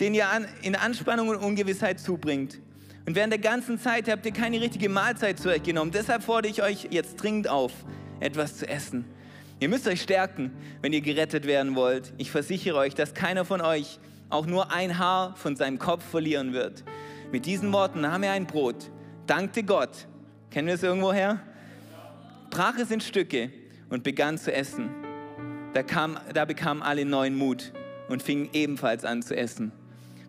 den 0.00 0.14
ihr 0.14 0.26
in 0.62 0.74
Anspannung 0.74 1.28
und 1.28 1.36
Ungewissheit 1.36 2.00
zubringt. 2.00 2.60
Und 3.06 3.14
während 3.14 3.32
der 3.32 3.40
ganzen 3.40 3.78
Zeit 3.78 4.10
habt 4.10 4.26
ihr 4.26 4.32
keine 4.32 4.60
richtige 4.60 4.88
Mahlzeit 4.88 5.38
zu 5.38 5.50
euch 5.50 5.62
genommen. 5.62 5.92
Deshalb 5.92 6.24
fordere 6.24 6.50
ich 6.50 6.62
euch 6.62 6.88
jetzt 6.90 7.16
dringend 7.16 7.48
auf, 7.48 7.70
etwas 8.18 8.56
zu 8.56 8.66
essen. 8.66 9.04
Ihr 9.60 9.68
müsst 9.68 9.86
euch 9.86 10.02
stärken, 10.02 10.50
wenn 10.80 10.92
ihr 10.92 11.02
gerettet 11.02 11.46
werden 11.46 11.76
wollt. 11.76 12.12
Ich 12.18 12.30
versichere 12.30 12.78
euch, 12.78 12.94
dass 12.94 13.14
keiner 13.14 13.44
von 13.44 13.60
euch 13.60 14.00
auch 14.30 14.46
nur 14.46 14.72
ein 14.72 14.98
Haar 14.98 15.36
von 15.36 15.54
seinem 15.54 15.78
Kopf 15.78 16.02
verlieren 16.02 16.54
wird. 16.54 16.82
Mit 17.30 17.46
diesen 17.46 17.72
Worten 17.72 18.00
nahm 18.00 18.22
er 18.22 18.32
ein 18.32 18.46
Brot, 18.46 18.90
dankte 19.26 19.62
Gott 19.62 20.08
Kennen 20.54 20.68
wir 20.68 20.74
es 20.76 20.84
irgendwo 20.84 21.12
her? 21.12 21.40
Brach 22.48 22.78
es 22.78 22.92
in 22.92 23.00
Stücke 23.00 23.50
und 23.90 24.04
begann 24.04 24.38
zu 24.38 24.54
essen. 24.54 25.03
Da, 25.74 25.82
kam, 25.82 26.18
da 26.32 26.44
bekamen 26.44 26.84
alle 26.84 27.04
neuen 27.04 27.34
Mut 27.34 27.72
und 28.08 28.22
fingen 28.22 28.48
ebenfalls 28.52 29.04
an 29.04 29.22
zu 29.22 29.36
essen. 29.36 29.72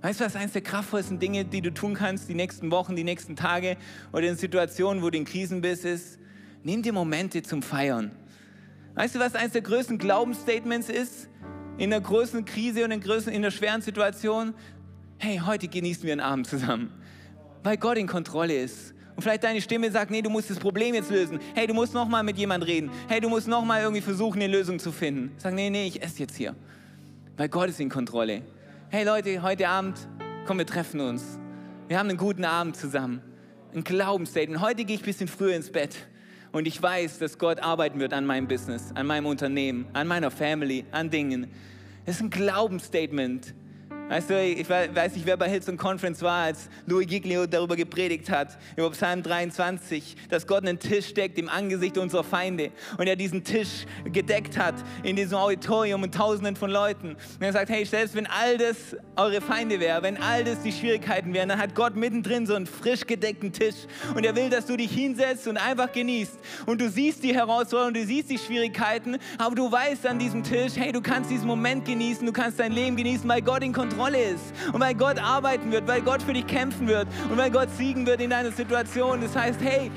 Weißt 0.01 0.19
du, 0.19 0.25
was 0.25 0.35
eines 0.35 0.53
der 0.53 0.63
kraftvollsten 0.63 1.19
Dinge, 1.19 1.45
die 1.45 1.61
du 1.61 1.71
tun 1.71 1.93
kannst, 1.93 2.29
die 2.29 2.33
nächsten 2.33 2.71
Wochen, 2.71 2.95
die 2.95 3.03
nächsten 3.03 3.35
Tage 3.35 3.77
oder 4.11 4.23
in 4.27 4.37
Situationen, 4.37 5.03
wo 5.03 5.11
du 5.11 5.19
in 5.19 5.25
Krisen 5.25 5.61
bist, 5.61 5.85
ist, 5.85 6.17
nimm 6.63 6.81
dir 6.81 6.93
Momente 6.93 7.43
zum 7.43 7.61
Feiern. 7.61 8.11
Weißt 8.95 9.13
du, 9.13 9.19
was 9.19 9.35
eines 9.35 9.51
der 9.51 9.61
größten 9.61 9.99
Glaubensstatements 9.99 10.89
ist? 10.89 11.29
In 11.77 11.91
der 11.91 12.01
größten 12.01 12.45
Krise 12.45 12.83
und 12.83 12.89
in, 12.89 13.01
größten, 13.01 13.31
in 13.31 13.43
der 13.43 13.51
schweren 13.51 13.83
Situation? 13.83 14.55
Hey, 15.19 15.41
heute 15.45 15.67
genießen 15.67 16.03
wir 16.03 16.13
einen 16.13 16.21
Abend 16.21 16.47
zusammen, 16.47 16.91
weil 17.61 17.77
Gott 17.77 17.97
in 17.97 18.07
Kontrolle 18.07 18.55
ist 18.57 18.94
und 19.15 19.21
vielleicht 19.21 19.43
deine 19.43 19.61
Stimme 19.61 19.89
sagt, 19.91 20.11
nee, 20.11 20.21
du 20.21 20.29
musst 20.29 20.49
das 20.49 20.59
Problem 20.59 20.93
jetzt 20.93 21.09
lösen. 21.09 21.39
Hey, 21.53 21.67
du 21.67 21.73
musst 21.73 21.93
nochmal 21.93 22.23
mit 22.23 22.37
jemand 22.37 22.65
reden. 22.67 22.91
Hey, 23.07 23.21
du 23.21 23.29
musst 23.29 23.47
nochmal 23.47 23.81
irgendwie 23.81 24.01
versuchen, 24.01 24.41
eine 24.41 24.51
Lösung 24.51 24.77
zu 24.77 24.91
finden. 24.91 25.31
Sag, 25.37 25.53
nee, 25.53 25.69
nee, 25.69 25.87
ich 25.87 26.01
esse 26.03 26.19
jetzt 26.19 26.35
hier. 26.35 26.55
Weil 27.37 27.47
Gott 27.47 27.69
ist 27.69 27.79
in 27.79 27.89
Kontrolle. 27.89 28.41
Hey 28.89 29.05
Leute, 29.05 29.41
heute 29.41 29.67
Abend, 29.67 29.97
komm, 30.45 30.57
wir 30.57 30.65
treffen 30.65 30.99
uns. 30.99 31.39
Wir 31.87 31.97
haben 31.97 32.09
einen 32.09 32.17
guten 32.17 32.45
Abend 32.45 32.75
zusammen. 32.75 33.21
Ein 33.73 33.83
Glaubensstatement. 33.83 34.61
Heute 34.61 34.85
gehe 34.85 34.95
ich 34.95 35.01
ein 35.01 35.05
bisschen 35.05 35.27
früher 35.27 35.55
ins 35.55 35.71
Bett. 35.71 35.95
Und 36.51 36.67
ich 36.67 36.81
weiß, 36.81 37.19
dass 37.19 37.37
Gott 37.37 37.59
arbeiten 37.59 37.99
wird 37.99 38.13
an 38.13 38.25
meinem 38.25 38.47
Business, 38.47 38.91
an 38.95 39.07
meinem 39.07 39.25
Unternehmen, 39.25 39.85
an 39.93 40.07
meiner 40.07 40.31
Family, 40.31 40.85
an 40.91 41.09
Dingen. 41.09 41.47
Es 42.05 42.15
ist 42.15 42.21
ein 42.21 42.29
Glaubensstatement, 42.29 43.53
Weißt 44.07 44.29
du, 44.29 44.39
ich 44.39 44.69
weiß 44.69 45.15
nicht, 45.15 45.25
wer 45.25 45.35
bei 45.35 45.49
Hillsong 45.49 45.77
Conference 45.77 46.21
war, 46.21 46.43
als 46.43 46.69
Louis 46.85 47.07
Giglio 47.07 47.47
darüber 47.47 47.75
gepredigt 47.75 48.29
hat, 48.29 48.55
über 48.77 48.91
Psalm 48.91 49.23
23, 49.23 50.15
dass 50.29 50.45
Gott 50.45 50.61
einen 50.61 50.77
Tisch 50.77 51.11
deckt 51.15 51.39
im 51.39 51.49
Angesicht 51.49 51.97
unserer 51.97 52.23
Feinde 52.23 52.69
und 52.99 53.07
er 53.07 53.15
diesen 53.15 53.43
Tisch 53.43 53.87
gedeckt 54.05 54.59
hat 54.59 54.75
in 55.01 55.15
diesem 55.15 55.39
Auditorium 55.39 56.03
und 56.03 56.13
Tausenden 56.13 56.55
von 56.55 56.69
Leuten. 56.69 57.15
Und 57.15 57.41
er 57.41 57.51
sagt, 57.51 57.71
hey, 57.71 57.83
selbst 57.83 58.13
wenn 58.13 58.27
all 58.27 58.59
das 58.59 58.95
eure 59.15 59.41
Feinde 59.41 59.79
wäre, 59.79 60.03
wenn 60.03 60.21
all 60.21 60.43
das 60.43 60.61
die 60.61 60.71
Schwierigkeiten 60.71 61.33
wären, 61.33 61.49
dann 61.49 61.57
hat 61.57 61.73
Gott 61.73 61.95
mittendrin 61.95 62.45
so 62.45 62.53
einen 62.53 62.67
frisch 62.67 63.07
gedeckten 63.07 63.53
Tisch 63.53 63.87
und 64.13 64.23
er 64.23 64.35
will, 64.35 64.51
dass 64.51 64.67
du 64.67 64.77
dich 64.77 64.91
hinsetzt 64.91 65.47
und 65.47 65.57
einfach 65.57 65.91
genießt 65.91 66.37
und 66.67 66.79
du 66.79 66.91
siehst 66.91 67.23
die 67.23 67.33
Herausforderungen, 67.33 67.95
du 67.95 68.05
siehst 68.05 68.29
die 68.29 68.37
Schwierigkeiten, 68.37 69.17
aber 69.39 69.55
du 69.55 69.71
weißt 69.71 70.05
an 70.05 70.19
diesem 70.19 70.43
Tisch, 70.43 70.73
hey, 70.75 70.91
du 70.91 71.01
kannst 71.01 71.31
diesen 71.31 71.47
Moment 71.47 71.85
genießen, 71.85 72.23
du 72.23 72.31
kannst 72.31 72.59
dein 72.59 72.71
Leben 72.71 72.95
genießen, 72.95 73.27
weil 73.27 73.41
Gott 73.41 73.63
in 73.63 73.73
Kontrolle 73.73 73.94
Kontrolle 73.95 74.21
ist 74.23 74.53
und 74.73 74.81
weil 74.81 74.93
Gott 74.93 75.17
arbeiten 75.19 75.71
wird, 75.71 75.87
weil 75.87 76.01
Gott 76.01 76.21
für 76.21 76.33
dich 76.33 76.45
kämpfen 76.45 76.87
wird 76.87 77.07
und 77.29 77.37
weil 77.37 77.49
Gott 77.49 77.69
siegen 77.77 78.05
wird 78.05 78.19
in 78.19 78.29
deiner 78.29 78.51
Situation. 78.51 79.21
Das 79.21 79.33
heißt, 79.33 79.61
hey, 79.61 79.89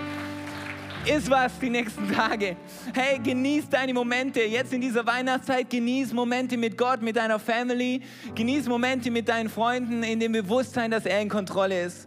ist 1.04 1.28
was 1.28 1.58
die 1.58 1.70
nächsten 1.70 2.12
Tage. 2.12 2.56
Hey, 2.94 3.18
genieß 3.18 3.68
deine 3.68 3.92
Momente. 3.92 4.40
Jetzt 4.42 4.72
in 4.72 4.80
dieser 4.80 5.04
Weihnachtszeit, 5.04 5.68
genieß 5.68 6.12
Momente 6.12 6.56
mit 6.56 6.78
Gott, 6.78 7.02
mit 7.02 7.16
deiner 7.16 7.40
Family. 7.40 8.02
Genieß 8.36 8.68
Momente 8.68 9.10
mit 9.10 9.28
deinen 9.28 9.48
Freunden 9.48 10.04
in 10.04 10.20
dem 10.20 10.32
Bewusstsein, 10.32 10.92
dass 10.92 11.04
er 11.04 11.20
in 11.20 11.28
Kontrolle 11.28 11.82
ist. 11.82 12.06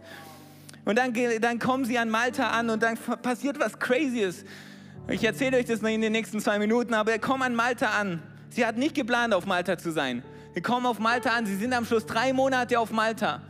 Und 0.86 0.96
dann, 0.96 1.12
dann 1.40 1.58
kommen 1.58 1.84
sie 1.84 1.98
an 1.98 2.08
Malta 2.08 2.50
an 2.50 2.70
und 2.70 2.82
dann 2.82 2.96
passiert 3.20 3.60
was 3.60 3.78
Crazyes. 3.78 4.44
Ich 5.08 5.22
erzähle 5.24 5.58
euch 5.58 5.66
das 5.66 5.82
in 5.82 6.00
den 6.00 6.12
nächsten 6.12 6.40
zwei 6.40 6.58
Minuten, 6.58 6.94
aber 6.94 7.12
er 7.12 7.18
kommt 7.18 7.42
an 7.42 7.54
Malta 7.54 7.86
an. 8.00 8.22
Sie 8.48 8.64
hat 8.64 8.78
nicht 8.78 8.94
geplant, 8.94 9.34
auf 9.34 9.46
Malta 9.46 9.76
zu 9.76 9.90
sein. 9.90 10.22
Wir 10.52 10.62
kommen 10.62 10.84
auf 10.84 10.98
Malta 10.98 11.30
an. 11.30 11.46
Sie 11.46 11.56
sind 11.56 11.72
am 11.72 11.86
Schluss 11.86 12.04
drei 12.04 12.32
Monate 12.32 12.78
auf 12.78 12.90
Malta. 12.90 13.40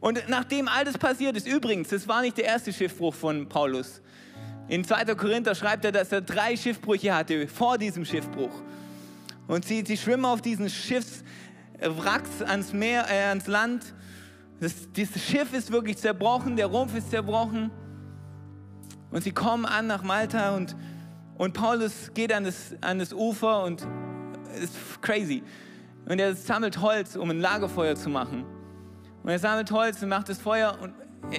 Und 0.00 0.28
nachdem 0.28 0.68
all 0.68 0.84
das 0.84 0.96
passiert 0.96 1.36
ist, 1.36 1.46
übrigens, 1.46 1.88
das 1.88 2.08
war 2.08 2.22
nicht 2.22 2.38
der 2.38 2.44
erste 2.44 2.72
Schiffbruch 2.72 3.14
von 3.14 3.48
Paulus. 3.48 4.00
In 4.68 4.84
2. 4.84 5.14
Korinther 5.14 5.54
schreibt 5.54 5.84
er, 5.84 5.92
dass 5.92 6.12
er 6.12 6.22
drei 6.22 6.56
Schiffbrüche 6.56 7.14
hatte 7.14 7.46
vor 7.48 7.76
diesem 7.76 8.04
Schiffbruch. 8.04 8.62
Und 9.46 9.64
sie, 9.64 9.84
sie 9.86 9.96
schwimmen 9.96 10.24
auf 10.24 10.42
diesen 10.42 10.70
Schiffswracks 10.70 12.42
ans 12.42 12.72
Meer, 12.72 13.06
äh, 13.10 13.28
ans 13.28 13.46
Land. 13.46 13.94
Das, 14.58 14.90
dieses 14.92 15.22
Schiff 15.22 15.52
ist 15.52 15.70
wirklich 15.70 15.98
zerbrochen, 15.98 16.56
der 16.56 16.66
Rumpf 16.66 16.96
ist 16.96 17.10
zerbrochen. 17.10 17.70
Und 19.10 19.22
sie 19.22 19.32
kommen 19.32 19.66
an 19.66 19.86
nach 19.86 20.02
Malta 20.02 20.56
und, 20.56 20.74
und 21.36 21.52
Paulus 21.52 22.10
geht 22.14 22.32
an 22.32 22.44
das, 22.44 22.74
an 22.80 22.98
das 22.98 23.12
Ufer 23.12 23.62
und 23.64 23.86
ist 24.60 24.74
crazy. 25.02 25.42
Und 26.08 26.18
er 26.18 26.34
sammelt 26.34 26.80
Holz, 26.80 27.16
um 27.16 27.30
ein 27.30 27.40
Lagerfeuer 27.40 27.96
zu 27.96 28.08
machen. 28.08 28.44
Und 29.22 29.30
er 29.30 29.38
sammelt 29.38 29.70
Holz 29.72 30.02
und 30.02 30.08
macht 30.08 30.28
das 30.28 30.38
Feuer 30.38 30.78
und 30.80 30.94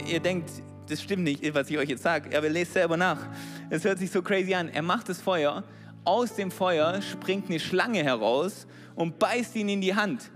ihr 0.07 0.19
denkt, 0.19 0.49
das 0.89 1.01
stimmt 1.01 1.23
nicht, 1.23 1.53
was 1.53 1.69
ich 1.69 1.77
euch 1.77 1.89
jetzt 1.89 2.03
sage, 2.03 2.37
aber 2.37 2.49
lest 2.49 2.73
selber 2.73 2.97
nach. 2.97 3.19
Es 3.69 3.83
hört 3.83 3.99
sich 3.99 4.11
so 4.11 4.21
crazy 4.21 4.53
an. 4.53 4.69
Er 4.69 4.81
macht 4.81 5.09
das 5.09 5.21
Feuer, 5.21 5.63
aus 6.03 6.35
dem 6.35 6.51
Feuer 6.51 7.01
springt 7.01 7.49
eine 7.49 7.59
Schlange 7.59 8.03
heraus 8.03 8.67
und 8.95 9.19
beißt 9.19 9.55
ihn 9.55 9.69
in 9.69 9.81
die 9.81 9.95
Hand. 9.95 10.31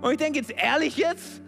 Und 0.00 0.12
ich 0.12 0.18
denke 0.18 0.38
jetzt, 0.38 0.50
ehrlich 0.50 0.96
jetzt? 0.96 1.42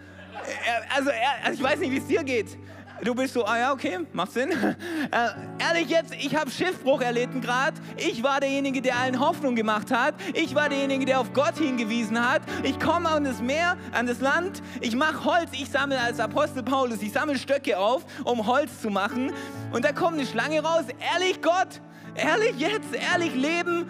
Also, 0.96 1.11
also 1.44 1.58
ich 1.58 1.62
weiß 1.62 1.78
nicht, 1.80 1.92
wie 1.92 1.98
es 1.98 2.06
dir 2.06 2.24
geht. 2.24 2.58
Du 3.04 3.16
bist 3.16 3.34
so, 3.34 3.44
ah 3.44 3.58
ja, 3.58 3.72
okay, 3.72 3.98
macht 4.12 4.32
Sinn. 4.32 4.50
Äh, 5.10 5.28
ehrlich 5.58 5.90
jetzt, 5.90 6.14
ich 6.14 6.34
habe 6.34 6.50
Schiffbruch 6.50 7.02
erlitten 7.02 7.42
gerade. 7.42 7.74
Ich 7.98 8.22
war 8.22 8.40
derjenige, 8.40 8.80
der 8.80 8.96
allen 8.96 9.20
Hoffnung 9.20 9.54
gemacht 9.54 9.90
hat. 9.90 10.14
Ich 10.32 10.54
war 10.54 10.70
derjenige, 10.70 11.04
der 11.04 11.20
auf 11.20 11.32
Gott 11.34 11.58
hingewiesen 11.58 12.18
hat. 12.18 12.40
Ich 12.62 12.80
komme 12.80 13.10
an 13.10 13.24
das 13.24 13.42
Meer, 13.42 13.76
an 13.92 14.06
das 14.06 14.20
Land. 14.20 14.62
Ich 14.80 14.96
mache 14.96 15.24
Holz. 15.24 15.50
Ich 15.52 15.68
sammle 15.68 16.00
als 16.00 16.18
Apostel 16.18 16.62
Paulus, 16.62 17.02
ich 17.02 17.12
sammle 17.12 17.36
Stöcke 17.36 17.78
auf, 17.78 18.06
um 18.24 18.46
Holz 18.46 18.80
zu 18.80 18.88
machen. 18.88 19.32
Und 19.72 19.84
da 19.84 19.92
kommt 19.92 20.14
eine 20.14 20.26
Schlange 20.26 20.62
raus. 20.62 20.84
Ehrlich 21.12 21.42
Gott, 21.42 21.82
ehrlich 22.14 22.58
jetzt, 22.58 22.94
ehrlich 23.12 23.34
Leben. 23.34 23.86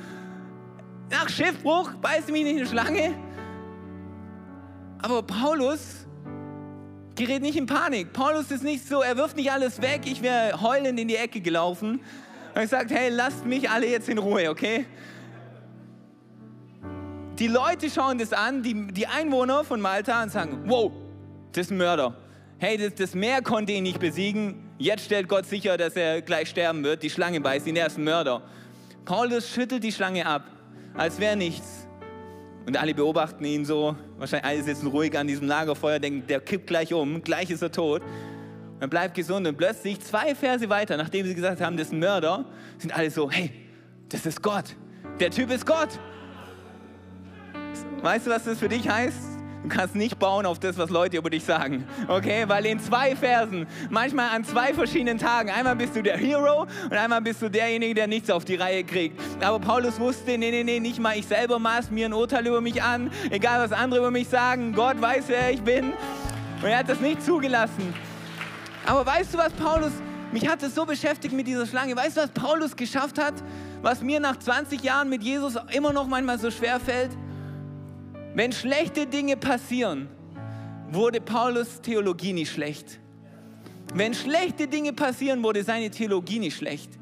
Nach 1.10 1.28
Schiffbruch 1.28 1.92
beißt 2.00 2.30
mich 2.32 2.42
nicht 2.42 2.56
eine 2.56 2.66
Schlange. 2.66 3.14
Aber 5.02 5.22
Paulus 5.22 6.01
gerät 7.14 7.42
nicht 7.42 7.56
in 7.56 7.66
Panik. 7.66 8.12
Paulus 8.12 8.50
ist 8.50 8.64
nicht 8.64 8.86
so, 8.86 9.02
er 9.02 9.16
wirft 9.16 9.36
nicht 9.36 9.50
alles 9.50 9.80
weg. 9.82 10.02
Ich 10.04 10.22
wäre 10.22 10.60
heulend 10.60 10.98
in 10.98 11.08
die 11.08 11.16
Ecke 11.16 11.40
gelaufen. 11.40 12.00
Er 12.54 12.68
sagt, 12.68 12.90
hey, 12.90 13.08
lasst 13.08 13.46
mich 13.46 13.70
alle 13.70 13.86
jetzt 13.86 14.08
in 14.08 14.18
Ruhe, 14.18 14.50
okay? 14.50 14.86
Die 17.38 17.46
Leute 17.48 17.88
schauen 17.90 18.18
das 18.18 18.32
an, 18.32 18.62
die, 18.62 18.88
die 18.92 19.06
Einwohner 19.06 19.64
von 19.64 19.80
Malta, 19.80 20.22
und 20.22 20.30
sagen, 20.30 20.64
wow, 20.66 20.92
das 21.52 21.66
ist 21.66 21.70
ein 21.70 21.78
Mörder. 21.78 22.14
Hey, 22.58 22.76
das, 22.76 22.94
das 22.94 23.14
Meer 23.14 23.42
konnte 23.42 23.72
ihn 23.72 23.82
nicht 23.82 23.98
besiegen. 23.98 24.70
Jetzt 24.78 25.04
stellt 25.06 25.28
Gott 25.28 25.46
sicher, 25.46 25.76
dass 25.76 25.96
er 25.96 26.22
gleich 26.22 26.48
sterben 26.50 26.84
wird. 26.84 27.02
Die 27.02 27.10
Schlange 27.10 27.40
beißt 27.40 27.66
ihn, 27.66 27.76
er 27.76 27.86
ist 27.86 27.98
ein 27.98 28.04
Mörder. 28.04 28.42
Paulus 29.04 29.48
schüttelt 29.48 29.82
die 29.82 29.92
Schlange 29.92 30.26
ab, 30.26 30.44
als 30.94 31.18
wäre 31.18 31.36
nichts. 31.36 31.81
Und 32.66 32.76
alle 32.76 32.94
beobachten 32.94 33.44
ihn 33.44 33.64
so. 33.64 33.96
Wahrscheinlich 34.18 34.46
alle 34.46 34.62
sitzen 34.62 34.86
ruhig 34.86 35.16
an 35.18 35.26
diesem 35.26 35.46
Lagerfeuer, 35.48 35.98
denken, 35.98 36.26
der 36.26 36.40
kippt 36.40 36.66
gleich 36.66 36.92
um, 36.94 37.22
gleich 37.22 37.50
ist 37.50 37.62
er 37.62 37.72
tot. 37.72 38.02
Er 38.80 38.88
bleibt 38.88 39.14
gesund 39.14 39.46
und 39.46 39.56
plötzlich 39.56 40.00
zwei 40.00 40.34
Verse 40.34 40.68
weiter, 40.68 40.96
nachdem 40.96 41.26
sie 41.26 41.34
gesagt 41.34 41.60
haben, 41.60 41.76
das 41.76 41.88
ist 41.88 41.92
ein 41.92 42.00
Mörder, 42.00 42.44
sind 42.78 42.96
alle 42.96 43.10
so, 43.10 43.30
hey, 43.30 43.50
das 44.08 44.26
ist 44.26 44.42
Gott. 44.42 44.76
Der 45.20 45.30
Typ 45.30 45.50
ist 45.50 45.66
Gott. 45.66 45.98
Weißt 48.02 48.26
du, 48.26 48.30
was 48.30 48.44
das 48.44 48.58
für 48.58 48.68
dich 48.68 48.88
heißt? 48.88 49.31
Du 49.62 49.68
kannst 49.68 49.94
nicht 49.94 50.18
bauen 50.18 50.44
auf 50.44 50.58
das, 50.58 50.76
was 50.76 50.90
Leute 50.90 51.16
über 51.16 51.30
dich 51.30 51.44
sagen. 51.44 51.86
Okay? 52.08 52.44
Weil 52.48 52.66
in 52.66 52.80
zwei 52.80 53.14
Versen, 53.14 53.66
manchmal 53.90 54.30
an 54.30 54.44
zwei 54.44 54.74
verschiedenen 54.74 55.18
Tagen, 55.18 55.50
einmal 55.50 55.76
bist 55.76 55.94
du 55.94 56.02
der 56.02 56.16
Hero 56.16 56.66
und 56.84 56.92
einmal 56.92 57.20
bist 57.20 57.40
du 57.42 57.48
derjenige, 57.48 57.94
der 57.94 58.06
nichts 58.08 58.28
auf 58.28 58.44
die 58.44 58.56
Reihe 58.56 58.82
kriegt. 58.82 59.20
Aber 59.40 59.60
Paulus 59.60 60.00
wusste, 60.00 60.36
nee, 60.36 60.50
nee, 60.50 60.64
nee, 60.64 60.80
nicht 60.80 60.98
mal 60.98 61.16
ich 61.16 61.26
selber 61.26 61.60
maß 61.60 61.92
mir 61.92 62.06
ein 62.06 62.12
Urteil 62.12 62.46
über 62.46 62.60
mich 62.60 62.82
an, 62.82 63.10
egal 63.30 63.60
was 63.60 63.72
andere 63.72 64.00
über 64.00 64.10
mich 64.10 64.28
sagen. 64.28 64.72
Gott 64.72 65.00
weiß, 65.00 65.24
wer 65.28 65.52
ich 65.52 65.62
bin. 65.62 65.92
Und 66.60 66.68
er 66.68 66.78
hat 66.78 66.88
das 66.88 67.00
nicht 67.00 67.22
zugelassen. 67.22 67.94
Aber 68.84 69.06
weißt 69.06 69.34
du, 69.34 69.38
was 69.38 69.52
Paulus, 69.52 69.92
mich 70.32 70.48
hat 70.48 70.60
es 70.64 70.74
so 70.74 70.84
beschäftigt 70.84 71.34
mit 71.34 71.46
dieser 71.46 71.66
Schlange. 71.66 71.94
Weißt 71.94 72.16
du, 72.16 72.22
was 72.22 72.30
Paulus 72.30 72.74
geschafft 72.74 73.20
hat, 73.20 73.34
was 73.80 74.02
mir 74.02 74.18
nach 74.18 74.36
20 74.36 74.82
Jahren 74.82 75.08
mit 75.08 75.22
Jesus 75.22 75.56
immer 75.70 75.92
noch 75.92 76.08
manchmal 76.08 76.38
so 76.38 76.50
schwer 76.50 76.80
fällt? 76.80 77.10
Wenn 78.34 78.50
schlechte 78.52 79.06
Dinge 79.06 79.36
passieren, 79.36 80.08
wurde 80.90 81.20
Paulus 81.20 81.82
Theologie 81.82 82.32
nicht 82.32 82.50
schlecht. 82.50 82.98
Wenn 83.94 84.14
schlechte 84.14 84.68
Dinge 84.68 84.94
passieren, 84.94 85.42
wurde 85.42 85.62
seine 85.62 85.90
Theologie 85.90 86.38
nicht 86.38 86.56
schlecht. 86.56 86.92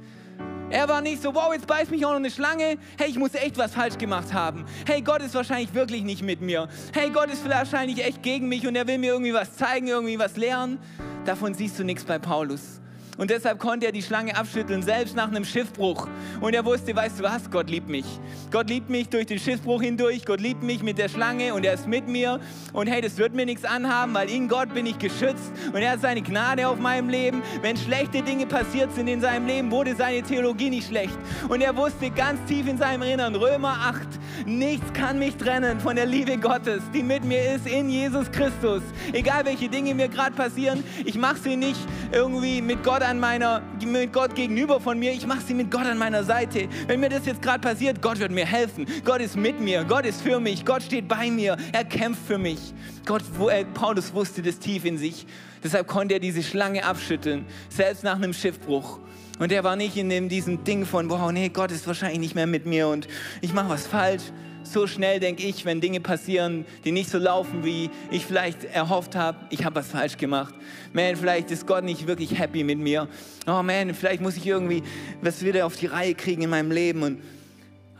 Er 0.71 0.88
war 0.88 1.01
nicht 1.01 1.23
so, 1.23 1.33
wow, 1.33 1.53
jetzt 1.53 1.69
beißt 1.69 1.93
mich 1.93 2.05
auch 2.05 2.11
noch 2.11 2.16
eine 2.16 2.33
Schlange. 2.33 2.79
Hey, 2.99 3.11
ich 3.11 3.16
muss 3.16 3.35
echt 3.35 3.59
was 3.59 3.75
falsch 3.75 3.97
gemacht 3.97 4.33
haben. 4.33 4.64
Hey, 4.87 5.03
Gott 5.03 5.23
ist 5.23 5.35
wahrscheinlich 5.35 5.73
wirklich 5.73 6.03
nicht 6.03 6.23
mit 6.23 6.40
mir. 6.40 6.69
Hey, 6.93 7.11
Gott 7.11 7.31
ist 7.31 7.49
wahrscheinlich 7.49 8.05
echt 8.05 8.25
gegen 8.25 8.49
mich 8.49 8.66
und 8.66 8.75
er 8.75 8.88
will 8.88 8.99
mir 8.99 9.12
irgendwie 9.12 9.35
was 9.35 9.57
zeigen, 9.57 9.87
irgendwie 9.87 10.19
was 10.19 10.37
lernen. 10.37 10.79
Davon 11.25 11.55
siehst 11.55 11.79
du 11.79 11.85
nichts 11.85 12.03
bei 12.03 12.19
Paulus. 12.19 12.81
Und 13.18 13.31
deshalb 13.31 13.59
konnte 13.59 13.87
er 13.87 13.92
die 13.92 14.03
Schlange 14.03 14.37
abschütteln, 14.37 14.83
selbst 14.83 15.14
nach 15.14 15.29
einem 15.29 15.44
Schiffbruch. 15.44 16.09
Und 16.40 16.55
er 16.55 16.64
wusste, 16.64 16.94
weißt 16.94 17.20
du 17.20 17.25
was, 17.25 17.51
Gott 17.51 17.68
liebt 17.68 17.88
mich. 17.88 18.07
Gott 18.51 18.68
liebt 18.68 18.88
mich 18.88 19.09
durch 19.09 19.27
den 19.27 19.38
Schiffbruch 19.38 19.83
hindurch. 19.83 20.25
Gott 20.25 20.40
liebt 20.40 20.62
mich 20.62 20.83
mit 20.83 20.99
der 20.99 21.09
Schlange 21.09 21.55
und 21.55 21.64
er 21.64 21.75
ist 21.75 21.87
mit 21.87 22.09
mir. 22.09 22.40
Und 22.73 22.87
hey, 22.87 23.01
das 23.01 23.18
wird 23.18 23.35
mir 23.35 23.46
nichts 23.46 23.64
anhaben, 23.64 24.14
weil 24.14 24.31
in 24.31 24.49
Gott 24.49 24.73
bin 24.73 24.87
ich 24.87 24.99
geschützt. 24.99 25.53
Und 25.73 25.83
er 25.83 25.92
hat 25.92 26.01
seine 26.01 26.23
Gnade 26.23 26.66
auf 26.66 26.79
meinem 26.79 27.09
Leben. 27.09 27.42
Wenn 27.62 27.77
schlechte 27.77 28.23
Dinge 28.23 28.46
passiert 28.46 28.92
sind 28.94 29.09
in 29.09 29.20
seinem 29.20 29.46
Leben, 29.46 29.70
wurde 29.70 29.94
seine 29.94 30.23
Theologie 30.23 30.70
nicht 30.70 30.88
schlecht. 30.88 31.18
Und 31.49 31.61
er 31.61 31.77
wusste 31.77 32.11
ganz 32.11 32.40
tief 32.49 32.66
in 32.66 32.79
seinem 32.79 33.03
Innern, 33.03 33.35
Römer 33.35 33.77
8, 33.81 34.01
nichts 34.46 34.92
kann 34.92 35.18
mich 35.18 35.37
trennen 35.37 35.81
von 35.81 35.96
der 35.96 36.07
Liebe 36.07 36.38
Gottes, 36.38 36.83
die 36.94 37.03
mit 37.03 37.25
mir 37.25 37.55
ist 37.55 37.66
in 37.66 37.88
Jesus 37.88 38.31
Christus. 38.31 38.83
Egal 39.12 39.44
welche 39.44 39.68
Dinge 39.68 39.94
mir 39.94 40.09
gerade 40.09 40.35
passieren, 40.35 40.83
ich 41.05 41.16
mache 41.16 41.38
sie 41.38 41.57
nicht 41.57 41.81
irgendwie 42.12 42.62
mit 42.62 42.83
Gott 42.83 43.00
an 43.03 43.19
meiner, 43.19 43.63
mit 43.85 44.13
Gott 44.13 44.35
gegenüber 44.35 44.81
von 44.81 44.99
mir, 44.99 45.13
ich 45.13 45.27
mache 45.27 45.41
sie 45.41 45.55
mit 45.55 45.71
Gott 45.71 45.87
an 45.87 45.99
meiner 45.99 46.25
Seite. 46.25 46.69
Wenn 46.87 47.01
mir 47.01 47.09
das 47.09 47.27
jetzt 47.27 47.43
gerade 47.43 47.61
passiert, 47.61 48.01
Gott 48.03 48.19
wird 48.19 48.33
mir 48.33 48.47
helfen. 48.47 48.87
Gott 49.05 49.21
ist 49.21 49.37
mit 49.37 49.61
mir, 49.61 49.85
Gott 49.85 50.07
ist 50.07 50.23
für 50.23 50.41
mich, 50.41 50.65
Gott 50.65 50.83
steht 50.83 51.09
bei 51.09 51.31
mir, 51.31 51.57
er 51.73 51.85
kämpft 51.85 52.27
für 52.27 52.39
mich. 52.39 52.75
Gott, 53.07 53.23
wo 53.37 53.49
er, 53.49 53.65
Paulus 53.65 54.13
wusste 54.15 54.43
das 54.43 54.59
tief 54.59 54.85
in 54.85 54.99
sich. 54.99 55.27
Deshalb 55.63 55.87
konnte 55.87 56.15
er 56.15 56.21
diese 56.21 56.43
Schlange 56.43 56.85
abschütteln, 56.85 57.45
selbst 57.69 58.05
nach 58.05 58.17
einem 58.17 58.33
Schiffbruch. 58.33 58.99
Und 59.39 59.53
er 59.53 59.65
war 59.65 59.77
nicht 59.77 59.97
in 59.97 60.09
dem, 60.09 60.29
diesem 60.29 60.65
Ding 60.65 60.85
von, 60.85 61.09
wow, 61.09 61.33
nee, 61.33 61.49
Gott 61.49 61.73
ist 61.73 61.87
wahrscheinlich 61.87 62.21
nicht 62.21 62.35
mehr 62.35 62.47
mit 62.47 62.67
mir 62.67 62.89
und 62.89 63.09
ich 63.41 63.55
mache 63.55 63.71
was 63.71 63.87
falsch 63.87 64.24
so 64.63 64.87
schnell 64.87 65.21
denke 65.21 65.43
ich, 65.43 65.65
wenn 65.65 65.81
Dinge 65.81 66.01
passieren, 66.01 66.65
die 66.85 66.93
nicht 66.93 67.11
so 67.11 67.19
laufen, 67.19 67.65
wie 67.65 67.91
ich 68.11 68.27
vielleicht 68.27 68.65
erhofft 68.65 69.17
habe, 69.17 69.39
ich 69.51 69.65
habe 69.65 69.77
was 69.77 69.89
falsch 69.89 70.17
gemacht. 70.17 70.55
Man, 70.93 71.17
vielleicht 71.17 71.51
ist 71.51 71.67
Gott 71.67 71.85
nicht 71.85 72.07
wirklich 72.07 72.39
happy 72.39 72.65
mit 72.65 72.79
mir. 72.79 73.09
Oh 73.47 73.63
man, 73.63 73.95
vielleicht 73.95 74.21
muss 74.21 74.37
ich 74.37 74.47
irgendwie 74.47 74.83
was 75.23 75.45
wieder 75.45 75.67
auf 75.67 75.77
die 75.77 75.87
Reihe 75.87 76.15
kriegen 76.15 76.43
in 76.43 76.51
meinem 76.51 76.71
Leben. 76.71 77.03
Und 77.03 77.21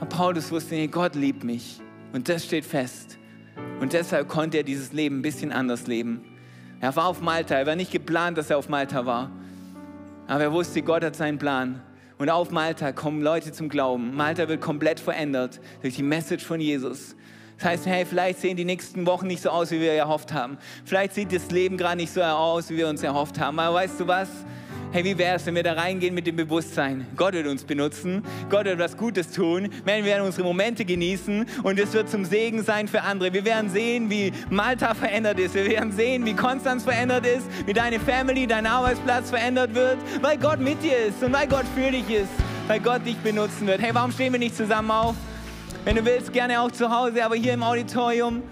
Paulus 0.09 0.51
wusste, 0.51 0.75
nee, 0.75 0.87
Gott 0.87 1.15
liebt 1.15 1.45
mich. 1.45 1.81
Und 2.13 2.29
das 2.29 2.45
steht 2.45 2.65
fest. 2.65 3.19
Und 3.81 3.93
deshalb 3.93 4.29
konnte 4.29 4.59
er 4.59 4.63
dieses 4.63 4.93
Leben 4.93 5.19
ein 5.19 5.23
bisschen 5.23 5.53
anders 5.53 5.87
leben. 5.87 6.23
Er 6.81 6.95
war 6.97 7.07
auf 7.07 7.21
Malta, 7.21 7.57
er 7.57 7.67
war 7.67 7.77
nicht 7.77 7.93
geplant, 7.93 8.39
dass 8.39 8.51
er 8.51 8.59
auf 8.59 8.69
Malta 8.69 9.05
war. 9.05 9.31
Aber 10.27 10.43
er 10.43 10.53
wusste, 10.53 10.83
Gott 10.83 11.05
hat 11.05 11.17
seinen 11.17 11.39
Plan. 11.39 11.83
Und 12.21 12.29
auf 12.29 12.51
Malta 12.51 12.93
kommen 12.93 13.23
Leute 13.23 13.51
zum 13.51 13.71
Glauben. 13.71 14.14
Malta 14.14 14.47
wird 14.47 14.61
komplett 14.61 15.01
verändert 15.01 15.59
durch 15.81 15.97
die 15.97 16.03
Message 16.03 16.45
von 16.45 16.61
Jesus. 16.61 17.16
Das 17.57 17.66
heißt, 17.66 17.87
hey, 17.87 18.05
vielleicht 18.05 18.41
sehen 18.41 18.59
die 18.59 18.66
nächsten 18.66 19.07
Wochen 19.07 19.27
nicht 19.27 19.41
so 19.41 19.49
aus, 19.49 19.71
wie 19.71 19.81
wir 19.81 19.93
erhofft 19.93 20.35
haben. 20.35 20.59
Vielleicht 20.85 21.14
sieht 21.14 21.33
das 21.35 21.51
Leben 21.51 21.79
gerade 21.79 21.97
nicht 21.97 22.12
so 22.12 22.21
aus, 22.21 22.68
wie 22.68 22.77
wir 22.77 22.89
uns 22.89 23.03
erhofft 23.03 23.41
haben. 23.41 23.59
Aber 23.59 23.75
weißt 23.77 24.01
du 24.01 24.07
was? 24.07 24.29
Hey, 24.93 25.05
wie 25.05 25.16
wäre 25.16 25.36
es, 25.36 25.47
wenn 25.47 25.55
wir 25.55 25.62
da 25.62 25.74
reingehen 25.74 26.12
mit 26.14 26.26
dem 26.26 26.34
Bewusstsein? 26.34 27.07
Gott 27.14 27.34
wird 27.34 27.47
uns 27.47 27.62
benutzen, 27.62 28.24
Gott 28.49 28.64
wird 28.64 28.80
was 28.80 28.97
Gutes 28.97 29.30
tun, 29.30 29.68
wir 29.84 30.05
werden 30.05 30.26
unsere 30.26 30.43
Momente 30.43 30.84
genießen 30.84 31.47
und 31.62 31.78
es 31.78 31.93
wird 31.93 32.11
zum 32.11 32.24
Segen 32.24 32.64
sein 32.64 32.88
für 32.88 33.03
andere. 33.03 33.32
Wir 33.32 33.45
werden 33.45 33.70
sehen, 33.70 34.11
wie 34.11 34.32
Malta 34.51 34.93
verändert 34.95 35.38
ist, 35.38 35.55
wir 35.55 35.64
werden 35.64 35.93
sehen, 35.93 36.26
wie 36.26 36.34
Konstanz 36.34 36.82
verändert 36.82 37.24
ist, 37.24 37.47
wie 37.66 37.72
deine 37.72 38.01
Family, 38.01 38.49
dein 38.49 38.66
Arbeitsplatz 38.66 39.30
verändert 39.30 39.76
wird, 39.76 39.99
weil 40.22 40.36
Gott 40.38 40.59
mit 40.59 40.82
dir 40.82 40.99
ist 41.07 41.22
und 41.22 41.32
weil 41.32 41.47
Gott 41.47 41.66
für 41.76 41.93
dich 41.93 42.11
ist, 42.11 42.32
weil 42.66 42.80
Gott 42.80 43.07
dich 43.07 43.18
benutzen 43.18 43.68
wird. 43.68 43.80
Hey, 43.80 43.91
warum 43.93 44.11
stehen 44.11 44.32
wir 44.32 44.41
nicht 44.41 44.57
zusammen 44.57 44.91
auf? 44.91 45.14
Wenn 45.84 45.95
du 45.95 46.05
willst, 46.05 46.32
gerne 46.32 46.61
auch 46.61 46.72
zu 46.72 46.91
Hause, 46.91 47.24
aber 47.24 47.36
hier 47.36 47.55
im 47.55 47.62
Auditorium. 47.62 48.43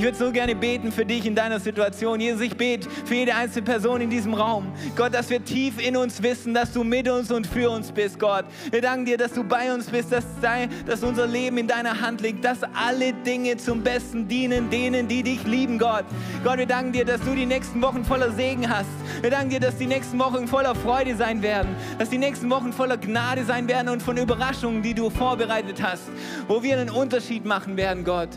Ich 0.00 0.06
würde 0.06 0.16
so 0.16 0.32
gerne 0.32 0.54
beten 0.54 0.92
für 0.92 1.04
dich 1.04 1.26
in 1.26 1.34
deiner 1.34 1.60
Situation. 1.60 2.20
Jesus, 2.20 2.40
ich 2.40 2.56
bete 2.56 2.88
für 3.04 3.16
jede 3.16 3.34
einzelne 3.34 3.66
Person 3.66 4.00
in 4.00 4.08
diesem 4.08 4.32
Raum. 4.32 4.72
Gott, 4.96 5.12
dass 5.12 5.28
wir 5.28 5.44
tief 5.44 5.78
in 5.78 5.94
uns 5.94 6.22
wissen, 6.22 6.54
dass 6.54 6.72
du 6.72 6.84
mit 6.84 7.06
uns 7.06 7.30
und 7.30 7.46
für 7.46 7.68
uns 7.68 7.92
bist, 7.92 8.18
Gott. 8.18 8.46
Wir 8.70 8.80
danken 8.80 9.04
dir, 9.04 9.18
dass 9.18 9.34
du 9.34 9.44
bei 9.44 9.70
uns 9.74 9.90
bist, 9.90 10.10
dass, 10.10 10.24
dein, 10.40 10.70
dass 10.86 11.02
unser 11.02 11.26
Leben 11.26 11.58
in 11.58 11.66
deiner 11.66 12.00
Hand 12.00 12.22
liegt, 12.22 12.42
dass 12.46 12.60
alle 12.62 13.12
Dinge 13.12 13.58
zum 13.58 13.82
Besten 13.82 14.26
dienen, 14.26 14.70
denen, 14.70 15.06
die 15.06 15.22
dich 15.22 15.44
lieben, 15.44 15.78
Gott. 15.78 16.06
Gott, 16.44 16.56
wir 16.56 16.64
danken 16.64 16.92
dir, 16.92 17.04
dass 17.04 17.20
du 17.20 17.34
die 17.34 17.44
nächsten 17.44 17.82
Wochen 17.82 18.02
voller 18.02 18.32
Segen 18.32 18.70
hast. 18.70 18.88
Wir 19.20 19.28
danken 19.28 19.50
dir, 19.50 19.60
dass 19.60 19.76
die 19.76 19.86
nächsten 19.86 20.18
Wochen 20.18 20.48
voller 20.48 20.74
Freude 20.74 21.14
sein 21.14 21.42
werden, 21.42 21.76
dass 21.98 22.08
die 22.08 22.16
nächsten 22.16 22.48
Wochen 22.48 22.72
voller 22.72 22.96
Gnade 22.96 23.44
sein 23.44 23.68
werden 23.68 23.90
und 23.90 24.02
von 24.02 24.16
Überraschungen, 24.16 24.80
die 24.80 24.94
du 24.94 25.10
vorbereitet 25.10 25.82
hast, 25.82 26.04
wo 26.48 26.62
wir 26.62 26.78
einen 26.78 26.88
Unterschied 26.88 27.44
machen 27.44 27.76
werden, 27.76 28.02
Gott. 28.02 28.30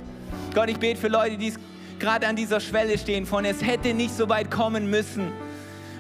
Gott, 0.54 0.70
ich 0.70 0.78
bete 0.78 0.99
für 0.99 1.08
Leute, 1.08 1.36
die 1.36 1.51
gerade 1.97 2.28
an 2.28 2.36
dieser 2.36 2.60
Schwelle 2.60 2.95
stehen 2.99 3.26
von 3.26 3.43
es 3.43 3.64
hätte 3.64 3.91
nicht 3.93 4.16
so 4.16 4.30
weit 4.30 4.51
kommen 4.51 4.88
müssen. 4.88 5.32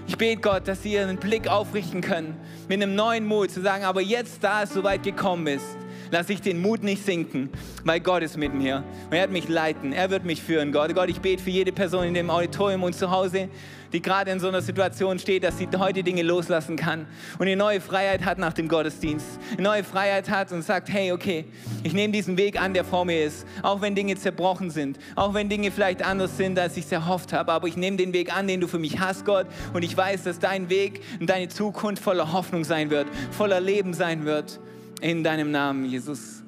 Ich 0.07 0.15
bete 0.15 0.41
Gott, 0.41 0.67
dass 0.67 0.83
sie 0.83 0.93
ihren 0.93 1.17
Blick 1.17 1.47
aufrichten 1.47 2.01
können 2.01 2.37
mit 2.67 2.79
einem 2.79 2.93
neuen 2.93 3.25
Mut 3.25 3.49
zu 3.49 3.61
sagen, 3.61 3.83
aber 3.83 4.01
jetzt, 4.01 4.43
da 4.43 4.61
es 4.63 4.73
so 4.73 4.83
weit 4.83 5.01
gekommen 5.01 5.47
ist, 5.47 5.65
lasse 6.13 6.31
ich 6.31 6.41
den 6.41 6.61
Mut 6.61 6.83
nicht 6.83 7.03
sinken, 7.03 7.49
weil 7.83 7.99
Gott 7.99 8.21
ist 8.21 8.37
mit 8.37 8.53
mir. 8.53 8.83
Und 9.07 9.13
er 9.13 9.21
wird 9.21 9.31
mich 9.31 9.49
leiten, 9.49 9.91
er 9.93 10.11
wird 10.11 10.25
mich 10.25 10.41
führen. 10.41 10.71
Gott, 10.71 10.93
Gott, 10.93 11.09
ich 11.09 11.19
bete 11.19 11.41
für 11.41 11.49
jede 11.49 11.71
Person 11.71 12.05
in 12.05 12.13
dem 12.13 12.29
Auditorium 12.29 12.83
und 12.83 12.93
zu 12.93 13.09
Hause, 13.09 13.49
die 13.91 14.01
gerade 14.01 14.31
in 14.31 14.39
so 14.39 14.47
einer 14.47 14.61
Situation 14.61 15.17
steht, 15.17 15.43
dass 15.43 15.57
sie 15.57 15.67
heute 15.75 16.03
Dinge 16.03 16.21
loslassen 16.21 16.75
kann. 16.75 17.07
Und 17.39 17.47
eine 17.47 17.55
neue 17.55 17.81
Freiheit 17.81 18.25
hat 18.25 18.37
nach 18.37 18.53
dem 18.53 18.67
Gottesdienst, 18.67 19.25
eine 19.53 19.63
neue 19.63 19.83
Freiheit 19.83 20.29
hat 20.29 20.51
und 20.51 20.61
sagt, 20.61 20.89
hey, 20.89 21.11
okay, 21.11 21.45
ich 21.83 21.93
nehme 21.93 22.13
diesen 22.13 22.37
Weg 22.37 22.61
an, 22.61 22.75
der 22.75 22.85
vor 22.85 23.05
mir 23.05 23.23
ist, 23.23 23.47
auch 23.63 23.81
wenn 23.81 23.95
Dinge 23.95 24.15
zerbrochen 24.15 24.69
sind, 24.69 24.99
auch 25.15 25.33
wenn 25.33 25.49
Dinge 25.49 25.71
vielleicht 25.71 26.05
anders 26.05 26.37
sind, 26.37 26.59
als 26.59 26.77
ich 26.77 26.85
es 26.85 26.91
erhofft 26.91 27.33
habe, 27.33 27.51
aber 27.51 27.67
ich 27.67 27.75
nehme 27.75 27.97
den 27.97 28.13
Weg 28.13 28.35
an, 28.35 28.47
den 28.47 28.61
du 28.61 28.67
für 28.67 28.79
mich 28.79 28.99
hast, 28.99 29.25
Gott, 29.25 29.47
und 29.73 29.83
ich 29.83 29.97
weiß, 29.97 30.23
dass 30.23 30.37
dein 30.37 30.69
Weg 30.69 31.01
und 31.19 31.29
deine 31.29 31.47
Zukunft 31.47 32.03
voller 32.03 32.33
Hoffnung 32.33 32.63
sein 32.63 32.91
wird, 32.91 33.07
voller 33.31 33.59
Leben 33.59 33.95
sein 33.95 34.25
wird. 34.25 34.59
In 35.01 35.23
deinem 35.23 35.51
Namen, 35.51 35.85
Jesus. 35.85 36.43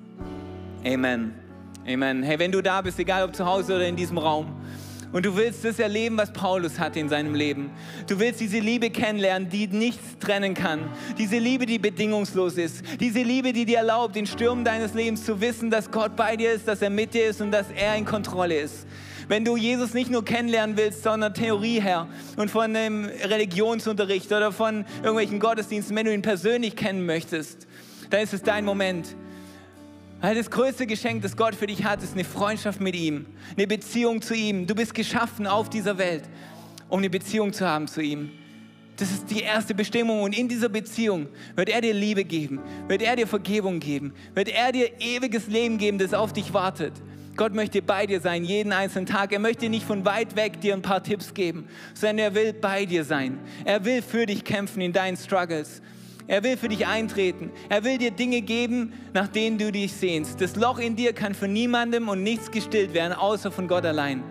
Amen. 0.86 1.34
Amen. 1.88 2.24
Hey, 2.24 2.40
wenn 2.40 2.52
du 2.52 2.62
da 2.62 2.82
bist, 2.82 3.00
egal 3.00 3.24
ob 3.24 3.36
zu 3.36 3.46
Hause 3.46 3.76
oder 3.76 3.88
in 3.88 3.96
diesem 3.96 4.18
Raum, 4.18 4.56
und 5.12 5.26
du 5.26 5.38
willst 5.38 5.64
das 5.64 5.80
erleben, 5.80 6.18
was 6.18 6.34
Paulus 6.34 6.78
hatte 6.78 7.00
in 7.00 7.08
seinem 7.08 7.36
Leben. 7.36 7.70
Du 8.08 8.20
willst 8.20 8.42
diese 8.42 8.60
Liebe 8.60 8.90
kennenlernen, 8.90 9.50
die 9.50 9.68
nichts 9.68 10.18
trennen 10.20 10.54
kann. 10.54 10.90
Diese 11.18 11.38
Liebe, 11.38 11.66
die 11.66 11.80
bedingungslos 11.80 12.58
ist. 12.58 12.84
Diese 13.00 13.22
Liebe, 13.22 13.54
die 13.54 13.64
dir 13.64 13.78
erlaubt, 13.78 14.18
in 14.18 14.26
Stürmen 14.26 14.66
deines 14.66 14.94
Lebens 14.94 15.24
zu 15.24 15.40
wissen, 15.40 15.70
dass 15.70 15.90
Gott 15.90 16.18
bei 16.18 16.36
dir 16.36 16.52
ist, 16.52 16.68
dass 16.68 16.82
er 16.82 16.90
mit 16.90 17.14
dir 17.14 17.28
ist 17.28 17.40
und 17.40 17.52
dass 17.52 17.68
er 17.72 17.96
in 17.96 18.04
Kontrolle 18.04 18.60
ist. 18.60 18.86
Wenn 19.30 19.46
du 19.46 19.56
Jesus 19.56 19.94
nicht 19.94 20.12
nur 20.12 20.26
kennenlernen 20.26 20.76
willst, 20.76 21.04
sondern 21.04 21.34
Theorie 21.34 21.80
her 21.80 22.08
und 22.36 22.52
von 22.52 22.64
einem 22.64 23.06
Religionsunterricht 23.06 24.32
oder 24.34 24.52
von 24.52 24.86
irgendwelchen 24.98 25.40
Gottesdiensten, 25.40 25.96
wenn 25.96 26.06
du 26.06 26.14
ihn 26.14 26.22
persönlich 26.24 26.76
kennen 26.76 27.06
möchtest, 27.06 27.68
dann 28.10 28.22
ist 28.22 28.34
es 28.34 28.42
dein 28.42 28.66
Moment. 28.66 29.16
Weil 30.22 30.36
das 30.36 30.50
größte 30.50 30.88
Geschenk, 30.88 31.22
das 31.22 31.36
Gott 31.36 31.56
für 31.56 31.68
dich 31.68 31.84
hat, 31.84 32.02
ist 32.02 32.14
eine 32.14 32.24
Freundschaft 32.24 32.82
mit 32.82 32.96
ihm, 32.96 33.26
eine 33.56 33.68
Beziehung 33.68 34.22
zu 34.22 34.34
ihm. 34.34 34.66
Du 34.66 34.74
bist 34.74 34.94
geschaffen 34.94 35.46
auf 35.46 35.70
dieser 35.70 35.98
Welt, 35.98 36.24
um 36.90 37.00
eine 37.00 37.10
Beziehung 37.10 37.54
zu 37.54 37.68
haben 37.68 37.88
zu 37.88 38.02
ihm. 38.02 38.32
Das 38.98 39.12
ist 39.12 39.30
die 39.30 39.42
erste 39.42 39.76
Bestimmung 39.76 40.22
und 40.22 40.38
in 40.38 40.48
dieser 40.48 40.70
Beziehung 40.70 41.28
wird 41.56 41.68
er 41.68 41.82
dir 41.82 41.94
Liebe 41.94 42.24
geben, 42.24 42.62
wird 42.88 43.02
er 43.02 43.18
dir 43.18 43.28
Vergebung 43.28 43.80
geben, 43.80 44.14
wird 44.34 44.48
er 44.48 44.72
dir 44.72 44.90
ewiges 45.00 45.48
Leben 45.48 45.78
geben, 45.78 45.98
das 45.98 46.14
auf 46.14 46.32
dich 46.32 46.54
wartet. 46.54 46.94
Gott 47.36 47.54
möchte 47.54 47.82
bei 47.82 48.06
dir 48.06 48.22
sein, 48.22 48.46
jeden 48.46 48.72
einzelnen 48.72 49.06
Tag. 49.06 49.34
Er 49.34 49.40
möchte 49.40 49.68
nicht 49.68 49.86
von 49.86 50.06
weit 50.06 50.38
weg 50.38 50.62
dir 50.62 50.74
ein 50.74 50.82
paar 50.82 51.04
Tipps 51.04 51.34
geben, 51.34 51.68
sondern 51.94 52.20
er 52.20 52.36
will 52.36 52.54
bei 52.54 52.86
dir 52.86 53.04
sein. 53.04 53.40
Er 53.66 53.84
will 53.84 54.02
für 54.02 54.26
dich 54.26 54.46
kämpfen 54.46 54.80
in 54.80 54.94
deinen 54.94 55.18
Struggles. 55.18 55.82
Er 56.28 56.44
will 56.44 56.58
für 56.58 56.70
dich 56.70 56.88
eintreten. 56.88 57.52
Er 57.70 57.84
will 57.84 57.98
dir 57.98 58.12
Dinge 58.12 58.42
geben, 58.42 58.94
nach 59.14 59.28
denen 59.28 59.58
du 59.58 59.72
dich 59.72 59.94
sehnst. 59.94 60.42
Das 60.42 60.56
Loch 60.56 60.80
in 60.80 60.96
dir 60.96 61.14
kann 61.14 61.36
von 61.36 61.54
niemandem 61.54 62.10
und 62.10 62.24
nichts 62.24 62.50
gestillt 62.50 62.94
werden, 62.94 63.14
außer 63.14 63.52
von 63.52 63.68
Gott 63.68 63.86
allein. 63.86 64.24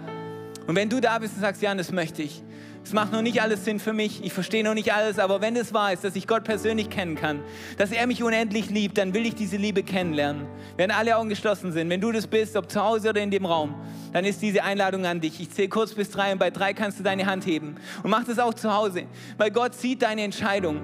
Und 0.66 0.74
wenn 0.76 0.88
du 0.88 1.00
da 1.00 1.18
bist 1.18 1.34
und 1.34 1.42
sagst, 1.42 1.62
ja, 1.62 1.74
das 1.74 1.92
möchte 1.92 2.22
ich. 2.22 2.42
Es 2.82 2.92
macht 2.92 3.12
noch 3.12 3.22
nicht 3.22 3.40
alles 3.40 3.64
Sinn 3.64 3.80
für 3.80 3.94
mich, 3.94 4.22
ich 4.22 4.34
verstehe 4.34 4.62
noch 4.62 4.74
nicht 4.74 4.92
alles, 4.92 5.18
aber 5.18 5.40
wenn 5.40 5.56
es 5.56 5.72
wahr 5.72 5.94
ist, 5.94 6.04
dass 6.04 6.14
ich 6.16 6.26
Gott 6.26 6.44
persönlich 6.44 6.90
kennen 6.90 7.14
kann, 7.14 7.40
dass 7.78 7.92
er 7.92 8.06
mich 8.06 8.22
unendlich 8.22 8.68
liebt, 8.68 8.98
dann 8.98 9.14
will 9.14 9.24
ich 9.24 9.34
diese 9.34 9.56
Liebe 9.56 9.82
kennenlernen. 9.82 10.46
Wenn 10.76 10.90
alle 10.90 11.16
Augen 11.16 11.30
geschlossen 11.30 11.72
sind, 11.72 11.88
wenn 11.88 12.02
du 12.02 12.12
das 12.12 12.26
bist, 12.26 12.56
ob 12.56 12.70
zu 12.70 12.84
Hause 12.84 13.08
oder 13.08 13.22
in 13.22 13.30
dem 13.30 13.46
Raum, 13.46 13.74
dann 14.12 14.26
ist 14.26 14.42
diese 14.42 14.64
Einladung 14.64 15.06
an 15.06 15.22
dich. 15.22 15.40
Ich 15.40 15.50
zähle 15.50 15.70
kurz 15.70 15.94
bis 15.94 16.10
drei 16.10 16.32
und 16.32 16.38
bei 16.38 16.50
drei 16.50 16.74
kannst 16.74 16.98
du 16.98 17.02
deine 17.02 17.24
Hand 17.24 17.46
heben. 17.46 17.76
Und 18.02 18.10
mach 18.10 18.24
das 18.24 18.38
auch 18.38 18.52
zu 18.52 18.74
Hause, 18.74 19.04
weil 19.38 19.50
Gott 19.50 19.74
sieht 19.74 20.02
deine 20.02 20.22
Entscheidung. 20.22 20.82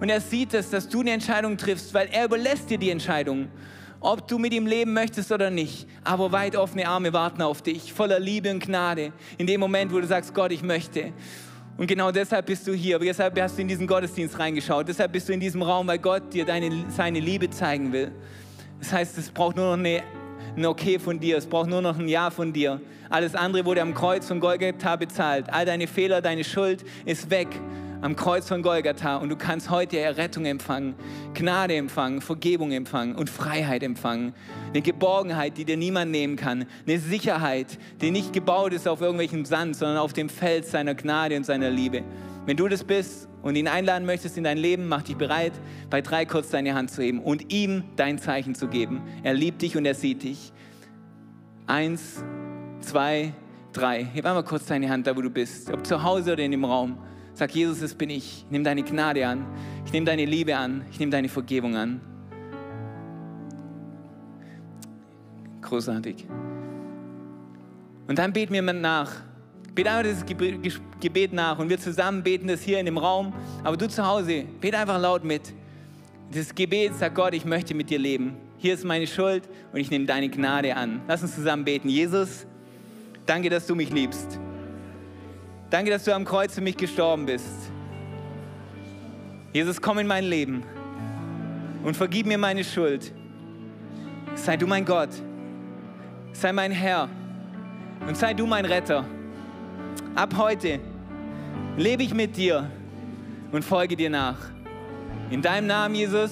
Und 0.00 0.10
er 0.10 0.20
sieht 0.20 0.52
es, 0.52 0.70
dass 0.70 0.88
du 0.88 1.00
eine 1.00 1.12
Entscheidung 1.12 1.56
triffst, 1.56 1.94
weil 1.94 2.08
er 2.12 2.26
überlässt 2.26 2.68
dir 2.68 2.78
die 2.78 2.90
Entscheidung, 2.90 3.48
ob 4.00 4.28
du 4.28 4.38
mit 4.38 4.52
ihm 4.52 4.66
leben 4.66 4.92
möchtest 4.92 5.32
oder 5.32 5.50
nicht. 5.50 5.88
Aber 6.04 6.32
weit 6.32 6.54
offene 6.54 6.86
Arme 6.86 7.12
warten 7.12 7.40
auf 7.40 7.62
dich, 7.62 7.92
voller 7.92 8.20
Liebe 8.20 8.50
und 8.50 8.60
Gnade. 8.60 9.12
In 9.38 9.46
dem 9.46 9.60
Moment, 9.60 9.92
wo 9.92 9.98
du 9.98 10.06
sagst, 10.06 10.34
Gott, 10.34 10.52
ich 10.52 10.62
möchte. 10.62 11.12
Und 11.78 11.86
genau 11.86 12.10
deshalb 12.10 12.46
bist 12.46 12.66
du 12.66 12.72
hier. 12.72 12.98
Deshalb 12.98 13.40
hast 13.40 13.56
du 13.56 13.62
in 13.62 13.68
diesen 13.68 13.86
Gottesdienst 13.86 14.38
reingeschaut. 14.38 14.88
Deshalb 14.88 15.12
bist 15.12 15.28
du 15.28 15.32
in 15.32 15.40
diesem 15.40 15.62
Raum, 15.62 15.86
weil 15.86 15.98
Gott 15.98 16.32
dir 16.32 16.44
deine, 16.44 16.84
seine 16.88 17.20
Liebe 17.20 17.48
zeigen 17.48 17.92
will. 17.92 18.12
Das 18.78 18.92
heißt, 18.92 19.16
es 19.16 19.30
braucht 19.30 19.56
nur 19.56 19.66
noch 19.66 19.78
eine, 19.78 20.02
ein 20.56 20.66
Okay 20.66 20.98
von 20.98 21.18
dir. 21.18 21.38
Es 21.38 21.46
braucht 21.46 21.68
nur 21.68 21.80
noch 21.80 21.98
ein 21.98 22.08
Ja 22.08 22.30
von 22.30 22.52
dir. 22.52 22.80
Alles 23.08 23.34
andere 23.34 23.64
wurde 23.64 23.80
am 23.80 23.94
Kreuz 23.94 24.26
von 24.26 24.40
Golgatha 24.40 24.96
bezahlt. 24.96 25.50
All 25.50 25.64
deine 25.64 25.86
Fehler, 25.86 26.20
deine 26.20 26.44
Schuld 26.44 26.84
ist 27.06 27.30
weg 27.30 27.48
am 28.00 28.16
Kreuz 28.16 28.48
von 28.48 28.62
Golgatha 28.62 29.16
und 29.16 29.28
du 29.28 29.36
kannst 29.36 29.70
heute 29.70 29.98
Errettung 29.98 30.44
empfangen, 30.44 30.94
Gnade 31.34 31.74
empfangen, 31.74 32.20
Vergebung 32.20 32.72
empfangen 32.72 33.14
und 33.14 33.30
Freiheit 33.30 33.82
empfangen. 33.82 34.34
Eine 34.70 34.82
Geborgenheit, 34.82 35.56
die 35.56 35.64
dir 35.64 35.76
niemand 35.76 36.10
nehmen 36.10 36.36
kann. 36.36 36.66
Eine 36.86 36.98
Sicherheit, 36.98 37.78
die 38.00 38.10
nicht 38.10 38.32
gebaut 38.32 38.72
ist 38.72 38.86
auf 38.86 39.00
irgendwelchem 39.00 39.44
Sand, 39.44 39.76
sondern 39.76 39.98
auf 39.98 40.12
dem 40.12 40.28
Fels 40.28 40.70
seiner 40.70 40.94
Gnade 40.94 41.36
und 41.36 41.44
seiner 41.44 41.70
Liebe. 41.70 42.02
Wenn 42.44 42.56
du 42.56 42.68
das 42.68 42.84
bist 42.84 43.28
und 43.42 43.56
ihn 43.56 43.68
einladen 43.68 44.06
möchtest 44.06 44.38
in 44.38 44.44
dein 44.44 44.58
Leben, 44.58 44.86
mach 44.86 45.02
dich 45.02 45.16
bereit, 45.16 45.52
bei 45.90 46.00
drei 46.00 46.24
kurz 46.24 46.50
deine 46.50 46.74
Hand 46.74 46.90
zu 46.90 47.02
heben 47.02 47.20
und 47.20 47.52
ihm 47.52 47.84
dein 47.96 48.18
Zeichen 48.18 48.54
zu 48.54 48.68
geben. 48.68 49.02
Er 49.22 49.34
liebt 49.34 49.62
dich 49.62 49.76
und 49.76 49.84
er 49.84 49.94
sieht 49.94 50.22
dich. 50.22 50.52
Eins, 51.66 52.22
zwei, 52.80 53.32
drei. 53.72 54.04
Heb 54.04 54.26
einmal 54.26 54.44
kurz 54.44 54.66
deine 54.66 54.88
Hand 54.88 55.06
da, 55.06 55.16
wo 55.16 55.22
du 55.22 55.30
bist, 55.30 55.72
ob 55.72 55.84
zu 55.84 56.02
Hause 56.02 56.34
oder 56.34 56.42
in 56.44 56.52
dem 56.52 56.64
Raum. 56.64 56.98
Sag, 57.36 57.54
Jesus, 57.54 57.80
das 57.80 57.94
bin 57.94 58.08
ich. 58.08 58.46
Ich 58.46 58.50
nehme 58.50 58.64
deine 58.64 58.82
Gnade 58.82 59.26
an. 59.26 59.44
Ich 59.84 59.92
nehme 59.92 60.06
deine 60.06 60.24
Liebe 60.24 60.56
an. 60.56 60.86
Ich 60.90 60.98
nehme 60.98 61.12
deine 61.12 61.28
Vergebung 61.28 61.76
an. 61.76 62.00
Großartig. 65.60 66.26
Und 68.08 68.18
dann 68.18 68.32
beten 68.32 68.54
wir 68.54 68.62
nach. 68.62 69.12
Bete 69.74 69.90
einfach 69.90 70.24
dieses 70.24 70.80
Gebet 70.98 71.34
nach 71.34 71.58
und 71.58 71.68
wir 71.68 71.78
zusammen 71.78 72.22
beten 72.22 72.48
das 72.48 72.62
hier 72.62 72.80
in 72.80 72.86
dem 72.86 72.96
Raum. 72.96 73.34
Aber 73.62 73.76
du 73.76 73.86
zu 73.86 74.06
Hause, 74.06 74.46
bete 74.58 74.78
einfach 74.78 74.98
laut 74.98 75.22
mit. 75.22 75.52
Das 76.32 76.54
Gebet 76.54 76.94
sagt 76.94 77.14
Gott, 77.14 77.34
ich 77.34 77.44
möchte 77.44 77.74
mit 77.74 77.90
dir 77.90 77.98
leben. 77.98 78.36
Hier 78.56 78.72
ist 78.72 78.82
meine 78.82 79.06
Schuld 79.06 79.46
und 79.74 79.78
ich 79.78 79.90
nehme 79.90 80.06
deine 80.06 80.30
Gnade 80.30 80.74
an. 80.74 81.02
Lass 81.06 81.20
uns 81.20 81.34
zusammen 81.34 81.66
beten. 81.66 81.90
Jesus, 81.90 82.46
danke, 83.26 83.50
dass 83.50 83.66
du 83.66 83.74
mich 83.74 83.90
liebst. 83.90 84.40
Danke, 85.70 85.90
dass 85.90 86.04
du 86.04 86.14
am 86.14 86.24
Kreuz 86.24 86.54
für 86.54 86.60
mich 86.60 86.76
gestorben 86.76 87.26
bist. 87.26 87.70
Jesus, 89.52 89.80
komm 89.80 89.98
in 89.98 90.06
mein 90.06 90.24
Leben 90.24 90.62
und 91.82 91.96
vergib 91.96 92.26
mir 92.26 92.38
meine 92.38 92.62
Schuld. 92.62 93.12
Sei 94.34 94.56
du 94.56 94.66
mein 94.66 94.84
Gott. 94.84 95.10
Sei 96.32 96.52
mein 96.52 96.72
Herr. 96.72 97.08
und 98.06 98.16
sei 98.16 98.34
du 98.34 98.46
mein 98.46 98.64
Retter. 98.64 99.04
Ab 100.14 100.34
heute 100.36 100.80
lebe 101.76 102.02
ich 102.02 102.14
mit 102.14 102.36
dir 102.36 102.70
und 103.52 103.64
folge 103.64 103.96
dir 103.96 104.10
nach. 104.10 104.36
In 105.30 105.42
deinem 105.42 105.66
Namen, 105.66 105.94
Jesus. 105.94 106.30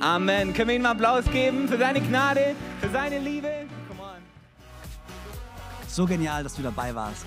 Amen. 0.00 0.52
Können 0.54 0.68
wir 0.68 0.76
ihm 0.76 0.86
Applaus 0.86 1.24
geben 1.26 1.68
für 1.68 1.78
seine 1.78 2.00
Gnade, 2.00 2.54
für 2.80 2.88
seine 2.88 3.18
Liebe? 3.18 3.66
So 5.86 6.06
genial, 6.06 6.42
dass 6.42 6.54
du 6.54 6.62
dabei 6.62 6.94
warst. 6.94 7.26